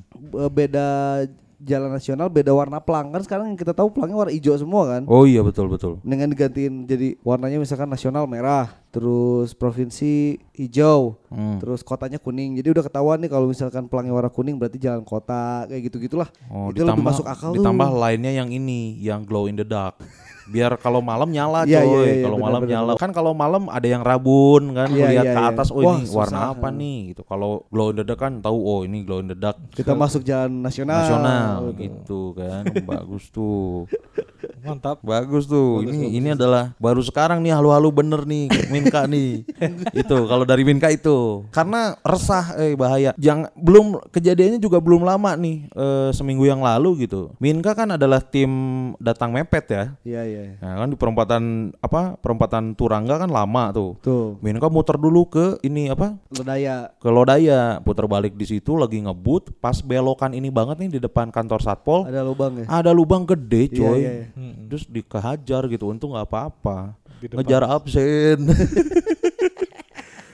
Beda 0.47 1.21
jalan 1.61 1.93
nasional 1.93 2.27
beda 2.27 2.51
warna 2.51 2.81
pelang 2.81 3.13
kan 3.13 3.21
sekarang 3.21 3.53
yang 3.53 3.59
kita 3.59 3.71
tahu 3.71 3.93
pelangnya 3.93 4.17
warna 4.17 4.33
hijau 4.33 4.57
semua 4.57 4.83
kan. 4.97 5.01
Oh 5.05 5.23
iya 5.29 5.45
betul 5.45 5.69
betul. 5.69 6.01
Dengan 6.01 6.33
digantiin 6.33 6.89
jadi 6.89 7.15
warnanya 7.21 7.61
misalkan 7.61 7.89
nasional 7.89 8.25
merah, 8.25 8.73
terus 8.89 9.53
provinsi 9.53 10.41
hijau, 10.61 11.17
Hmm. 11.27 11.57
terus 11.57 11.81
kotanya 11.81 12.15
kuning. 12.15 12.53
Jadi 12.53 12.69
udah 12.69 12.83
ketahuan 12.83 13.17
nih 13.17 13.27
kalau 13.27 13.45
misalkan 13.45 13.85
pelangnya 13.85 14.11
warna 14.11 14.29
kuning 14.29 14.55
berarti 14.55 14.77
jalan 14.77 15.01
kota 15.01 15.65
kayak 15.65 15.81
gitu-gitulah. 15.85 16.29
Oh, 16.47 16.69
Itu 16.69 16.81
ditambah 16.81 16.95
lebih 16.95 17.05
masuk 17.07 17.25
akal 17.25 17.49
tuh. 17.49 17.57
ditambah 17.57 17.89
lainnya 17.89 18.31
yang 18.33 18.49
ini, 18.49 18.81
yang 18.97 19.21
glow 19.21 19.45
in 19.45 19.55
the 19.55 19.63
dark. 19.63 19.97
Biar 20.43 20.73
kalau 20.75 20.99
malam 20.99 21.29
nyala 21.29 21.63
coy, 21.63 21.71
Iya, 21.71 21.79
iya, 21.79 22.01
iya, 22.11 22.15
kalau 22.21 22.35
benar, 22.35 22.45
malam 22.45 22.61
benar, 22.61 22.73
nyala. 22.75 22.91
Kan 22.97 23.11
kalau 23.11 23.31
malam 23.31 23.63
ada 23.67 23.87
yang 23.87 24.01
rabun 24.01 24.73
kan, 24.73 24.89
Iya, 24.89 25.07
lihat 25.09 25.25
iya, 25.25 25.33
ke 25.33 25.41
atas, 25.47 25.67
oh 25.69 25.79
Wah, 25.79 25.95
ini 25.95 26.09
warna 26.09 26.39
susah. 26.41 26.51
apa 26.51 26.67
nih 26.69 26.97
gitu. 27.07 27.21
Kalau 27.23 27.63
glow 27.67 27.89
in 27.89 27.95
the 27.95 28.03
dark 28.03 28.19
kan 28.19 28.33
tahu 28.37 28.57
oh 28.57 28.79
ini 28.81 29.01
glow 29.01 29.17
in 29.17 29.27
the 29.27 29.37
dark 29.37 29.55
Kita 29.69 29.93
masuk 29.93 30.21
jalan 30.21 30.51
nasional. 30.59 30.99
nasional 30.99 31.57
Betul. 31.63 31.79
gitu 31.79 32.21
kan. 32.35 32.63
Bagus 32.83 33.23
tuh. 33.29 33.87
Mantap. 34.61 34.99
Bagus 35.01 35.45
tuh. 35.45 35.81
ini 35.81 36.13
ini 36.13 36.27
adalah 36.31 36.73
baru 36.77 36.99
sekarang 36.99 37.39
nih 37.39 37.49
halu-halu 37.51 37.89
bener 37.91 38.21
nih 38.23 38.45
Minka 38.67 39.05
nih. 39.05 39.45
itu 40.01 40.17
kalau 40.25 40.43
dari 40.51 40.67
Minka 40.67 40.91
itu. 40.91 41.47
Karena 41.49 41.95
resah 42.03 42.59
eh 42.59 42.75
bahaya. 42.75 43.15
Jangan 43.15 43.47
belum 43.55 44.03
kejadiannya 44.11 44.59
juga 44.59 44.83
belum 44.83 45.07
lama 45.07 45.31
nih 45.39 45.71
eh, 45.71 46.09
seminggu 46.11 46.43
yang 46.43 46.59
lalu 46.59 47.07
gitu. 47.07 47.31
Minka 47.39 47.71
kan 47.71 47.95
adalah 47.95 48.19
tim 48.19 48.51
datang 48.99 49.31
mepet 49.31 49.65
ya. 49.71 49.83
Iya 50.03 50.21
iya. 50.27 50.41
Nah, 50.59 50.83
kan 50.83 50.87
di 50.91 50.97
perempatan 50.99 51.43
apa? 51.79 52.19
Perempatan 52.19 52.75
Turangga 52.75 53.15
kan 53.15 53.31
lama 53.31 53.71
tuh. 53.71 53.95
Tuh, 54.03 54.35
Minka 54.43 54.67
muter 54.67 54.99
dulu 54.99 55.23
ke 55.25 55.55
ini 55.63 55.87
apa? 55.87 56.19
Lodaya. 56.35 56.91
Ke 56.99 57.07
Lodaya, 57.07 57.79
putar 57.79 58.05
balik 58.11 58.35
di 58.35 58.43
situ 58.43 58.75
lagi 58.75 58.99
ngebut, 58.99 59.55
pas 59.63 59.79
belokan 59.79 60.35
ini 60.35 60.51
banget 60.51 60.75
nih 60.83 60.97
di 60.97 60.99
depan 60.99 61.31
kantor 61.31 61.63
Satpol. 61.63 62.09
Ada 62.09 62.25
lubang 62.25 62.59
ya. 62.59 62.65
Ada 62.67 62.91
lubang 62.91 63.23
gede 63.23 63.71
Iya, 63.71 63.77
coy. 63.77 63.99
iya, 64.01 64.11
iya. 64.11 64.27
Terus 64.67 64.83
dikehajar 64.89 65.61
gitu, 65.69 65.87
untung 65.87 66.11
nggak 66.11 66.27
apa-apa. 66.27 66.97
Ngejar 67.21 67.61
absen. 67.69 68.49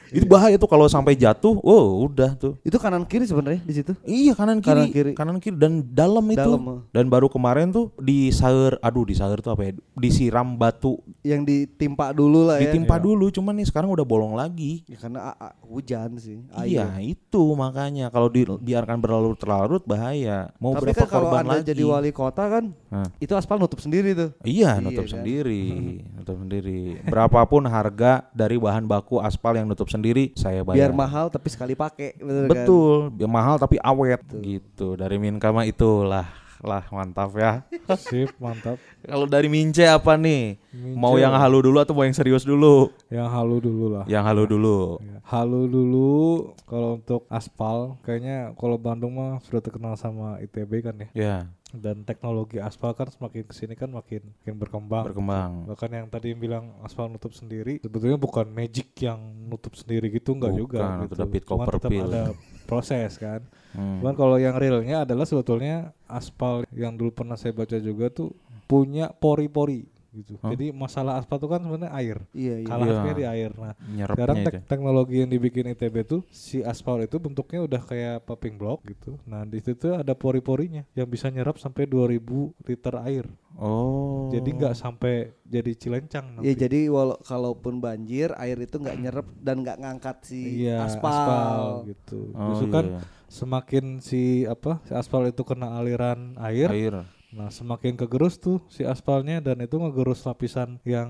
Itu 0.10 0.26
bahaya 0.26 0.56
tuh 0.56 0.66
kalau 0.66 0.86
sampai 0.86 1.14
jatuh, 1.14 1.58
oh 1.58 1.86
udah 2.04 2.34
tuh. 2.34 2.56
Itu 2.62 2.76
kanan 2.76 3.04
kiri 3.04 3.24
sebenarnya 3.24 3.60
di 3.60 3.74
situ. 3.74 3.92
Iya 4.02 4.34
kanan 4.34 4.58
kiri, 4.58 4.72
Kanan 4.74 4.88
kiri. 4.90 5.12
kanan 5.14 5.38
kiri 5.38 5.56
dan 5.56 5.84
dalam 5.86 6.24
itu. 6.28 6.40
Dalam, 6.40 6.62
oh. 6.64 6.80
Dan 6.90 7.08
baru 7.08 7.28
kemarin 7.28 7.70
tuh 7.70 7.92
di 7.98 8.30
saur, 8.30 8.76
aduh 8.78 9.04
di 9.04 9.14
saur 9.14 9.38
tuh 9.38 9.52
apa 9.52 9.64
ya? 9.64 9.72
Disiram 9.94 10.54
batu, 10.54 11.00
Yang 11.22 11.42
ditimpa 11.46 12.12
dulu 12.12 12.46
lah 12.46 12.58
ya. 12.58 12.70
ditimpa 12.70 12.96
dulu. 12.98 13.28
Cuman 13.30 13.54
nih 13.54 13.66
sekarang 13.66 13.90
udah 13.90 14.04
bolong 14.04 14.34
lagi. 14.34 14.86
Ya, 14.86 14.96
karena 14.98 15.20
a- 15.28 15.40
a- 15.44 15.56
hujan 15.62 16.16
sih. 16.16 16.40
Iya 16.58 16.88
air. 16.94 17.14
itu 17.14 17.44
makanya 17.54 18.08
kalau 18.08 18.28
dibiarkan 18.28 18.98
berlarut-larut 18.98 19.84
bahaya. 19.84 20.54
Mau 20.58 20.72
Tapi 20.72 20.84
berapa 20.86 21.00
kan 21.00 21.08
kalau 21.10 21.28
korban 21.28 21.44
anda 21.44 21.54
lagi? 21.58 21.68
jadi 21.68 21.84
wali 21.84 22.12
kota 22.12 22.44
kan, 22.48 22.64
Hah. 22.88 23.08
itu 23.18 23.34
aspal 23.34 23.58
nutup 23.58 23.78
sendiri 23.78 24.14
tuh. 24.14 24.30
Iya, 24.42 24.78
Iya, 24.78 24.80
nutup 24.80 25.04
kan? 25.04 25.14
sendiri, 25.14 25.64
nutup 26.16 26.38
sendiri. 26.38 26.82
Berapapun 27.04 27.66
harga 27.66 28.12
dari 28.32 28.56
bahan 28.56 28.86
baku 28.86 29.20
aspal 29.20 29.54
yang 29.54 29.66
nutup 29.66 29.86
sendiri, 29.86 29.97
saya 30.38 30.62
bayar. 30.66 30.90
Biar 30.90 30.92
mahal 30.94 31.26
tapi 31.30 31.48
sekali 31.50 31.74
pakai. 31.74 32.18
Betul. 32.18 32.28
Kan? 32.28 32.50
Betul, 32.52 32.98
biar 33.14 33.32
mahal 33.32 33.56
tapi 33.58 33.78
awet 33.80 34.22
gitu. 34.42 34.98
Dari 34.98 35.18
Minka 35.18 35.50
mah 35.54 35.64
itulah, 35.64 36.28
lah 36.62 36.84
mantap 36.90 37.34
ya. 37.38 37.62
Sip, 38.06 38.34
mantap. 38.42 38.82
Kalau 39.06 39.30
dari 39.30 39.48
Mince 39.50 39.86
apa 39.86 40.18
nih? 40.18 40.58
Mince. 40.74 40.98
Mau 40.98 41.16
yang 41.22 41.34
halu 41.38 41.70
dulu 41.70 41.78
atau 41.78 41.94
mau 41.94 42.06
yang 42.06 42.18
serius 42.18 42.42
dulu? 42.42 42.90
Yang 43.14 43.30
halu 43.30 43.56
dulu 43.62 43.86
lah. 43.94 44.06
Yang 44.10 44.24
halu 44.26 44.44
dulu. 44.50 44.80
Ya. 45.02 45.18
Halu 45.28 45.62
dulu 45.68 46.16
kalau 46.66 46.90
untuk 46.98 47.22
aspal 47.28 48.00
kayaknya 48.02 48.56
kalau 48.56 48.80
Bandung 48.80 49.20
mah 49.20 49.44
sudah 49.44 49.62
terkenal 49.62 49.94
sama 50.00 50.40
ITB 50.42 50.72
kan 50.82 50.96
ya. 50.98 51.08
Ya, 51.14 51.38
Dan 51.68 52.08
teknologi 52.08 52.64
aspal 52.64 52.96
kan 52.96 53.12
semakin 53.12 53.44
ke 53.44 53.52
sini 53.52 53.76
kan 53.76 53.92
makin 53.92 54.24
makin 54.40 54.56
berkembang. 54.56 55.04
berkembang. 55.12 55.52
Bahkan 55.68 55.90
yang 55.92 56.08
tadi 56.08 56.32
yang 56.32 56.40
bilang 56.40 56.66
aspal 56.80 57.12
nutup 57.12 57.36
sendiri 57.36 57.84
sebetulnya 57.84 58.16
bukan 58.16 58.48
magic 58.48 58.96
yang 59.04 59.20
nutup 59.52 59.76
sendiri 59.76 60.08
gitu 60.08 60.32
enggak 60.32 60.56
Bukan, 60.56 60.64
juga 60.64 60.80
itu 60.80 61.04
gitu. 61.04 61.16
udah 61.20 61.28
pit 61.28 61.44
Cuman 61.44 61.66
tetap 61.68 61.82
Copperfield. 61.92 62.08
ada 62.08 62.24
proses 62.64 63.12
kan. 63.20 63.42
Hmm. 63.76 64.00
Cuman 64.00 64.16
kalau 64.16 64.40
yang 64.40 64.56
realnya 64.56 65.04
adalah 65.04 65.28
sebetulnya 65.28 65.92
aspal 66.08 66.64
yang 66.72 66.96
dulu 66.96 67.12
pernah 67.12 67.36
saya 67.36 67.52
baca 67.52 67.76
juga 67.78 68.08
tuh 68.10 68.32
punya 68.68 69.12
pori-pori 69.12 69.88
gitu. 70.12 70.40
Hah? 70.40 70.52
Jadi 70.52 70.70
masalah 70.70 71.18
aspal 71.18 71.38
tuh 71.38 71.48
kan 71.48 71.60
sebenarnya 71.60 71.92
air. 71.94 72.18
Iya 72.32 72.56
iya. 72.62 72.68
Kalahnya 72.68 72.94
Iya. 73.04 73.14
di 73.14 73.26
air. 73.26 73.52
Nah, 73.54 73.74
Nyerapnya 73.86 74.14
sekarang 74.14 74.36
itu. 74.36 74.48
tek- 74.48 74.66
teknologi 74.66 75.16
yang 75.18 75.30
dibikin 75.30 75.66
ITB 75.68 75.96
tuh 76.04 76.22
si 76.28 76.60
aspal 76.60 77.00
itu 77.00 77.18
bentuknya 77.18 77.60
udah 77.62 77.82
kayak 77.82 78.24
popping 78.24 78.56
block 78.56 78.84
gitu. 78.84 79.20
Nah, 79.24 79.44
di 79.44 79.58
situ 79.58 79.92
ada 79.92 80.14
pori-porinya 80.14 80.86
yang 80.92 81.06
bisa 81.06 81.28
nyerap 81.28 81.58
sampai 81.58 81.86
2000 81.86 82.20
liter 82.62 82.96
air. 83.00 83.26
Oh. 83.58 84.30
Jadi 84.30 84.54
nggak 84.54 84.76
sampai 84.76 85.34
jadi 85.44 85.74
cilencang 85.74 86.38
Ya 86.38 86.54
nanti. 86.54 86.60
jadi 86.60 86.80
walau 86.88 87.18
kalaupun 87.18 87.80
banjir 87.80 88.30
air 88.36 88.54
itu 88.56 88.78
nggak 88.78 88.98
nyerap 88.98 89.26
dan 89.36 89.66
nggak 89.66 89.78
ngangkat 89.80 90.18
si 90.22 90.62
iya, 90.62 90.86
aspal. 90.86 91.82
gitu. 91.86 92.30
Oh, 92.32 92.54
Justru 92.54 92.68
iya, 92.68 92.76
kan 92.76 92.86
iya. 92.88 93.00
semakin 93.28 93.86
si 93.98 94.22
apa 94.46 94.78
si 94.84 94.94
aspal 94.94 95.26
itu 95.26 95.42
kena 95.42 95.74
aliran 95.74 96.38
air, 96.38 96.70
air. 96.70 96.96
Nah 97.28 97.52
semakin 97.52 98.00
kegerus 98.00 98.40
tuh 98.40 98.64
si 98.72 98.88
aspalnya 98.88 99.44
dan 99.44 99.60
itu 99.60 99.76
ngegerus 99.76 100.24
lapisan 100.24 100.80
yang 100.88 101.10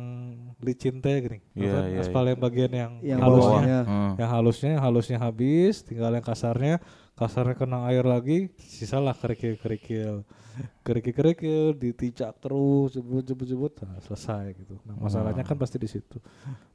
licin 0.58 0.98
teh 0.98 1.22
gini. 1.22 1.40
Iya, 1.54 1.74
Apa, 1.78 1.82
iya, 1.94 2.00
aspal 2.02 2.24
yang 2.26 2.40
bagian 2.42 2.72
yang, 2.74 2.92
Yang 3.06 3.20
halusnya. 3.22 3.46
bawahnya. 3.54 3.80
Hmm. 3.86 4.14
Yang 4.18 4.30
halusnya 4.34 4.70
yang 4.74 4.84
halusnya 4.84 5.18
habis, 5.22 5.74
tinggal 5.86 6.12
yang 6.18 6.26
kasarnya, 6.26 6.76
kasarnya 7.18 7.58
kena 7.58 7.90
air 7.90 8.06
lagi, 8.06 8.54
sisalah 8.62 9.18
kerikil-kerikil. 9.18 10.22
Kerikil-kerikil 10.86 11.74
diticak 11.78 12.38
terus, 12.38 12.94
jebut-jebut-jebut, 12.94 13.82
nah, 13.82 13.98
selesai 14.06 14.54
gitu. 14.58 14.78
Nah, 14.86 14.98
masalahnya 14.98 15.42
kan 15.42 15.58
pasti 15.58 15.82
di 15.82 15.90
situ. 15.90 16.22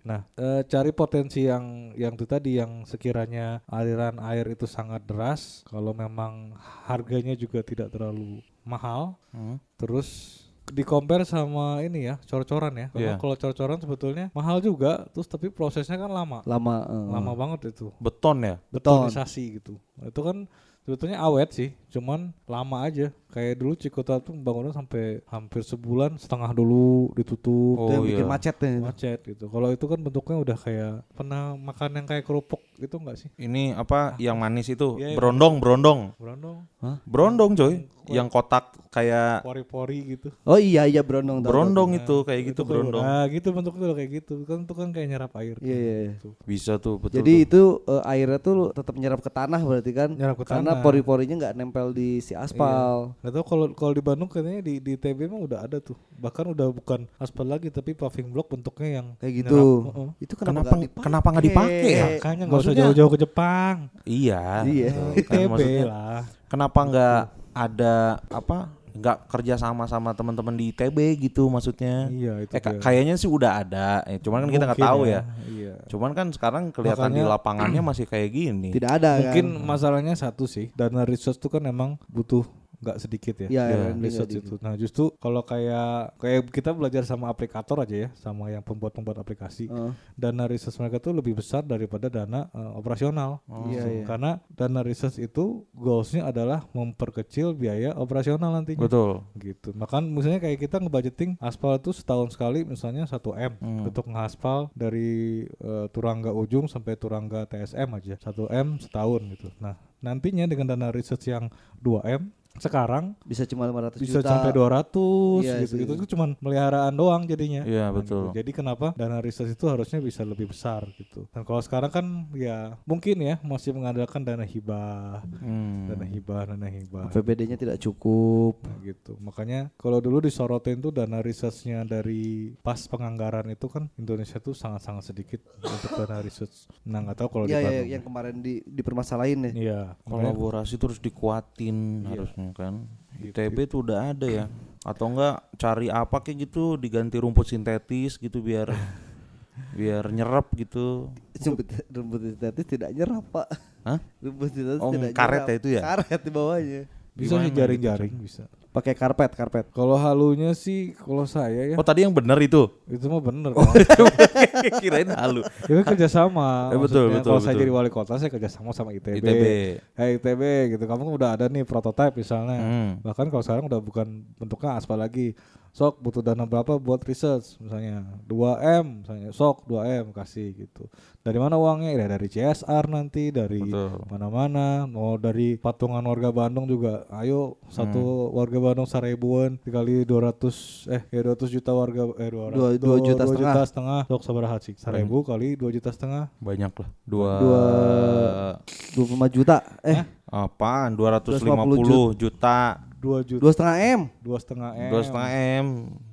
Nah, 0.02 0.26
eh, 0.34 0.66
cari 0.66 0.90
potensi 0.90 1.46
yang 1.46 1.94
yang 1.94 2.14
itu 2.18 2.26
tadi 2.26 2.58
yang 2.58 2.82
sekiranya 2.82 3.62
aliran 3.70 4.18
air 4.18 4.46
itu 4.50 4.66
sangat 4.66 5.06
deras, 5.06 5.62
kalau 5.70 5.94
memang 5.94 6.58
harganya 6.86 7.38
juga 7.38 7.62
tidak 7.62 7.94
terlalu 7.94 8.42
mahal, 8.66 9.18
Hmm. 9.34 9.58
terus 9.78 10.41
di 10.68 10.82
compare 10.82 11.24
sama 11.24 11.80
ini 11.80 12.06
ya 12.06 12.20
cor-coran 12.22 12.72
ya. 12.72 12.86
Karena 12.90 13.14
Iya. 13.14 13.20
kalau 13.20 13.34
cor-coran 13.34 13.78
sebetulnya 13.78 14.26
mahal 14.30 14.58
juga, 14.58 15.08
terus 15.10 15.26
tapi 15.26 15.48
prosesnya 15.48 15.96
kan 15.96 16.08
lama, 16.08 16.44
Lama. 16.44 16.76
eh. 16.86 17.06
lama 17.10 17.32
banget 17.32 17.74
itu. 17.74 17.90
Beton 17.98 18.38
ya. 18.40 18.56
Beton. 18.70 19.08
Betonisasi 19.08 19.58
gitu. 19.58 19.74
Itu 19.98 20.20
kan 20.20 20.46
sebetulnya 20.82 21.18
awet 21.18 21.54
sih, 21.54 21.70
cuman 21.88 22.34
lama 22.44 22.82
aja. 22.82 23.10
Kayak 23.32 23.64
dulu 23.64 23.72
Cikota 23.74 24.20
tuh 24.20 24.36
bangunnya 24.36 24.76
sampai 24.76 25.24
hampir 25.24 25.64
sebulan 25.64 26.20
setengah 26.20 26.52
dulu 26.52 27.16
ditutup. 27.16 27.80
Itu 27.80 27.92
Oh, 27.96 28.04
bikin 28.04 28.24
iya. 28.24 28.28
macet 28.28 28.56
ya. 28.60 28.76
macet 28.76 29.18
gitu. 29.24 29.48
Kalau 29.48 29.72
itu 29.72 29.84
kan 29.86 29.98
bentuknya 29.98 30.36
udah 30.36 30.56
kayak 30.58 30.94
pernah 31.12 31.56
makan 31.56 31.96
yang 31.96 32.06
kayak 32.06 32.22
kerupuk 32.22 32.60
itu 32.76 32.92
enggak 32.92 33.16
sih? 33.16 33.30
Ini 33.38 33.72
apa 33.72 34.20
yang 34.20 34.36
manis 34.36 34.68
itu? 34.68 35.00
Iya, 35.00 35.14
iya. 35.14 35.16
Berondong, 35.16 35.64
berondong. 35.64 36.12
Berondong, 36.20 36.58
Berondong 37.06 37.52
coy. 37.56 37.88
Yang 38.08 38.28
kotak 38.30 38.64
kayak 38.88 39.40
pori-pori 39.40 39.98
gitu. 40.10 40.28
Oh 40.42 40.56
iya 40.56 40.84
iya 40.84 41.00
berondong. 41.00 41.38
tahu, 41.38 41.44
tahu. 41.44 41.52
berondong 41.54 41.90
itu 41.94 42.16
kayak 42.22 42.40
gitu 42.42 42.50
Itu 42.52 42.62
kayak- 42.62 42.70
berondong. 42.72 43.02
Nah, 43.02 43.24
gitu 43.26 43.48
bentuknya 43.50 43.86
kayak 43.92 44.10
gitu. 44.12 44.34
Kan 44.42 44.58
itu 44.62 44.72
kan 44.72 44.88
kayak 44.90 45.06
nyerap 45.08 45.32
air. 45.36 45.56
Iya 45.58 45.70
iya. 45.70 45.76
iya. 45.78 46.10
Gitu. 46.12 46.28
Bisa 46.42 46.72
tuh 46.76 46.98
betul. 46.98 47.16
Jadi 47.16 47.34
tuh. 47.34 47.44
itu 47.44 47.60
eh, 47.86 48.10
airnya 48.10 48.38
tuh 48.38 48.54
tetap 48.70 48.94
nyerap 48.94 49.20
ke 49.20 49.30
tanah 49.30 49.60
berarti 49.60 49.90
kan? 49.92 50.10
Nyerap 50.12 50.36
ke 50.36 50.44
Karena 50.44 50.72
tanah. 50.72 50.82
pori-porinya 50.82 51.34
nggak 51.38 51.54
nempel 51.54 51.86
di 51.90 52.18
si 52.18 52.32
aspal. 52.32 53.14
Gak 53.18 53.32
tau 53.32 53.44
kalau 53.44 53.66
kalau 53.72 53.92
di 53.92 54.02
Bandung 54.02 54.26
katanya 54.26 54.60
di 54.60 54.76
di 54.76 54.94
TB 54.94 55.18
mah 55.26 55.40
udah 55.40 55.58
ada 55.62 55.78
tuh. 55.78 55.94
Bahkan 56.12 56.52
udah 56.52 56.68
bukan 56.68 57.06
aspal 57.16 57.44
lagi 57.44 57.68
tapi 57.68 57.92
paving 57.92 58.28
block 58.28 58.48
bentuknya 58.48 59.00
yang 59.00 59.06
Kayak 59.16 59.32
gitu. 59.40 59.56
nyerap. 59.56 59.94
Heeh. 59.94 60.08
Itu 60.20 60.32
Kenapa- 60.34 60.42
kenapa 60.42 60.68
nggak 60.68 60.82
dipakai? 60.82 61.02
kenapa 61.02 61.26
nggak 61.28 61.46
dipakai 61.46 61.88
ya? 61.88 62.06
Makanya 62.12 62.44
nggak 62.46 62.60
usah 62.60 62.74
jauh-jauh 62.74 63.10
ke 63.10 63.18
Jepang. 63.20 63.74
Iya. 64.02 64.42
Iya. 64.64 64.92
Kan 65.22 65.32
TB 65.32 65.48
maksudnya 65.48 65.84
lah. 65.86 66.20
kenapa 66.46 66.80
nggak 66.84 67.20
ada 67.54 68.20
apa? 68.28 68.72
Nggak 68.92 69.24
kerja 69.24 69.56
sama 69.56 69.88
sama 69.88 70.12
teman-teman 70.12 70.52
di 70.52 70.68
ITB 70.68 71.16
gitu 71.16 71.48
maksudnya. 71.48 72.12
Iya 72.12 72.44
itu 72.44 72.52
Eh, 72.52 72.60
dia. 72.60 72.76
kayaknya 72.76 73.14
sih 73.16 73.24
udah 73.24 73.64
ada. 73.64 74.04
Eh, 74.04 74.20
cuman 74.20 74.44
kan 74.44 74.50
kita 74.52 74.64
nggak 74.68 74.84
tahu 74.84 75.08
ya. 75.08 75.24
Iya. 75.48 75.74
Cuman 75.88 76.12
kan 76.12 76.28
sekarang 76.28 76.68
kelihatan 76.68 77.08
di 77.08 77.24
Makanya- 77.24 77.32
lapangannya 77.32 77.80
masih 77.80 78.04
kayak 78.04 78.28
gini. 78.28 78.68
Tidak 78.68 78.92
ada 79.00 79.16
Mungkin 79.16 79.46
kan? 79.48 79.64
masalahnya 79.64 80.12
satu 80.12 80.44
sih, 80.44 80.76
dana 80.76 81.08
research 81.08 81.40
itu 81.40 81.48
kan 81.48 81.64
emang 81.64 81.96
butuh 82.04 82.44
nggak 82.82 82.98
sedikit 82.98 83.34
ya. 83.38 83.48
Research 83.96 84.32
di- 84.32 84.42
itu. 84.42 84.54
Nah, 84.58 84.74
justru 84.74 85.14
kalau 85.16 85.40
kayak 85.40 86.18
kayak 86.18 86.50
kita 86.50 86.70
belajar 86.70 87.02
sama 87.02 87.26
aplikator 87.26 87.78
aja 87.78 87.96
ya, 87.96 88.08
sama 88.14 88.50
yang 88.50 88.60
pembuat-pembuat 88.60 89.16
aplikasi. 89.16 89.66
Heeh. 89.66 89.94
Dana 90.12 90.44
research 90.44 90.76
mereka 90.76 90.98
tuh 90.98 91.12
lebih 91.12 91.32
besar 91.32 91.62
daripada 91.62 92.06
dana 92.06 92.50
eh, 92.50 92.72
operasional. 92.74 93.38
Iya, 93.68 93.82
iya. 93.88 94.04
Karena 94.04 94.30
dana 94.48 94.82
research 94.82 95.16
itu 95.16 95.62
goalsnya 95.72 96.26
adalah 96.26 96.66
memperkecil 96.72 97.54
biaya 97.54 97.94
operasional 97.94 98.50
nantinya. 98.52 98.82
Betul. 98.82 99.22
gitu. 99.34 99.70
Makan 99.72 100.10
misalnya 100.10 100.38
kayak 100.38 100.58
kita 100.60 100.76
ngebudgeting 100.76 101.38
aspal 101.38 101.74
itu 101.74 101.90
setahun 101.90 102.30
sekali 102.30 102.62
misalnya 102.62 103.06
1 103.06 103.14
M 103.32 103.52
Hmm. 103.54 103.86
untuk 103.86 104.06
ngaspal 104.06 104.72
dari 104.72 105.44
eh, 105.46 105.86
Turangga 105.88 106.32
ujung 106.32 106.66
sampai 106.66 106.96
Turangga 106.96 107.44
TSM 107.44 107.88
aja 107.92 108.14
1 108.18 108.50
M 108.50 108.74
setahun 108.76 109.22
gitu. 109.30 109.48
Nah 109.58 109.74
nantinya 109.98 110.44
dengan 110.44 110.66
dana 110.68 110.88
research 110.88 111.26
yang 111.26 111.46
2 111.78 112.02
M 112.02 112.22
sekarang 112.56 113.16
Bisa 113.22 113.44
cuma 113.44 113.64
500 113.64 113.96
bisa 113.98 114.18
juta. 114.20 114.28
sampai 114.28 114.50
200 114.50 115.40
Iya 115.40 115.54
gitu. 115.64 115.74
sih. 115.74 115.84
Itu 115.84 116.06
cuman 116.12 116.36
meliharaan 116.38 116.92
doang 116.92 117.24
jadinya. 117.24 117.62
Iya, 117.62 117.88
Nah, 117.88 117.94
betul. 117.94 118.28
gitu. 118.28 118.36
Jadi 118.36 118.50
kenapa 118.52 118.86
dana 118.92 119.18
research 119.18 119.52
itu 119.52 119.64
harusnya 119.66 119.98
bisa 119.98 120.22
lebih 120.22 120.48
besar 120.48 120.84
gitu. 120.94 121.24
Dan 121.28 121.42
kalau 121.42 121.58
sekarang 121.58 121.88
kan 121.88 122.04
ya 122.32 122.76
mungkin 122.82 123.16
ya 123.18 123.36
masih 123.40 123.72
mengandalkan 123.72 124.20
dana 124.20 124.42
hibah, 124.42 125.24
Hmm. 125.38 125.88
dana 125.88 126.04
hibah, 126.04 126.42
dana 126.46 126.68
hibah. 126.68 127.08
APBD-nya 127.08 127.56
tidak 127.56 127.76
cukup. 127.78 128.60
Nah, 128.60 128.76
gitu. 128.82 129.16
Makanya 129.18 129.72
kalau 129.74 129.98
dulu 129.98 130.20
disorotin 130.20 130.78
tuh 130.78 130.90
dana 130.90 131.18
researchnya 131.18 131.82
dari 131.82 132.52
pas 132.58 132.78
penganggaran 132.84 133.48
itu 133.48 133.66
kan 133.66 133.88
Indonesia 133.94 134.38
tuh 134.38 134.52
sangat-sangat 134.52 135.04
sedikit 135.06 135.40
untuk 135.58 135.94
dana 135.96 136.18
research. 136.18 136.68
Nah 136.82 137.00
nggak 137.00 137.16
tahu 137.16 137.28
kalau 137.30 137.44
di 137.46 137.52
Iya 137.52 137.60
ya, 137.62 137.82
yang 137.88 138.02
kemarin 138.02 138.38
di 138.38 138.60
dipermasalahin 138.62 139.40
ya. 139.48 139.52
Iya. 139.52 139.80
Kolaborasi 140.02 140.74
terus 140.76 140.98
dikuatin 140.98 141.76
Iya. 142.02 142.08
harusnya 142.10 142.41
kan. 142.50 142.82
Gitu. 143.22 143.38
ITB 143.38 143.70
tuh 143.70 143.78
udah 143.86 144.10
ada 144.10 144.26
ya. 144.26 144.44
Atau 144.82 145.14
enggak 145.14 145.46
cari 145.54 145.86
apa 145.86 146.18
kayak 146.18 146.50
gitu 146.50 146.74
diganti 146.74 147.22
rumput 147.22 147.46
sintetis 147.46 148.18
gitu 148.18 148.42
biar 148.42 148.74
biar 149.78 150.10
nyerap 150.10 150.50
gitu. 150.58 151.14
Rumput, 151.38 151.66
rumput 151.86 152.20
sintetis 152.34 152.66
tidak 152.66 152.90
nyerap 152.90 153.22
pak. 153.30 153.46
Hah? 153.86 153.98
Rumput 154.18 154.50
sintetis 154.50 154.82
Oh, 154.82 154.90
tidak 154.90 155.14
karet 155.14 155.38
nyerap. 155.38 155.46
ya 155.46 155.54
itu 155.62 155.68
ya? 155.70 155.82
Karet 155.86 156.20
di 156.26 156.30
bawahnya. 156.34 156.82
Bisa 157.14 157.34
gitu, 157.38 157.54
jaring-jaring 157.54 158.14
bisa. 158.18 158.44
Pakai 158.72 158.96
karpet, 158.96 159.36
karpet. 159.36 159.68
Kalau 159.68 160.00
halunya 160.00 160.56
sih 160.56 160.96
kalau 160.96 161.28
saya 161.28 161.72
ya 161.72 161.76
Oh 161.76 161.84
tadi 161.84 162.08
yang 162.08 162.12
bener 162.16 162.40
itu. 162.40 162.72
itu 162.88 163.04
mah 163.04 163.20
bener. 163.20 163.52
Oh. 163.52 163.68
Kirain 164.80 165.12
halu. 165.12 165.44
itu 165.68 165.80
kerjasama. 165.84 166.72
Eh, 166.72 166.80
betul, 166.80 167.12
betul, 167.12 167.36
Kalau 167.36 167.40
saya 167.44 167.52
jadi 167.60 167.68
wali 167.68 167.92
kota 167.92 168.16
saya 168.16 168.32
kerjasama 168.32 168.72
sama 168.72 168.96
ITB. 168.96 169.20
ITB. 169.20 169.44
Hey 169.92 170.16
ITB 170.16 170.42
gitu. 170.72 170.84
Kamu 170.88 171.04
kan 171.04 171.12
udah 171.12 171.30
ada 171.36 171.44
nih 171.52 171.68
prototipe 171.68 172.16
misalnya. 172.16 172.56
Hmm. 172.64 172.90
Bahkan 173.04 173.28
kalau 173.28 173.44
sekarang 173.44 173.64
udah 173.68 173.80
bukan 173.84 174.24
bentuknya 174.40 174.80
aspal 174.80 174.96
lagi. 174.96 175.36
Sok 175.72 175.98
butuh 175.98 176.20
dana 176.20 176.44
berapa 176.44 176.76
buat 176.76 177.00
research 177.00 177.56
misalnya 177.56 178.04
2M 178.28 179.00
misalnya 179.00 179.32
sok 179.32 179.64
2M 179.64 180.12
kasih 180.12 180.52
gitu. 180.54 180.84
Dari 181.18 181.40
mana 181.40 181.56
uangnya? 181.56 181.96
Ya 181.96 182.06
dari 182.06 182.28
CSR 182.28 182.84
nanti 182.86 183.32
dari 183.32 183.64
mana-mana 184.04 184.84
mau 184.84 185.16
dari 185.16 185.56
patungan 185.56 186.04
warga 186.04 186.28
Bandung 186.28 186.68
juga 186.68 187.08
ayo 187.10 187.56
satu 187.66 188.04
Hmm. 188.28 188.36
warga 188.36 188.58
Bandung 188.60 188.84
seribuan 188.84 189.56
dikali 189.58 190.04
200 190.04 190.84
eh 190.88 191.08
ya 191.08 191.20
200 191.24 191.48
juta 191.48 191.72
warga 191.72 192.04
eh 192.16 192.28
200 192.28 192.52
Dua- 192.52 192.76
dua 192.76 192.96
juta 193.00 193.24
dua 193.24 193.32
setengah. 193.32 193.40
juta 193.40 193.60
setengah 193.64 194.00
sok 194.06 194.22
sabaraha 194.22 194.56
sih 194.60 194.74
seribu 194.76 195.24
kali 195.24 195.56
2 195.56 195.72
juta 195.72 195.88
setengah 195.88 196.28
Banyak 196.36 196.72
lah. 196.74 196.88
Dua, 197.02 197.30
Dua- 197.40 198.54
25 198.92 199.24
juta. 199.30 199.56
Eh, 199.80 200.04
apaan? 200.28 200.92
250 200.92 201.80
250 201.80 202.12
juta. 202.12 202.58
2 203.02 203.26
juta 203.26 203.42
dua 203.42 203.52
setengah 203.52 203.76
M. 203.82 204.00
dua 204.22 204.38
setengah 204.38 204.70
M 204.72 204.88
Dua 204.88 205.02
setengah 205.02 205.28
M. 205.58 205.66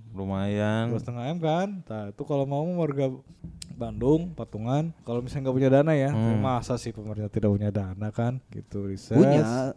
Lumayan. 0.09 0.83
dua 0.89 0.99
setengah 0.99 1.23
M 1.27 1.37
kan 1.37 1.67
nah 1.85 2.03
itu 2.09 2.23
kalau 2.23 2.43
mau 2.43 2.65
warga 2.75 3.13
Bandung 3.71 4.33
patungan 4.33 4.91
kalau 5.01 5.21
misalnya 5.21 5.47
nggak 5.47 5.55
punya 5.55 5.69
dana 5.71 5.93
ya 5.93 6.09
Hmm. 6.09 6.41
masa 6.41 6.75
sih 6.75 6.91
pemerintah 6.91 7.29
tidak 7.29 7.47
punya 7.47 7.69
dana 7.69 8.09
kan 8.09 8.41
gitu 8.49 8.89
riset 8.89 9.15
Punya. 9.15 9.71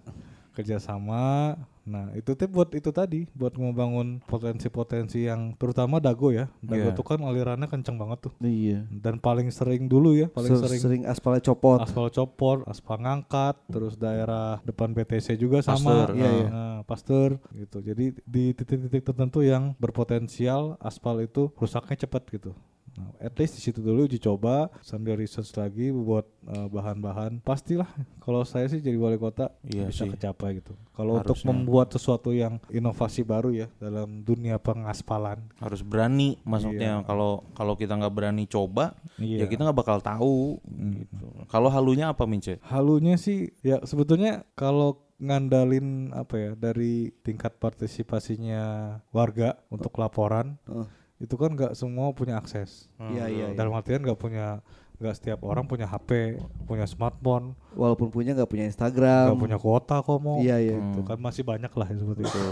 Kerjasama 0.53 1.57
nah 1.83 2.15
itu 2.15 2.31
tuh 2.33 2.47
buat 2.47 2.71
itu 2.71 2.95
tadi 2.95 3.27
buat 3.35 3.59
membangun 3.59 4.23
potensi-potensi 4.23 5.27
yang 5.27 5.59
terutama 5.59 5.99
dago 5.99 6.31
ya 6.31 6.47
dago 6.63 6.89
Iya. 6.89 6.95
tuh 6.95 7.03
kan 7.03 7.19
alirannya 7.19 7.67
kenceng 7.67 7.99
banget 7.99 8.31
tuh 8.31 8.33
Iya. 8.39 8.87
dan 8.89 9.19
paling 9.19 9.51
sering 9.51 9.91
dulu 9.91 10.15
ya 10.15 10.31
paling 10.31 10.55
Ser- 10.55 10.63
sering 10.63 10.81
sering 10.81 11.03
aspalnya 11.05 11.43
copot. 11.43 11.83
aspal 11.83 12.07
copot, 12.07 12.63
aspal 12.65 13.03
ngangkat, 13.03 13.59
terus 13.67 13.99
daerah 13.99 14.63
depan 14.63 14.95
BTC 14.95 15.35
juga 15.35 15.59
sama, 15.59 16.07
Pasteur, 16.07 16.09
iya, 16.15 16.23
ah. 16.23 16.31
iya. 16.31 16.47
Nah, 16.47 16.79
pasteur 16.85 17.31
gitu. 17.53 17.79
Jadi 17.81 18.05
di 18.23 18.45
titik-titik 18.53 19.03
tertentu 19.03 19.43
yang 19.43 19.75
berpotensial 19.77 20.79
aspal 20.79 21.19
itu 21.19 21.51
rusaknya 21.59 22.07
cepat 22.07 22.23
gitu. 22.31 22.55
Nah, 22.93 23.09
at 23.19 23.33
least 23.37 23.57
di 23.57 23.63
situ 23.63 23.81
dulu 23.81 24.05
uji 24.05 24.17
coba 24.17 24.69
sambil 24.81 25.17
research 25.17 25.49
lagi 25.55 25.89
buat 25.89 26.29
eh, 26.45 26.69
bahan-bahan. 26.69 27.41
Pastilah 27.41 27.89
kalau 28.19 28.45
saya 28.45 28.69
sih 28.69 28.79
jadi 28.79 28.95
wali 28.95 29.17
kota 29.17 29.49
Iya 29.65 29.89
bisa 29.89 30.05
sih. 30.05 30.13
kecapai 30.13 30.61
gitu. 30.61 30.77
Kalau 30.93 31.17
untuk 31.17 31.41
membuat 31.43 31.89
sesuatu 31.89 32.31
yang 32.31 32.61
inovasi 32.69 33.23
baru 33.23 33.49
ya 33.51 33.69
dalam 33.77 34.21
dunia 34.21 34.61
pengaspalan. 34.61 35.41
Harus 35.57 35.81
berani 35.81 36.37
maksudnya 36.43 37.01
kalau 37.03 37.49
kalau 37.53 37.75
kita 37.75 37.97
nggak 37.97 38.13
berani 38.13 38.45
coba 38.45 38.93
Iya. 39.17 39.45
ya 39.45 39.47
kita 39.49 39.65
nggak 39.65 39.79
bakal 39.79 39.99
tahu 39.99 40.61
gitu. 40.69 41.27
Kalau 41.49 41.73
halunya 41.73 42.13
apa 42.13 42.29
Mince? 42.29 42.61
Halunya 42.61 43.17
sih 43.17 43.57
ya 43.61 43.81
sebetulnya 43.83 44.45
kalau 44.53 45.01
ngandalin 45.17 46.11
apa 46.13 46.35
ya 46.35 46.51
dari 46.53 47.15
tingkat 47.23 47.55
partisipasinya 47.57 48.63
warga 49.11 49.57
untuk 49.71 49.95
laporan 49.97 50.59
Oh. 50.67 50.85
Itu 51.23 51.35
kan 51.39 51.55
nggak 51.55 51.79
semua 51.79 52.11
punya 52.11 52.35
akses. 52.35 52.91
Iya, 52.99 53.31
iya, 53.31 53.47
iya. 53.55 53.57
Dalam 53.57 53.71
artian 53.79 54.03
nggak 54.03 54.19
punya 54.19 54.59
nggak 54.99 55.15
setiap 55.19 55.43
orang 55.47 55.67
punya 55.67 55.87
HP, 55.87 56.39
punya 56.67 56.87
smartphone, 56.87 57.55
Walaupun 57.79 58.11
punya 58.11 58.35
nggak 58.35 58.51
punya 58.51 58.67
nggak 58.67 58.75
Instagram. 58.75 59.35
punya 59.39 59.59
kuota 59.59 60.03
kok 60.03 60.19
mau. 60.19 60.39
Iya, 60.43 60.59
iya. 60.59 60.79
Itu 60.79 61.03
kan 61.07 61.19
masih 61.23 61.43
banyak 61.47 61.71
lah 61.71 61.87
yang 61.91 62.01
seperti 62.03 62.23
itu. 62.27 62.43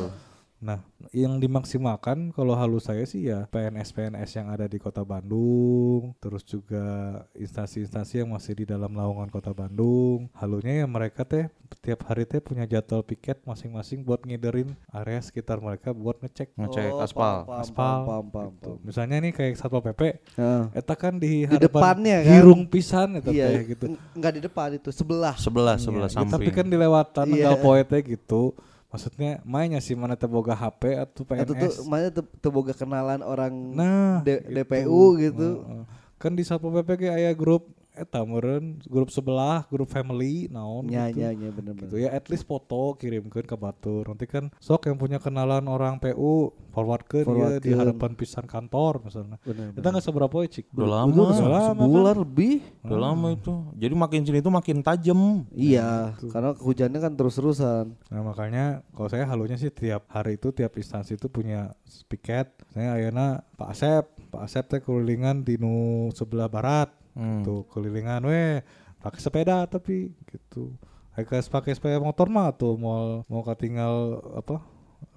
Nah, 0.60 0.84
yang 1.08 1.40
dimaksimalkan 1.40 2.36
kalau 2.36 2.52
halus 2.52 2.84
saya 2.84 3.00
sih 3.02 3.24
ya 3.24 3.48
PNS-PNS 3.48 4.30
yang 4.34 4.48
ada 4.48 4.64
di 4.64 4.76
Kota 4.76 5.00
Bandung, 5.00 6.12
terus 6.20 6.44
juga 6.44 6.84
instansi-instansi 7.32 8.20
yang 8.20 8.28
masih 8.28 8.52
di 8.54 8.64
dalam 8.64 8.92
naungan 8.92 9.26
Kota 9.26 9.50
Bandung. 9.50 10.28
Halunya 10.36 10.84
ya 10.84 10.86
mereka 10.86 11.24
teh 11.24 11.48
tiap 11.80 12.04
hari 12.04 12.22
teh 12.22 12.38
punya 12.38 12.68
jadwal 12.68 13.00
piket 13.00 13.40
masing-masing 13.42 14.04
buat 14.04 14.20
ngiderin 14.20 14.76
area 14.90 15.16
sekitar 15.18 15.56
mereka 15.58 15.90
buat 15.90 16.20
ngecek 16.20 16.52
Ngecek 16.52 16.92
Oh, 16.92 17.00
aspal. 17.00 17.24
paham, 17.40 17.46
paham, 17.46 17.60
aspal. 17.62 17.98
paham, 18.04 18.26
paham, 18.28 18.50
gitu. 18.52 18.70
paham. 18.70 18.84
Misalnya 18.84 19.16
nih 19.18 19.32
kayak 19.32 19.54
Satpol 19.56 19.80
PP, 19.80 20.00
Heeh. 20.36 20.62
eta 20.74 20.92
kan 20.94 21.16
di, 21.16 21.48
Di 21.48 21.56
hadapan 21.56 21.64
depannya 21.64 22.18
kan? 22.20 22.32
hirung 22.36 22.62
pisan 22.66 23.08
eta 23.16 23.32
Iya, 23.32 23.46
teh 23.48 23.62
gitu. 23.66 23.84
n- 23.88 24.00
nggak 24.12 24.32
di 24.36 24.40
depan 24.42 24.68
itu, 24.74 24.92
sebelah. 24.92 25.32
Sebelah 25.34 25.80
sebelah 25.80 26.04
Iya, 26.04 26.12
ya, 26.12 26.20
samping. 26.20 26.34
tapi 26.36 26.48
kan 26.52 26.66
dilewatan 26.68 27.24
Iya. 27.24 27.32
tinggal 27.32 27.56
poetnya 27.58 28.00
gitu. 28.04 28.52
Maksudnya 28.90 29.38
mainnya 29.42 29.78
sih 29.78 29.94
mana 29.94 30.14
teboga 30.14 30.52
HP 30.52 30.98
atau 30.98 31.22
PNS 31.22 31.42
Atau 31.42 31.54
tuh 31.54 31.72
mana 31.86 32.10
te- 32.10 32.34
teboga 32.38 32.74
kenalan 32.74 33.22
orang 33.22 33.54
nah 33.70 34.18
D- 34.20 34.42
itu. 34.42 34.50
DPU 34.52 35.02
gitu. 35.16 35.48
Heeh. 35.62 35.84
kan 36.16 36.34
di 36.34 36.42
satpol 36.42 36.74
pp 36.76 36.90
ge 36.98 37.08
aya 37.08 37.32
grup 37.32 37.70
eta 37.92 38.22
meureun 38.22 38.78
grup 38.86 39.10
sebelah 39.10 39.66
grup 39.66 39.90
family 39.90 40.46
naon 40.48 40.86
Nya 40.86 41.10
gitu. 41.10 41.20
nya 41.20 41.28
nya 41.34 41.48
bener-bener. 41.50 41.88
gitu 41.90 41.96
ya 41.98 42.14
at 42.14 42.26
least 42.30 42.46
foto 42.46 42.94
kirimkan 42.94 43.42
ke 43.44 43.56
batur 43.56 44.06
nanti 44.06 44.24
kan 44.24 44.48
sok 44.58 44.86
yang 44.86 44.96
punya 44.96 45.18
kenalan 45.18 45.66
orang 45.66 45.98
PU 45.98 46.54
forwardkan 46.70 47.22
ya 47.22 47.26
Forwardkeun. 47.26 47.62
di 47.66 47.70
hadapan 47.74 48.10
pisan 48.14 48.46
kantor 48.46 49.02
misalnya 49.02 49.36
Bener, 49.42 49.74
kita 49.74 49.86
nggak 49.90 50.04
seberapa 50.04 50.34
ya 50.40 50.48
cik 50.50 50.66
Udah 50.70 50.88
lama. 51.02 51.10
Udah 51.10 51.38
lama, 51.42 51.82
sebulan 51.82 52.16
lebih. 52.22 52.54
Udah 52.86 52.98
lama 53.00 53.26
itu. 53.34 53.52
Jadi 53.74 53.94
makin 53.94 54.20
sini 54.22 54.38
tuh 54.40 54.52
makin 54.54 54.76
tajam. 54.80 55.44
Iya, 55.50 56.14
karena 56.30 56.50
hujannya 56.56 56.98
kan 57.02 57.12
terus-terusan. 57.18 57.84
Nah 58.08 58.20
makanya 58.22 58.80
kalau 58.94 59.08
saya 59.10 59.26
halunya 59.26 59.58
sih 59.58 59.68
tiap 59.68 60.06
hari 60.08 60.38
itu 60.38 60.54
tiap 60.54 60.72
instansi 60.78 61.18
itu 61.18 61.26
punya 61.26 61.74
piket. 62.06 62.48
Saya 62.70 62.94
ayana 62.96 63.42
Pak 63.58 63.68
Asep, 63.74 64.04
Pak 64.30 64.42
Asep 64.46 64.64
teh 64.70 64.80
kelilingan 64.80 65.42
di 65.42 65.58
nu 65.58 66.08
sebelah 66.14 66.46
barat, 66.46 66.88
Hmm. 67.20 67.44
tuh 67.44 67.68
kelilingan 67.68 68.24
weh 68.24 68.64
pakai 69.04 69.20
sepeda 69.20 69.68
tapi 69.68 70.16
gitu. 70.24 70.72
Haikes 71.12 71.52
pakai 71.52 71.76
sepeda 71.76 72.00
motor 72.00 72.32
mah 72.32 72.48
tuh 72.56 72.80
mau 72.80 73.20
mau 73.28 73.44
ketinggal 73.44 74.24
apa 74.40 74.64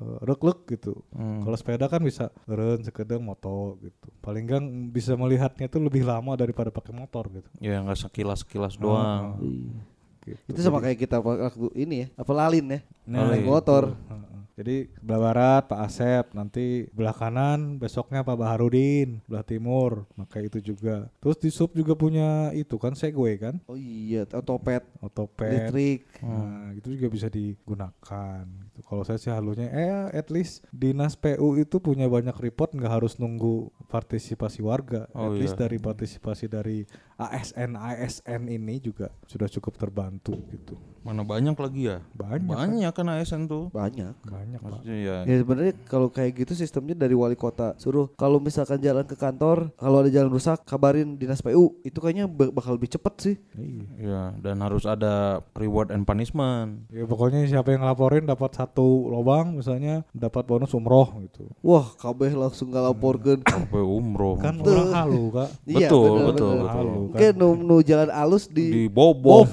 eh, 0.04 0.18
rek-rek 0.28 0.68
gitu. 0.76 1.00
Hmm. 1.16 1.48
Kalau 1.48 1.56
sepeda 1.56 1.88
kan 1.88 2.04
bisa 2.04 2.28
eren 2.44 2.84
sekedeng 2.84 3.24
moto 3.24 3.80
gitu. 3.80 4.12
Paling 4.20 4.44
enggak 4.44 4.64
bisa 4.92 5.16
melihatnya 5.16 5.72
tuh 5.72 5.80
lebih 5.80 6.04
lama 6.04 6.36
daripada 6.36 6.68
pakai 6.76 6.92
motor 6.92 7.32
gitu. 7.32 7.48
Ya 7.64 7.80
nggak 7.80 8.04
sekilas-sekilas 8.04 8.76
doang. 8.76 9.40
gitu. 9.40 10.40
Itu 10.48 10.60
sama 10.60 10.80
kayak 10.84 11.00
kita 11.04 11.20
waktu 11.20 11.68
ini 11.76 11.96
ya, 12.04 12.08
apa 12.16 12.32
lalin 12.32 12.68
ya. 12.68 12.80
Nah, 13.08 13.32
naik 13.32 13.44
gitu. 13.44 13.52
motor. 13.52 13.84
Heeh. 13.96 14.33
Jadi 14.54 14.86
sebelah 15.02 15.20
barat 15.34 15.64
Pak 15.66 15.80
Asep, 15.82 16.26
nanti 16.38 16.86
belah 16.94 17.16
kanan 17.18 17.82
besoknya 17.82 18.22
Pak 18.22 18.38
Baharudin, 18.38 19.18
belah 19.26 19.42
timur, 19.42 20.06
maka 20.14 20.46
itu 20.46 20.62
juga. 20.62 21.10
Terus 21.18 21.38
di 21.42 21.50
sub 21.50 21.74
juga 21.74 21.98
punya 21.98 22.54
itu 22.54 22.78
kan 22.78 22.94
Segway 22.94 23.42
kan, 23.42 23.58
Oh 23.66 23.74
iya, 23.74 24.30
otopet, 24.30 24.86
otopet. 25.02 25.74
listrik. 25.74 26.06
Nah, 26.22 26.70
itu 26.78 26.94
juga 26.94 27.08
bisa 27.10 27.28
digunakan. 27.34 28.46
Gitu. 28.74 28.90
Kalau 28.90 29.04
saya 29.06 29.22
sih 29.22 29.30
halunya, 29.30 29.70
eh 29.70 30.10
at 30.18 30.34
least 30.34 30.66
dinas 30.74 31.14
PU 31.14 31.62
itu 31.62 31.78
punya 31.78 32.10
banyak 32.10 32.34
report 32.34 32.74
nggak 32.74 32.90
harus 32.90 33.22
nunggu 33.22 33.70
partisipasi 33.86 34.66
warga. 34.66 35.06
Oh 35.14 35.30
at 35.30 35.38
least 35.38 35.56
iya. 35.62 35.70
dari 35.70 35.78
partisipasi 35.78 36.46
dari 36.50 36.82
ASN 37.22 37.78
ASN 37.78 38.50
ini 38.50 38.82
juga 38.82 39.14
sudah 39.30 39.46
cukup 39.46 39.78
terbantu 39.78 40.34
gitu. 40.50 40.74
Mana 41.04 41.22
banyak 41.22 41.54
lagi 41.54 41.92
ya? 41.92 42.00
Banyak. 42.16 42.56
Banyak 42.56 42.94
kan 42.96 43.06
ASN 43.12 43.46
tuh. 43.46 43.68
Banyak. 43.70 44.16
Banyak 44.24 44.60
Pak. 44.64 44.72
Maksudnya 44.72 44.98
ya. 44.98 45.18
Ya 45.28 45.36
sebenarnya 45.44 45.74
kalau 45.86 46.08
kayak 46.10 46.32
gitu 46.42 46.56
sistemnya 46.56 46.96
dari 46.96 47.14
wali 47.14 47.36
kota 47.36 47.76
suruh 47.78 48.10
kalau 48.16 48.40
misalkan 48.40 48.80
jalan 48.80 49.04
ke 49.04 49.14
kantor 49.20 49.70
kalau 49.78 50.02
ada 50.02 50.10
jalan 50.10 50.32
rusak 50.32 50.64
kabarin 50.64 51.20
dinas 51.20 51.44
PU 51.44 51.76
itu 51.84 52.00
kayaknya 52.00 52.26
ba- 52.26 52.50
bakal 52.50 52.80
lebih 52.80 52.90
cepet 52.90 53.14
sih. 53.20 53.36
Iya. 53.54 53.86
Ya, 54.00 54.24
dan 54.40 54.64
harus 54.64 54.88
ada 54.88 55.44
reward 55.54 55.92
and 55.92 56.08
punishment. 56.08 56.88
Ya 56.90 57.04
pokoknya 57.04 57.46
siapa 57.46 57.76
yang 57.76 57.84
laporin 57.86 58.26
dapat 58.26 58.56
satu 58.64 59.12
lobang 59.12 59.54
misalnya 59.54 60.08
dapat 60.12 60.44
bonus 60.44 60.72
umroh 60.72 61.12
gitu. 61.22 61.52
Wah, 61.60 61.84
kabeh 61.96 62.32
langsung 62.32 62.72
ngalaporkeun. 62.72 63.44
Sampai 63.44 63.84
umroh. 63.84 64.40
Kan 64.40 64.64
orang 64.64 64.92
halu 64.96 65.24
kak. 65.30 65.50
Iya, 65.64 65.88
betul, 65.88 66.08
bener, 66.08 66.26
betul, 66.32 66.48
bener. 66.50 66.64
betul. 66.64 66.74
Halu 66.74 67.02
kan. 67.12 67.34
Nu, 67.36 67.48
nu 67.54 67.76
jalan 67.82 68.10
alus 68.10 68.44
di, 68.48 68.88
langsung 68.88 69.46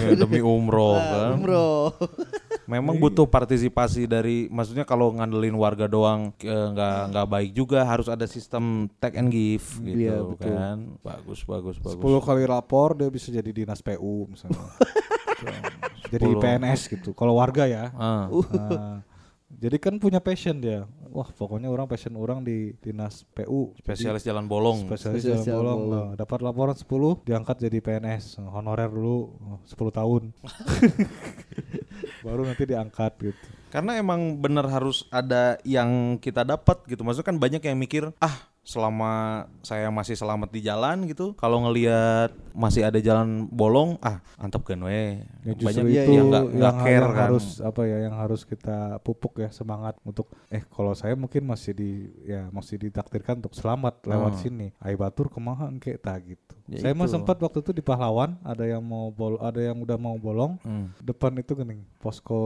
ya, 0.00 0.16
demi 0.16 0.40
umroh 0.40 0.96
Ah, 0.96 1.04
kan. 1.04 1.30
umroh. 1.36 1.92
Memang 2.66 2.98
butuh 2.98 3.30
partisipasi 3.30 4.10
dari 4.10 4.50
maksudnya 4.50 4.82
kalau 4.82 5.14
ngandelin 5.14 5.54
warga 5.54 5.86
doang 5.86 6.34
eh, 6.42 6.66
nggak 6.74 7.14
nggak 7.14 7.26
baik 7.30 7.50
juga 7.54 7.86
harus 7.86 8.10
ada 8.10 8.26
sistem 8.26 8.90
take 8.98 9.14
and 9.14 9.30
give 9.30 9.62
gitu 9.84 9.94
Iya, 10.02 10.18
betul. 10.24 10.50
kan. 10.50 10.76
Bagus 10.98 11.46
bagus 11.46 11.76
bagus. 11.78 12.02
10 12.02 12.26
kali 12.26 12.42
lapor 12.42 12.98
dia 12.98 13.06
bisa 13.06 13.30
jadi 13.30 13.46
dinas 13.46 13.78
PU 13.78 14.26
misalnya. 14.26 14.58
jadi 16.12 16.26
10. 16.26 16.42
PNS 16.42 16.80
gitu. 16.92 17.10
Kalau 17.12 17.38
warga 17.38 17.64
ya. 17.66 17.90
Ah, 17.96 18.26
Nah, 18.30 19.00
jadi 19.46 19.76
kan 19.78 19.96
punya 19.96 20.18
passion 20.20 20.58
dia. 20.58 20.84
Wah 21.16 21.32
pokoknya 21.32 21.72
orang 21.72 21.88
passion 21.88 22.12
orang 22.18 22.44
di 22.44 22.76
dinas 22.76 23.24
PU. 23.32 23.72
Jadi 23.72 23.80
spesialis 23.80 24.22
jalan 24.26 24.44
bolong. 24.44 24.84
spesialis 24.84 25.22
Spesialis 25.24 25.42
jalan 25.42 25.48
jalan 25.48 25.56
bolong. 25.62 25.80
bolong. 25.80 26.06
Nah, 26.12 26.16
dapat 26.18 26.38
laporan 26.44 26.76
10 26.76 27.24
diangkat 27.24 27.56
jadi 27.64 27.78
PNS 27.80 28.24
honorer 28.42 28.90
dulu 28.92 29.32
oh, 29.32 29.58
10 29.64 29.98
tahun. 29.98 30.22
Baru 32.26 32.42
nanti 32.44 32.68
diangkat 32.68 33.12
gitu. 33.22 33.46
Karena 33.72 33.96
emang 33.96 34.36
bener 34.36 34.66
harus 34.68 35.08
ada 35.08 35.56
yang 35.64 36.20
kita 36.20 36.44
dapat 36.44 36.84
gitu. 36.90 37.00
Maksudnya 37.06 37.28
kan 37.32 37.38
banyak 37.40 37.62
yang 37.64 37.76
mikir, 37.80 38.12
ah 38.20 38.50
selama 38.66 39.46
saya 39.62 39.94
masih 39.94 40.18
selamat 40.18 40.50
di 40.50 40.60
jalan 40.66 41.06
gitu, 41.06 41.38
kalau 41.38 41.62
ngelihat 41.62 42.34
masih 42.50 42.82
ada 42.82 42.98
jalan 42.98 43.46
bolong, 43.46 43.94
ah 44.02 44.18
antep 44.42 44.66
kan 44.66 44.82
we. 44.82 45.22
Ya 45.46 45.54
banyak 45.54 45.84
itu 45.86 46.10
yang 46.10 46.26
nggak 46.34 46.44
yang, 46.50 46.76
care 46.82 46.98
yang 46.98 47.14
kan. 47.14 47.24
harus 47.30 47.46
apa 47.62 47.80
ya 47.86 47.98
yang 48.10 48.14
harus 48.18 48.42
kita 48.42 48.98
pupuk 49.06 49.38
ya 49.38 49.54
semangat 49.54 49.94
untuk 50.02 50.34
eh 50.50 50.66
kalau 50.66 50.98
saya 50.98 51.14
mungkin 51.14 51.46
masih 51.46 51.78
di 51.78 52.10
ya 52.26 52.50
masih 52.50 52.82
ditakdirkan 52.82 53.38
untuk 53.38 53.54
selamat 53.54 54.02
lewat 54.02 54.34
Hmm. 54.34 54.42
sini. 54.42 54.68
Ai 54.82 54.98
batur 54.98 55.30
kemaha 55.30 55.70
engke 55.70 55.94
tak 56.02 56.26
gitu. 56.26 56.55
Ya 56.68 56.78
saya 56.80 56.92
mah 56.92 57.06
sempat 57.06 57.36
waktu 57.36 57.58
itu 57.60 57.70
di 57.70 57.78
Pahlawan 57.78 58.34
ada 58.40 58.62
yang 58.62 58.80
mau 58.80 59.08
bol 59.08 59.38
ada 59.38 59.58
yang 59.58 59.78
udah 59.78 59.94
mau 59.94 60.14
bolong 60.16 60.58
Hmm. 60.60 60.90
depan 60.98 61.30
itu 61.34 61.54
gening 61.54 61.86
posko 61.96 62.40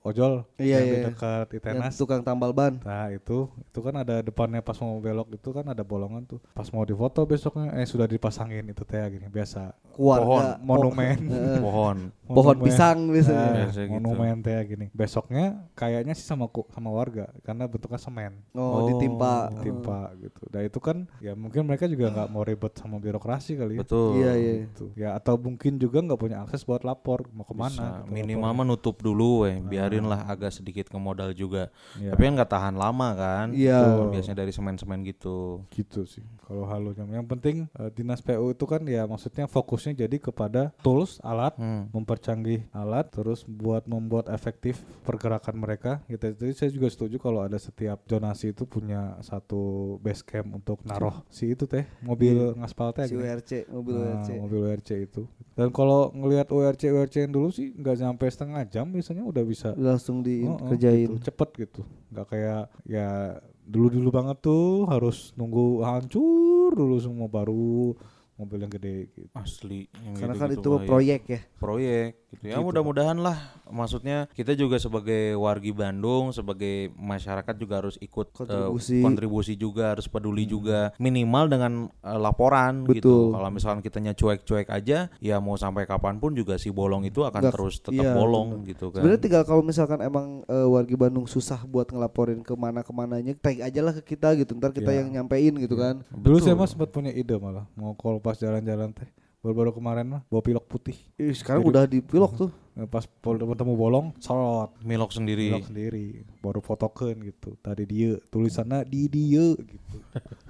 ojol 0.00 0.44
Iya, 0.56 0.78
yang 0.78 0.84
di 0.84 0.92
iya. 0.94 1.04
dekat 1.06 1.46
Yang 1.48 1.60
Itenas. 1.80 1.94
tukang 1.94 2.20
tambal 2.20 2.50
ban. 2.50 2.76
Nah 2.78 3.08
itu 3.08 3.48
itu 3.48 3.80
kan 3.80 3.94
ada 3.96 4.20
depannya 4.20 4.60
pas 4.60 4.76
mau 4.78 4.96
belok 4.98 5.32
itu 5.32 5.48
kan 5.48 5.64
ada 5.64 5.80
bolongan 5.80 6.24
tuh. 6.24 6.40
Pas 6.50 6.68
mau 6.68 6.82
difoto 6.82 7.24
besoknya 7.24 7.72
eh 7.74 7.84
sudah 7.84 8.04
dipasangin 8.04 8.64
itu 8.66 8.82
teh 8.82 9.00
gini 9.08 9.26
biasa 9.26 9.72
Keluarga 9.90 10.58
monumen. 10.58 11.16
Heeh. 11.30 11.58
Pohon. 11.58 11.98
Pohon 12.24 12.56
Monumen. 12.56 12.64
pisang 12.64 12.98
biasanya. 13.06 13.40
Nah, 13.40 13.54
Biasa 13.64 13.80
gitu. 13.80 13.92
monumen 13.94 14.36
teh 14.40 14.58
gini. 14.66 14.86
Besoknya 14.90 15.44
kayaknya 15.72 16.12
sih 16.12 16.24
sama 16.24 16.46
ku- 16.46 16.66
sama 16.68 16.90
warga 16.90 17.30
karena 17.40 17.64
bentuknya 17.64 17.96
semen. 17.96 18.44
Oh, 18.52 18.60
Oh, 18.74 18.80
ditimpa. 18.88 19.54
Timpa 19.56 20.12
gitu. 20.18 20.42
Dan 20.48 20.62
itu 20.64 20.78
kan 20.78 20.96
ya 21.18 21.32
mungkin 21.32 21.62
mereka 21.62 21.86
juga 21.86 22.10
nggak 22.10 22.28
mau 22.28 22.42
ribet 22.42 22.74
sama 22.74 22.98
birokrasi 22.98 23.53
kali 23.54 23.72
ya. 23.76 23.80
Betul. 23.82 24.10
Iya, 24.16 24.32
iya. 24.34 24.52
Gitu. 24.64 24.84
Ya 24.94 25.08
atau 25.12 25.34
mungkin 25.36 25.76
juga 25.76 25.98
nggak 26.00 26.18
punya 26.18 26.42
akses 26.42 26.62
buat 26.62 26.82
lapor 26.82 27.26
mau 27.30 27.42
Bisa. 27.42 27.50
ke 27.50 27.54
mana. 27.54 27.86
gitu, 28.02 28.12
Minimal 28.12 28.50
mah 28.52 28.64
nutup 28.64 28.96
dulu 28.98 29.44
weh, 29.44 29.58
biarin 29.58 30.04
lah 30.04 30.26
agak 30.26 30.50
sedikit 30.50 30.86
ke 30.86 30.96
modal 30.96 31.30
juga. 31.32 31.68
Iya. 31.96 32.12
Tapi 32.12 32.22
kan 32.22 32.32
nggak 32.34 32.50
tahan 32.50 32.74
lama 32.74 33.08
kan. 33.14 33.46
Iya. 33.50 34.08
Biasanya 34.08 34.40
dari 34.40 34.52
semen-semen 34.52 35.00
gitu. 35.04 35.62
gitu 35.70 36.04
sih 36.04 36.22
kalau 36.44 36.68
halunya 36.68 37.02
yang 37.10 37.24
penting 37.24 37.66
eh, 37.72 37.90
dinas 37.90 38.20
PU 38.20 38.52
itu 38.52 38.64
kan 38.64 38.84
ya 38.84 39.08
maksudnya 39.08 39.48
fokusnya 39.48 39.96
jadi 39.96 40.16
kepada 40.20 40.70
tools 40.80 41.16
alat 41.20 41.56
Hmm. 41.56 41.86
mempercanggih 41.90 42.66
alat 42.70 43.08
terus 43.08 43.46
buat 43.46 43.86
membuat 43.86 44.28
efektif 44.28 44.82
pergerakan 45.02 45.56
mereka 45.56 46.02
gitu 46.06 46.34
jadi 46.34 46.52
saya 46.52 46.70
juga 46.70 46.88
setuju 46.90 47.16
kalau 47.16 47.40
ada 47.40 47.56
setiap 47.56 48.02
zonasi 48.04 48.52
itu 48.52 48.66
punya 48.66 49.16
satu 49.20 49.96
base 50.00 50.20
camp 50.20 50.52
untuk 50.52 50.82
naruh 50.84 51.24
si 51.28 51.52
itu 51.52 51.64
teh 51.64 51.86
mobil 52.02 52.52
ngaspal 52.58 52.92
teh 52.92 53.06
Si 53.06 53.14
gini. 53.14 53.24
WRC, 53.44 53.52
mobil 53.68 53.92
Nah, 53.92 54.02
WRC. 54.16 54.28
mobil 54.38 54.58
WRC 54.64 54.90
itu 55.04 55.22
dan 55.52 55.68
kalau 55.68 56.10
ngelihat 56.10 56.48
WRC 56.48 56.82
WRC 56.88 57.14
yang 57.20 57.32
dulu 57.32 57.48
sih 57.48 57.70
nggak 57.70 57.96
sampai 57.96 58.26
setengah 58.26 58.62
jam 58.64 58.88
biasanya 58.88 59.22
udah 59.22 59.44
bisa 59.44 59.70
Langsung 59.74 60.18
Oh, 60.18 60.24
oh, 60.24 60.26
dikerjain. 60.26 61.06
gitu, 61.06 61.22
cepet 61.22 61.48
gitu 61.60 61.80
nggak 62.08 62.26
kayak 62.26 62.62
ya 62.84 63.38
dulu 63.62 63.88
dulu 63.88 64.08
banget 64.10 64.38
tuh 64.40 64.84
harus 64.86 65.32
nunggu 65.34 65.80
hancur 65.82 66.72
dulu 66.72 66.96
semua 66.96 67.26
baru 67.26 67.96
mobil 68.36 68.58
yang 68.58 68.72
gede 68.72 68.94
gitu 69.08 69.30
Asli. 69.32 69.86
yang 69.96 70.14
Karena 70.16 70.34
kan 70.34 70.48
gitu-gitu 70.48 70.60
itu 70.60 70.70
bahaya. 70.72 70.88
proyek 70.88 71.22
ya. 71.24 71.40
proyek 71.56 72.10
gitu 72.28 72.44
ya 72.44 72.54
Gitu, 72.54 72.66
mudah-mudahan 72.66 73.14
lah 73.16 73.38
maksudnya 73.64 74.26
kita 74.28 74.52
juga 74.52 74.76
sebagai 74.76 75.34
wargi 75.34 75.70
Bandung 75.70 76.28
sebagai 76.30 76.74
masyarakat 76.92 77.54
juga 77.54 77.74
harus 77.78 77.94
ikut 77.96 78.26
eh, 78.26 78.34
Kontribusi. 78.36 78.98
kontribusi 79.00 79.54
juga 79.54 79.94
harus 79.94 80.04
peduli 80.04 80.44
juga 80.44 80.90
minimal 80.98 81.44
dengan 81.46 81.72
eh, 81.96 82.18
laporan 82.18 82.82
Betul. 82.82 82.94
gitu 82.96 83.14
kalau 83.30 83.48
misalkan 83.48 83.80
kitanya 83.80 84.12
cuek-cuek 84.12 84.66
aja 84.68 84.98
ya 85.14 85.36
mau 85.38 85.54
sampai 85.54 85.84
kapan 85.84 86.18
pun 86.18 86.34
juga 86.34 86.56
si 86.56 86.68
bolong 86.68 87.04
itu 87.04 87.22
akan 87.22 87.38
Nggak- 87.38 87.54
terus 87.54 87.74
tetap 87.78 88.02
iya, 88.02 88.12
bolong 88.12 88.64
gitu 88.64 88.90
kan 88.90 88.98
Sebenarnya 88.98 89.22
tinggal 89.22 89.42
kalau 89.44 89.62
misalkan 89.62 90.00
emang 90.00 90.42
eh, 90.44 90.66
wargi 90.66 90.96
Bandung 90.96 91.24
susah 91.24 91.62
buat 91.64 91.86
ngelaporin 91.86 92.40
ke 92.40 92.54
mana 92.54 92.80
ke 92.80 92.90
mananya, 92.90 93.32
tag 93.36 93.60
aja 93.60 93.78
lah 93.78 93.94
ke 93.94 94.02
kita 94.08 94.34
gitu. 94.34 94.52
Ntar 94.52 94.70
kita 94.70 94.90
Iya. 94.90 95.00
yang 95.00 95.08
nyampein 95.14 95.54
gitu 95.56 95.74
kan. 95.74 96.02
dulu 96.10 96.36
saya 96.36 96.52
mah 96.52 96.66
sempat 96.66 96.90
punya 96.90 97.10
ide 97.10 97.36
malah 97.36 97.64
mau 97.74 97.94
kalau 97.94 98.18
pas 98.24 98.40
jalan-jalan 98.40 98.96
teh. 98.96 99.04
Baru-baru 99.44 99.76
kemarin 99.76 100.08
mah 100.08 100.22
bawa 100.32 100.40
pilok 100.40 100.64
putih. 100.64 100.96
Ih, 101.20 101.36
sekarang 101.36 101.60
Jadi- 101.60 101.70
udah 101.76 101.84
di 101.84 101.98
pilok 102.00 102.32
tuh. 102.32 102.50
Eh, 102.74 102.88
pas 102.88 103.04
ketemu 103.04 103.76
bolong 103.76 104.16
sorot 104.18 104.72
milok 104.80 105.12
sendiri. 105.12 105.52
pilok 105.52 105.68
sendiri. 105.68 106.24
Baru 106.40 106.64
fotokan 106.64 107.20
gitu. 107.20 107.52
Tadi 107.60 107.84
dia 107.84 108.16
tulisannya 108.32 108.88
di 108.88 109.04
dia 109.12 109.52
gitu. 109.52 109.96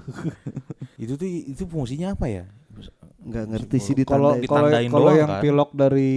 Itu 1.02 1.18
tuh 1.18 1.26
itu 1.26 1.66
fungsinya 1.66 2.14
apa 2.14 2.30
ya 2.30 2.46
nggak 3.24 3.44
ngerti 3.48 3.76
sih 3.78 3.94
Kalau 3.96 4.36
ditandai. 4.36 4.44
kalau 4.44 4.68
Ditandain 4.68 4.90
kalau 4.90 5.12
yang 5.12 5.30
kan? 5.30 5.40
pilok 5.40 5.70
dari 5.72 6.12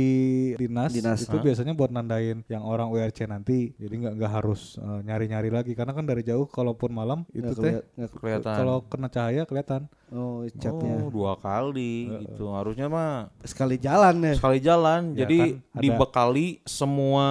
dinas, 0.54 0.92
Dinas. 0.92 1.20
itu 1.24 1.38
biasanya 1.38 1.72
buat 1.72 1.88
nandain 1.88 2.44
yang 2.46 2.62
orang 2.62 2.88
WRC 2.88 3.26
nanti. 3.26 3.72
Jadi 3.74 3.96
nggak 3.98 4.14
nggak 4.16 4.32
harus 4.34 4.76
eh, 4.76 5.00
nyari-nyari 5.02 5.48
lagi 5.48 5.72
karena 5.72 5.92
kan 5.92 6.04
dari 6.04 6.22
jauh 6.22 6.44
kalaupun 6.46 6.92
malam 6.92 7.24
itu 7.32 7.48
teh 7.54 7.80
nggak 7.96 8.12
Kelihatan. 8.12 8.56
kalau 8.56 8.84
kena 8.84 9.08
cahaya 9.08 9.44
kelihatan. 9.44 9.88
oh 10.10 10.44
catnya 10.54 10.94
Oh, 10.98 11.08
dua 11.08 11.36
kali 11.36 12.08
gitu. 12.22 12.48
Harusnya 12.50 12.88
mah 12.88 13.32
sekali 13.42 13.76
jalan 13.78 14.16
ya 14.22 14.34
sekali 14.36 14.60
jalan. 14.60 15.16
Ya 15.16 15.24
Jadi 15.24 15.40
kan, 15.56 15.80
dibekali 15.80 16.48
semua 16.64 17.28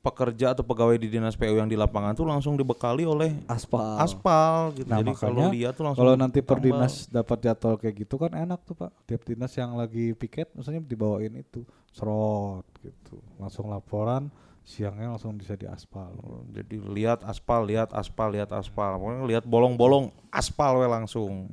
pekerja 0.00 0.56
atau 0.56 0.64
pegawai 0.64 0.96
di 0.96 1.12
dinas 1.12 1.36
PU 1.36 1.60
yang 1.60 1.68
di 1.68 1.76
lapangan 1.76 2.16
tuh 2.16 2.24
langsung 2.24 2.56
dibekali 2.56 3.04
oleh 3.04 3.36
aspal 3.44 4.00
aspal 4.00 4.72
gitu. 4.72 4.88
Nah 4.88 5.04
Jadi 5.04 5.12
makanya 5.12 5.28
kalau 5.28 5.52
lihat 5.52 5.72
tuh 5.76 5.84
langsung 5.84 6.00
kalau 6.00 6.14
nanti 6.16 6.40
per 6.40 6.58
dinas 6.58 7.04
dapat 7.12 7.38
jadwal 7.44 7.76
kayak 7.76 7.94
gitu 8.08 8.14
kan 8.16 8.32
enak 8.32 8.60
tuh 8.64 8.74
pak. 8.74 8.90
Tiap 9.04 9.22
dinas 9.28 9.52
yang 9.54 9.76
lagi 9.76 10.16
piket, 10.16 10.48
misalnya 10.56 10.80
dibawain 10.80 11.36
itu 11.36 11.62
serot 11.92 12.64
gitu, 12.80 13.20
langsung 13.36 13.68
laporan 13.68 14.32
siangnya 14.70 15.10
langsung 15.10 15.34
bisa 15.34 15.58
diaspal. 15.58 16.14
Oh, 16.22 16.46
Jadi 16.52 16.78
lihat 16.78 17.26
aspal, 17.26 17.66
lihat 17.66 17.90
aspal, 17.90 18.30
lihat 18.30 18.54
aspal. 18.54 19.00
Pokoknya 19.02 19.26
lihat 19.26 19.44
bolong-bolong 19.48 20.14
aspal 20.30 20.78
we 20.78 20.86
langsung. 20.86 21.50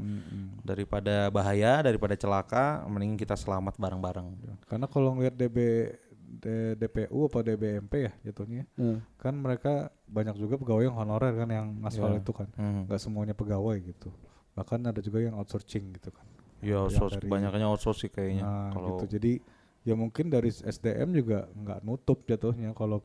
Daripada 0.61 1.33
bahaya, 1.33 1.81
daripada 1.81 2.13
celaka, 2.13 2.85
mending 2.85 3.17
kita 3.17 3.33
selamat 3.33 3.79
bareng-bareng. 3.79 4.27
Karena 4.69 4.85
kalau 4.85 5.17
ngeliat 5.17 5.33
DB 5.33 5.89
D- 6.27 6.75
DPU 6.75 7.25
apa 7.25 7.39
DBMP 7.39 7.93
ya 8.03 8.11
jatuhnya, 8.21 8.67
Hmm. 8.75 8.99
kan 9.15 9.31
mereka 9.33 9.87
banyak 10.05 10.35
juga 10.35 10.59
pegawai 10.59 10.83
yang 10.85 10.97
honorer 10.99 11.31
kan 11.33 11.47
yang 11.47 11.67
aspal 11.81 12.11
Iya. 12.11 12.19
itu 12.19 12.31
kan, 12.35 12.51
Hmm. 12.53 12.83
nggak 12.83 12.99
semuanya 12.99 13.31
pegawai 13.31 13.79
gitu. 13.79 14.11
Bahkan 14.53 14.83
ada 14.85 14.99
juga 14.99 15.23
yang 15.23 15.39
outsourcing 15.39 15.95
gitu 15.95 16.11
kan. 16.11 16.27
Ya, 16.59 16.83
outsource, 16.83 17.15
kebanyakannya 17.17 17.63
outsource 17.65 18.03
sih 18.03 18.11
kayaknya. 18.11 18.43
Nah, 18.43 18.69
kalau 18.73 18.99
gitu. 18.99 19.17
Jadi 19.17 19.39
ya 19.81 19.95
mungkin 19.95 20.27
dari 20.27 20.51
SDM 20.51 21.15
juga 21.15 21.47
nggak 21.47 21.79
nutup 21.81 22.27
jatuhnya 22.27 22.75
kalau 22.75 22.99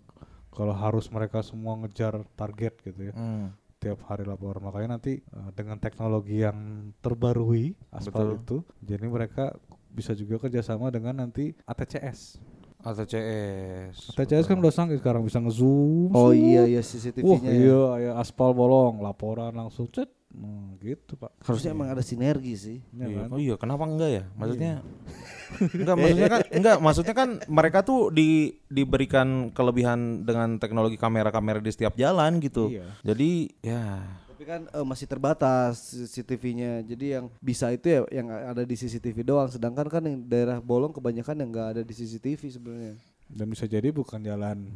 kalau 0.51 0.75
harus 0.75 1.07
mereka 1.09 1.41
semua 1.41 1.79
ngejar 1.79 2.27
target 2.35 2.75
gitu 2.83 3.09
ya. 3.09 3.15
Hmm. 3.15 3.55
Tiap 3.79 4.03
hari 4.05 4.23
laporan. 4.23 4.63
Makanya 4.63 4.97
nanti 4.97 5.23
uh, 5.31 5.51
dengan 5.51 5.79
teknologi 5.79 6.41
yang 6.41 6.91
terbarui 6.99 7.75
aspal 7.91 8.35
Betul. 8.35 8.39
itu, 8.39 8.57
jadi 8.83 9.07
mereka 9.07 9.55
bisa 9.89 10.13
juga 10.13 10.41
kerjasama 10.41 10.89
dengan 10.89 11.21
nanti 11.21 11.53
ATCS. 11.65 12.41
ATCS. 12.83 14.13
ATCS 14.13 14.45
kan 14.45 14.59
udah 14.59 14.71
sanggih 14.71 14.99
sekarang 14.99 15.23
bisa 15.23 15.39
ngezoom. 15.39 16.11
oh 16.11 16.31
zoom. 16.31 16.37
iya 16.37 16.63
iya 16.69 16.79
Wah 16.79 16.89
CCTV-nya 16.89 17.49
ya. 17.49 17.57
iya, 17.57 17.83
ya 18.01 18.13
aspal 18.17 18.51
bolong, 18.51 18.99
laporan 18.99 19.53
langsung 19.53 19.87
cet, 19.89 20.11
Hmm, 20.33 20.81
gitu 20.81 21.13
pak. 21.15 21.29
harusnya 21.45 21.77
emang 21.77 21.93
ada 21.93 22.01
sinergi 22.01 22.57
sih 22.57 22.79
Ya 22.91 23.05
Iya, 23.05 23.17
kan? 23.21 23.29
Oh 23.29 23.37
iya, 23.37 23.55
kenapa 23.55 23.85
enggak 23.85 24.11
ya? 24.11 24.25
Maksudnya 24.33 24.81
enggak 25.77 25.95
maksudnya 25.95 26.31
kan 26.31 26.41
enggak 26.49 26.77
maksudnya 26.81 27.15
kan 27.15 27.29
mereka 27.53 27.79
tuh 27.85 28.09
di 28.09 28.29
diberikan 28.65 29.53
kelebihan 29.53 30.25
dengan 30.25 30.57
teknologi 30.57 30.97
kamera-kamera 30.97 31.61
di 31.61 31.69
setiap 31.69 31.93
jalan 31.95 32.41
gitu. 32.41 32.73
Iya. 32.73 32.89
Jadi 33.05 33.31
ya 33.61 34.01
tapi 34.43 34.59
kan 34.59 34.67
eh, 34.75 34.83
masih 34.83 35.07
terbatas 35.07 35.95
CCTV-nya 35.95 36.83
jadi 36.83 37.07
yang 37.23 37.31
bisa 37.39 37.71
itu 37.71 37.87
ya 37.87 38.03
yang 38.11 38.27
ada 38.27 38.67
di 38.67 38.75
CCTV 38.75 39.23
doang. 39.23 39.47
Sedangkan 39.47 39.87
kan 39.87 40.03
yang 40.03 40.19
daerah 40.27 40.59
bolong 40.59 40.91
kebanyakan 40.91 41.47
yang 41.47 41.49
nggak 41.55 41.69
ada 41.79 41.83
di 41.87 41.95
CCTV 41.95 42.51
sebenarnya. 42.51 42.99
Dan 43.31 43.47
bisa 43.47 43.71
jadi 43.71 43.95
bukan 43.95 44.19
jalan 44.19 44.67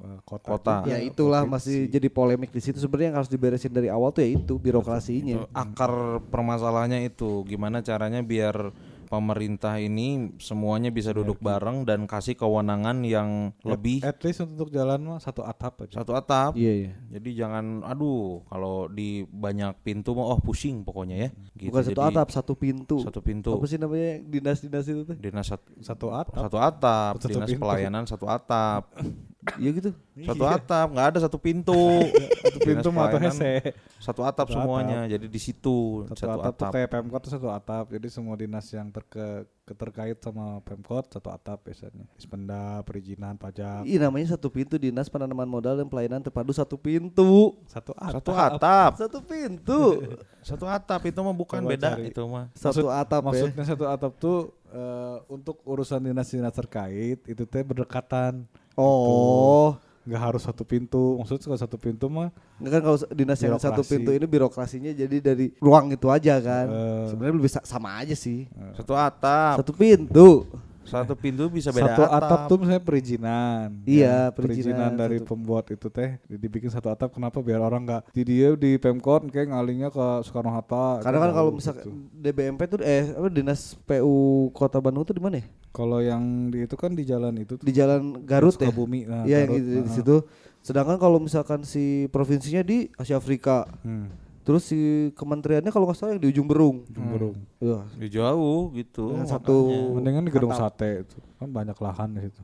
uh, 0.00 0.24
kota. 0.24 0.56
Kota. 0.56 0.76
ya 0.88 1.04
itulah 1.04 1.44
provinsi. 1.44 1.52
masih 1.52 1.78
jadi 1.92 2.08
polemik 2.08 2.48
di 2.48 2.64
situ. 2.64 2.80
Sebenarnya 2.80 3.12
yang 3.12 3.18
harus 3.20 3.28
diberesin 3.28 3.68
dari 3.68 3.92
awal 3.92 4.08
tuh 4.08 4.24
ya 4.24 4.40
itu 4.40 4.56
birokrasinya. 4.56 5.44
Akar 5.52 6.24
permasalahannya 6.32 7.04
itu. 7.04 7.44
Gimana 7.44 7.84
caranya 7.84 8.24
biar 8.24 8.72
pemerintah 9.10 9.74
ini 9.76 10.08
semuanya 10.38 10.88
bisa 10.88 11.10
duduk 11.10 11.36
bareng 11.40 11.82
dan 11.82 12.06
kasih 12.06 12.32
kewenangan 12.32 13.02
yang 13.02 13.50
lebih 13.60 13.98
At 14.00 14.22
least 14.22 14.40
untuk 14.40 14.70
jalan 14.70 15.02
mah 15.02 15.18
satu 15.18 15.42
atap 15.42 15.82
aja. 15.82 15.98
satu 15.98 16.14
atap. 16.14 16.54
iya 16.54 16.86
iya 16.86 16.92
Jadi 17.10 17.34
jangan 17.34 17.82
aduh 17.82 18.46
kalau 18.46 18.86
di 18.86 19.10
banyak 19.24 19.82
pintu 19.82 20.14
mah 20.14 20.24
oh 20.24 20.38
pusing 20.38 20.80
pokoknya 20.80 21.16
ya. 21.18 21.28
Gitu. 21.52 21.68
bukan 21.68 21.82
satu 21.84 22.00
Jadi 22.00 22.14
atap 22.14 22.28
satu 22.30 22.52
pintu 22.54 22.96
Satu 23.02 23.18
pintu. 23.18 23.50
apa 23.50 23.66
sih 23.66 23.76
namanya 23.76 24.22
dinas-dinas 24.22 24.86
itu 24.86 25.02
tuh 25.04 25.16
Dinas 25.18 25.44
sat- 25.44 25.66
Satu 25.80 26.08
atap. 26.08 26.38
satu 26.40 26.56
atap, 26.56 27.12
Satu 27.18 27.28
dinas 27.34 27.48
pintu. 27.48 27.60
pelayanan 27.60 28.06
satu 28.06 28.24
atap. 28.24 28.94
iya 29.56 29.70
gitu 29.72 29.90
Satu 30.20 30.44
atap, 30.44 30.86
nggak 30.92 31.06
ada 31.10 31.18
satu 31.18 31.36
pintu. 31.36 31.72
Satu 32.44 32.58
pintu 32.60 32.88
mah 32.90 33.08
atau 33.08 33.16
hese. 33.18 33.72
Satu 33.96 34.20
atap 34.20 34.46
Satu 34.46 34.60
semuanya. 34.60 35.08
Jadi 35.08 35.26
di 35.26 35.40
situ 35.40 36.04
Satu, 36.12 36.28
atap, 36.28 36.52
tuh 36.54 36.66
kayak 36.68 36.88
Pemkot 36.88 37.20
tuh 37.20 37.32
satu 37.32 37.48
atap. 37.48 37.88
Jadi 37.88 38.06
semua 38.06 38.36
dinas 38.36 38.68
yang 38.68 38.88
terke 38.88 39.48
keterkait 39.64 40.18
sama 40.18 40.60
Pemkot 40.60 41.08
satu 41.08 41.30
atap 41.30 41.62
biasanya. 41.62 42.04
Dispenda, 42.12 42.82
perizinan, 42.82 43.34
pajak. 43.34 43.80
Iya 43.82 43.98
namanya 44.02 44.34
satu 44.34 44.50
pintu 44.50 44.76
dinas 44.76 45.06
penanaman 45.06 45.46
modal 45.46 45.72
dan 45.74 45.86
pelayanan 45.86 46.20
terpadu 46.20 46.52
satu 46.52 46.76
pintu 46.76 47.56
Satu 47.64 47.96
atap. 47.96 48.20
Satu 48.20 48.32
atap. 48.34 48.90
satu 48.98 49.18
pintu 49.22 50.04
Satu 50.42 50.64
atap 50.64 51.00
itu 51.02 51.16
mah 51.16 51.32
bukan 51.32 51.60
Coba 51.60 51.70
beda 51.70 51.88
cari. 51.94 52.08
itu 52.08 52.22
mah. 52.24 52.52
satu 52.52 52.84
Maksud- 52.84 52.92
atap 52.98 53.20
ya 53.22 53.26
Maksudnya 53.26 53.64
satu 53.64 53.84
atap 53.86 54.12
tuh 54.16 54.38
eh, 54.68 55.16
untuk 55.28 55.64
urusan 55.64 56.02
dinas-dinas 56.02 56.52
terkait 56.52 57.24
itu 57.24 57.42
teh 57.42 57.62
berdekatan. 57.62 58.44
Oh 58.80 59.70
Nggak 60.00 60.22
harus 60.26 60.42
satu 60.42 60.64
pintu. 60.64 61.20
Maksudnya 61.20 61.44
kalau 61.44 61.60
satu 61.60 61.76
pintu 61.76 62.08
mah 62.08 62.32
Nggak 62.56 62.72
kan 62.72 62.80
kalau 62.82 62.98
dinas 63.12 63.36
yang 63.38 63.54
satu 63.56 63.84
Birokrasi. 63.84 63.92
pintu 63.92 64.10
ini 64.10 64.26
birokrasinya 64.26 64.90
jadi 64.90 65.16
dari 65.20 65.46
ruang 65.60 65.92
itu 65.92 66.08
aja 66.08 66.40
kan. 66.40 66.66
Eh. 66.66 67.04
Sebenarnya 67.12 67.34
lebih 67.36 67.52
sa- 67.52 67.66
sama 67.68 68.00
aja 68.00 68.16
sih. 68.16 68.48
Satu 68.74 68.96
atap. 68.96 69.60
Satu 69.60 69.72
pintu. 69.76 70.48
Satu 70.90 71.14
pintu 71.14 71.46
bisa 71.46 71.70
beda 71.70 71.94
satu 71.94 72.02
atap. 72.04 72.40
tuh 72.50 72.56
misalnya 72.58 72.82
perizinan. 72.82 73.68
Iya, 73.86 74.28
Ya, 74.28 74.34
perizinan, 74.34 74.98
dari 74.98 75.22
satu- 75.22 75.28
pembuat 75.30 75.70
itu 75.70 75.86
teh 75.86 76.18
dibikin 76.26 76.68
satu 76.68 76.90
atap 76.90 77.14
kenapa 77.14 77.38
biar 77.38 77.62
orang 77.62 77.86
nggak 77.86 78.02
di 78.10 78.22
dia 78.26 78.52
di 78.58 78.74
Pemkot 78.76 79.30
kayak 79.30 79.54
ngalingnya 79.54 79.88
ke 79.94 80.06
Soekarno 80.26 80.50
Hatta. 80.50 80.98
Karena 81.06 81.18
kan 81.22 81.30
kalau 81.30 81.50
misalkan 81.54 81.86
gitu. 81.86 81.94
DBMP 82.18 82.60
tuh 82.66 82.78
eh 82.82 83.14
apa 83.14 83.28
dinas 83.30 83.78
PU 83.86 84.50
Kota 84.50 84.82
Bandung 84.82 85.06
tuh 85.06 85.14
di 85.14 85.22
mana 85.22 85.38
ya? 85.38 85.46
kalau 85.70 86.02
yang 86.02 86.50
di 86.50 86.66
itu 86.66 86.74
kan 86.74 86.90
di 86.90 87.06
jalan 87.06 87.30
itu 87.38 87.54
tuh 87.54 87.62
Di 87.62 87.70
Jalan 87.70 88.26
Garut 88.26 88.58
ya. 88.58 88.66
Sukabumi 88.68 89.06
nah, 89.06 89.22
Iya 89.22 89.46
yang 89.46 89.54
Garut, 89.54 89.62
gitu, 89.62 89.70
di 89.70 89.78
nah, 89.86 89.94
situ. 89.94 90.16
Sedangkan 90.60 90.98
kalau 90.98 91.22
misalkan 91.22 91.62
si 91.62 92.10
provinsinya 92.10 92.60
di 92.60 92.90
Asia 92.98 93.16
Afrika, 93.16 93.64
hmm, 93.86 94.29
terus 94.40 94.66
si 94.66 95.12
kementeriannya 95.14 95.68
kalau 95.70 95.84
nggak 95.88 95.98
salah 95.98 96.16
yang 96.16 96.22
di 96.22 96.28
ujung 96.32 96.48
Berung. 96.48 96.82
Jumberung. 96.88 97.36
Iya. 97.60 97.78
Di 97.96 98.08
jauh 98.08 98.72
gitu. 98.72 99.12
Dengan 99.12 99.28
satu 99.28 99.54
Mendingan 99.96 100.24
di 100.26 100.32
gedung 100.32 100.52
atap. 100.52 100.80
sate 100.80 101.04
itu 101.04 101.18
kan 101.36 101.48
banyak 101.52 101.76
lahan 101.76 102.08
di 102.16 102.20
situ. 102.28 102.40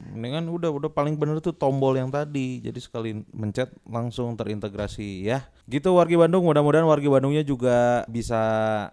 Mendingan 0.00 0.48
udah 0.48 0.70
udah 0.72 0.90
paling 0.90 1.20
bener 1.20 1.38
tuh 1.44 1.52
tombol 1.52 1.92
yang 1.94 2.08
tadi. 2.08 2.64
Jadi 2.64 2.78
sekali 2.80 3.10
mencet 3.30 3.68
langsung 3.84 4.32
terintegrasi 4.34 5.28
ya. 5.28 5.44
Gitu 5.68 5.92
wargi 5.94 6.18
Bandung, 6.18 6.42
mudah-mudahan 6.42 6.82
wargi 6.82 7.06
Bandungnya 7.06 7.44
juga 7.44 8.02
bisa 8.10 8.40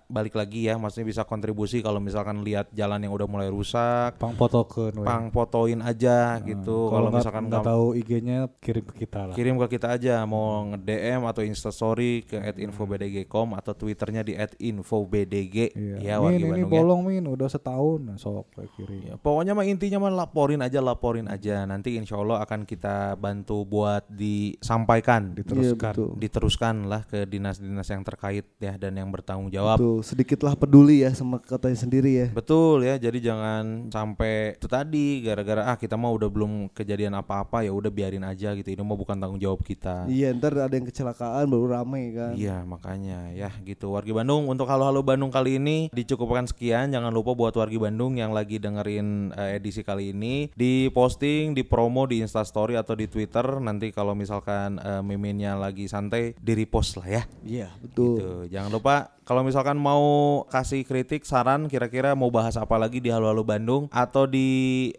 balik 0.05 0.37
lagi 0.37 0.69
ya, 0.69 0.77
maksudnya 0.77 1.09
bisa 1.09 1.25
kontribusi 1.25 1.81
kalau 1.81 1.97
misalkan 1.97 2.45
lihat 2.45 2.69
jalan 2.69 3.01
yang 3.01 3.13
udah 3.15 3.25
mulai 3.25 3.49
rusak, 3.49 4.19
Pang 4.19 4.35
fotokeun 4.37 5.01
pang 5.01 5.31
fotoin 5.31 5.79
aja 5.81 6.37
gitu. 6.43 6.91
Kalau 6.91 7.09
misalkan 7.09 7.47
nggak 7.47 7.65
tahu 7.65 7.97
IG-nya 7.97 8.51
kirim 8.59 8.83
ke 8.83 9.07
kita 9.07 9.31
lah. 9.31 9.33
kirim 9.33 9.55
ke 9.57 9.67
kita 9.79 9.95
aja 9.95 10.21
mau 10.27 10.67
nge-DM 10.73 11.21
atau 11.25 11.41
Instastory 11.41 12.27
ke 12.27 12.37
@infobdg.com 12.59 13.55
atau 13.55 13.73
Twitternya 13.73 14.21
di 14.21 14.33
@infobdg 14.35 15.55
Iya. 15.73 15.97
ya 15.97 16.15
min 16.17 16.23
wargi 16.25 16.37
ini 16.37 16.49
Bandung 16.51 16.69
ya. 16.69 16.73
bolong 16.73 17.01
min 17.07 17.23
udah 17.25 17.47
setahun 17.49 17.99
nah, 18.03 18.17
sok 18.19 18.53
kirim. 18.77 19.01
Ya, 19.07 19.15
pokoknya 19.17 19.53
mah 19.53 19.65
intinya 19.65 19.97
mah 20.03 20.11
laporin 20.13 20.59
aja, 20.61 20.77
laporin 20.77 20.96
aja. 21.27 21.63
Nanti 21.63 21.95
insya 21.95 22.17
Allah 22.17 22.41
akan 22.43 22.65
kita 22.65 23.15
bantu 23.15 23.63
buat 23.63 24.03
disampaikan, 24.09 25.33
Diteruskan. 25.37 25.93
Iya, 25.93 25.97
betul. 25.97 26.09
diteruskan 26.17 26.75
lah 26.89 27.01
ke 27.05 27.23
dinas-dinas 27.29 27.87
yang 27.87 28.03
terkait 28.03 28.45
ya 28.57 28.73
dan 28.75 28.97
yang 28.97 29.09
bertanggung 29.13 29.53
jawab. 29.53 29.77
Tuh, 29.77 30.01
sedikitlah 30.01 30.57
peduli 30.57 31.05
ya 31.05 31.13
sama 31.13 31.39
kotanya 31.39 31.77
sendiri 31.77 32.11
ya. 32.13 32.27
Betul 32.33 32.83
ya, 32.83 32.97
jadi 32.97 33.19
jangan 33.21 33.93
sampai 33.93 34.57
itu 34.57 34.67
tadi 34.67 35.21
gara-gara 35.23 35.69
ah 35.69 35.77
kita 35.77 35.95
mah 35.95 36.11
udah 36.11 36.29
belum 36.29 36.73
kejadian 36.73 37.15
apa-apa 37.15 37.63
ya 37.63 37.71
udah 37.71 37.89
biarin 37.89 38.25
aja 38.25 38.53
gitu. 38.57 38.69
Ini 38.73 38.81
mah 38.81 38.97
bukan 38.97 39.15
tanggung 39.17 39.41
jawab 39.41 39.61
kita. 39.63 40.09
Iya, 40.09 40.33
ntar 40.35 40.57
ada 40.57 40.73
yang 40.73 40.87
kecelakaan 40.89 41.45
baru 41.47 41.65
rame 41.79 42.03
kan. 42.13 42.33
Iya 42.33 42.63
makanya 42.65 43.31
ya 43.31 43.49
gitu 43.63 43.93
wargi 43.93 44.11
Bandung 44.11 44.47
untuk 44.49 44.67
halo-halo 44.67 45.03
Bandung 45.03 45.29
kali 45.29 45.61
ini 45.61 45.87
dicukupkan 45.91 46.47
sekian 46.47 46.91
jangan 46.91 47.11
lupa 47.11 47.33
buat 47.37 47.53
wargi 47.55 47.77
Bandung 47.77 48.15
yang 48.17 48.31
lagi 48.31 48.57
dengerin 48.57 49.31
eh, 49.35 49.57
edisi 49.59 49.83
kali 49.83 50.11
ini 50.15 50.49
di 50.53 50.86
posting 50.87 51.51
di 51.51 51.61
promo 51.61 52.03
di 52.03 52.19
Instastory 52.19 52.73
atau 52.73 52.93
di 52.93 53.05
Twitter 53.05 53.43
nanti 53.57 53.89
kalau 53.89 54.11
misalkan 54.11 54.75
eh, 54.77 54.99
miminnya 54.99 55.53
lagi 55.53 55.85
santai 55.85 56.33
di 56.33 56.51
repost 56.53 56.97
lah 56.97 57.07
ya 57.07 57.23
Iya, 57.41 57.67
betul. 57.77 58.17
Gitu. 58.17 58.31
jangan 58.51 58.69
lupa 58.69 58.95
kalau 59.21 59.41
misalkan 59.41 59.75
mau 59.75 60.01
kasih 60.45 60.81
kritik 60.81 61.21
saran 61.21 61.67
kira-kira 61.67 62.11
mau 62.11 62.27
bahas 62.27 62.55
apa 62.55 62.75
lagi 62.75 62.97
di 62.97 63.07
halo-halo 63.07 63.43
Bandung 63.43 63.87
atau 63.89 64.23
di 64.23 64.47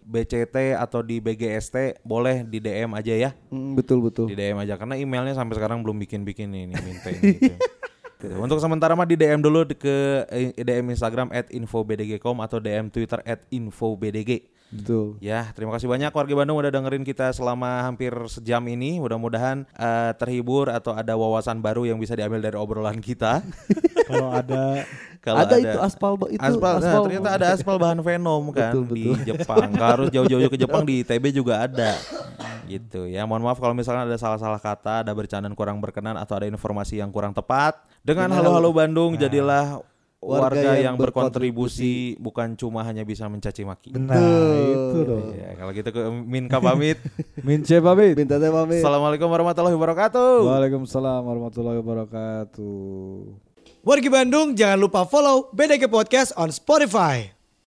BCT 0.02 0.74
atau 0.74 1.00
di 1.00 1.16
BGST 1.18 2.02
boleh 2.02 2.42
di 2.42 2.58
DM 2.58 2.92
aja 2.92 3.14
ya 3.14 3.30
Mm, 3.48 3.72
betul 3.74 4.00
betul. 4.00 4.28
di 4.28 4.34
DM 4.34 4.58
aja 4.58 4.76
karena 4.76 4.94
emailnya 4.94 5.32
sampai 5.32 5.54
sekarang 5.54 5.80
belum 5.80 5.96
bikin-bikin 5.98 6.48
ini 6.48 6.74
minta 6.74 7.08
ini 7.08 7.32
gitu. 7.34 7.56
Gitu. 8.18 8.34
Untuk 8.34 8.58
sementara 8.58 8.92
mah 8.92 9.06
di 9.06 9.14
DM 9.14 9.38
dulu 9.38 9.62
ke 9.70 10.26
eh, 10.28 10.50
DM 10.52 10.90
Instagram 10.90 11.30
@infobdg.com 11.30 12.42
atau 12.42 12.58
DM 12.58 12.90
Twitter 12.90 13.22
@infobdg. 13.48 14.42
Betul. 14.68 15.16
Ya, 15.24 15.48
terima 15.56 15.72
kasih 15.72 15.88
banyak 15.88 16.12
warga 16.12 16.34
Bandung 16.36 16.60
udah 16.60 16.68
dengerin 16.68 17.00
kita 17.00 17.32
selama 17.32 17.88
hampir 17.88 18.12
sejam 18.28 18.60
ini. 18.68 19.00
Mudah-mudahan 19.00 19.64
eh, 19.64 20.12
terhibur 20.20 20.68
atau 20.68 20.92
ada 20.92 21.16
wawasan 21.16 21.64
baru 21.64 21.88
yang 21.88 21.96
bisa 21.96 22.12
diambil 22.12 22.44
dari 22.44 22.56
obrolan 22.60 23.00
kita. 23.00 23.40
Kalau 24.08 24.28
ada 24.32 24.84
Kalau 25.18 25.44
ada, 25.44 25.58
itu 25.58 25.78
aspal 25.82 26.14
itu 26.30 26.40
aspal, 26.40 26.78
nah, 26.78 27.02
ternyata 27.02 27.30
ada 27.34 27.46
aspal 27.50 27.76
bahan 27.76 28.00
venom 28.00 28.48
kan 28.56 28.70
Betul, 28.70 28.86
di 28.94 29.04
Jepang. 29.26 29.68
Nggak 29.74 29.88
harus 29.98 30.08
jauh-jauh 30.14 30.48
ke 30.48 30.58
Jepang 30.58 30.82
di 30.86 31.02
ITB 31.02 31.24
juga 31.34 31.66
ada. 31.66 31.98
Gitu 32.70 33.10
ya. 33.10 33.26
Mohon 33.26 33.50
maaf 33.50 33.58
kalau 33.58 33.74
misalnya 33.74 34.06
ada 34.06 34.16
salah-salah 34.16 34.62
kata, 34.62 35.02
ada 35.02 35.12
bercandaan 35.12 35.56
kurang 35.58 35.82
berkenan 35.82 36.14
atau 36.14 36.38
ada 36.38 36.46
informasi 36.46 37.02
yang 37.02 37.10
kurang 37.10 37.34
tepat. 37.34 37.82
Dengan 38.00 38.30
halo-halo 38.30 38.70
Bandung 38.70 39.18
jadilah 39.18 39.82
warga, 40.18 40.58
Warga 40.58 40.70
yang, 40.74 40.78
yang 40.82 40.96
berkontribusi 40.98 42.18
bukan 42.18 42.58
cuma 42.58 42.82
hanya 42.82 43.06
bisa 43.06 43.30
mencaci 43.30 43.62
maki. 43.62 43.94
Nah, 43.94 44.18
itu 44.18 44.98
dong. 45.06 45.30
Ya, 45.34 45.54
kalau 45.54 45.70
gitu 45.70 45.90
ke 45.94 46.02
Minka 46.10 46.58
pamit. 46.58 46.98
Mince 47.46 47.78
pamit. 47.78 48.18
minta 48.18 48.36
teh 48.42 48.50
pamit 48.50 48.82
Assalamualaikum 48.82 49.30
warahmatullahi 49.30 49.78
wabarakatuh. 49.78 50.42
Waalaikumsalam 50.42 51.22
warahmatullahi 51.22 51.78
wabarakatuh. 51.78 53.46
Wargi 53.86 54.10
Bandung 54.10 54.58
jangan 54.58 54.78
lupa 54.82 55.06
follow 55.06 55.54
BDG 55.54 55.86
Podcast 55.86 56.34
on 56.34 56.50
Spotify. 56.50 57.37